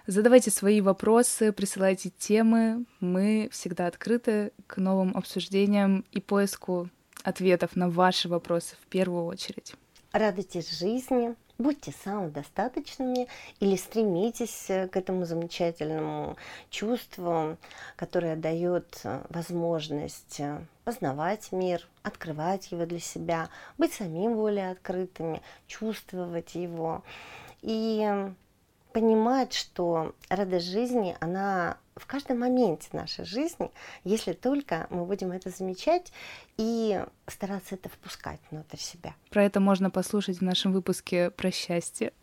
Задавайте 0.07 0.49
свои 0.49 0.81
вопросы, 0.81 1.51
присылайте 1.51 2.09
темы. 2.09 2.85
Мы 2.99 3.49
всегда 3.51 3.85
открыты 3.85 4.51
к 4.65 4.77
новым 4.77 5.15
обсуждениям 5.15 6.05
и 6.11 6.19
поиску 6.19 6.89
ответов 7.23 7.75
на 7.75 7.87
ваши 7.87 8.27
вопросы 8.27 8.75
в 8.81 8.87
первую 8.87 9.25
очередь. 9.25 9.75
Радуйтесь 10.11 10.71
жизни, 10.71 11.35
будьте 11.59 11.93
самодостаточными 12.03 13.27
или 13.59 13.75
стремитесь 13.75 14.65
к 14.67 14.97
этому 14.97 15.25
замечательному 15.25 16.35
чувству, 16.71 17.57
которое 17.95 18.35
дает 18.35 19.03
возможность 19.29 20.41
познавать 20.83 21.51
мир, 21.51 21.87
открывать 22.01 22.71
его 22.71 22.87
для 22.87 22.99
себя, 22.99 23.49
быть 23.77 23.93
самим 23.93 24.33
более 24.33 24.71
открытыми, 24.71 25.41
чувствовать 25.67 26.55
его. 26.55 27.03
И 27.61 28.33
понимать, 28.91 29.53
что 29.53 30.15
радость 30.29 30.67
жизни, 30.67 31.15
она 31.19 31.77
в 31.95 32.05
каждом 32.05 32.39
моменте 32.39 32.89
нашей 32.93 33.25
жизни, 33.25 33.71
если 34.03 34.33
только 34.33 34.87
мы 34.89 35.05
будем 35.05 35.31
это 35.31 35.49
замечать 35.49 36.11
и 36.57 37.03
стараться 37.27 37.75
это 37.75 37.89
впускать 37.89 38.39
внутрь 38.49 38.77
себя. 38.77 39.13
Про 39.29 39.43
это 39.43 39.59
можно 39.59 39.89
послушать 39.89 40.39
в 40.39 40.41
нашем 40.41 40.71
выпуске 40.71 41.31
про 41.31 41.51
счастье. 41.51 42.13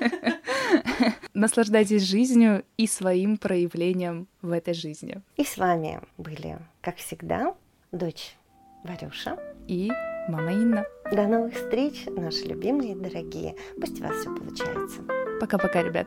Наслаждайтесь 1.34 2.02
жизнью 2.02 2.64
и 2.76 2.86
своим 2.86 3.38
проявлением 3.38 4.28
в 4.40 4.52
этой 4.52 4.74
жизни. 4.74 5.22
И 5.36 5.44
с 5.44 5.56
вами 5.56 6.00
были, 6.16 6.58
как 6.80 6.96
всегда, 6.96 7.54
дочь 7.92 8.36
Варюша 8.84 9.38
и 9.66 9.90
мама 10.28 10.52
Инна. 10.52 10.84
До 11.10 11.26
новых 11.26 11.54
встреч, 11.54 12.06
наши 12.06 12.44
любимые 12.44 12.92
и 12.92 12.94
дорогие. 12.94 13.56
Пусть 13.80 14.00
у 14.00 14.04
вас 14.04 14.16
все 14.16 14.34
получается. 14.34 15.23
Пока-пока, 15.44 15.82
ребят. 15.82 16.06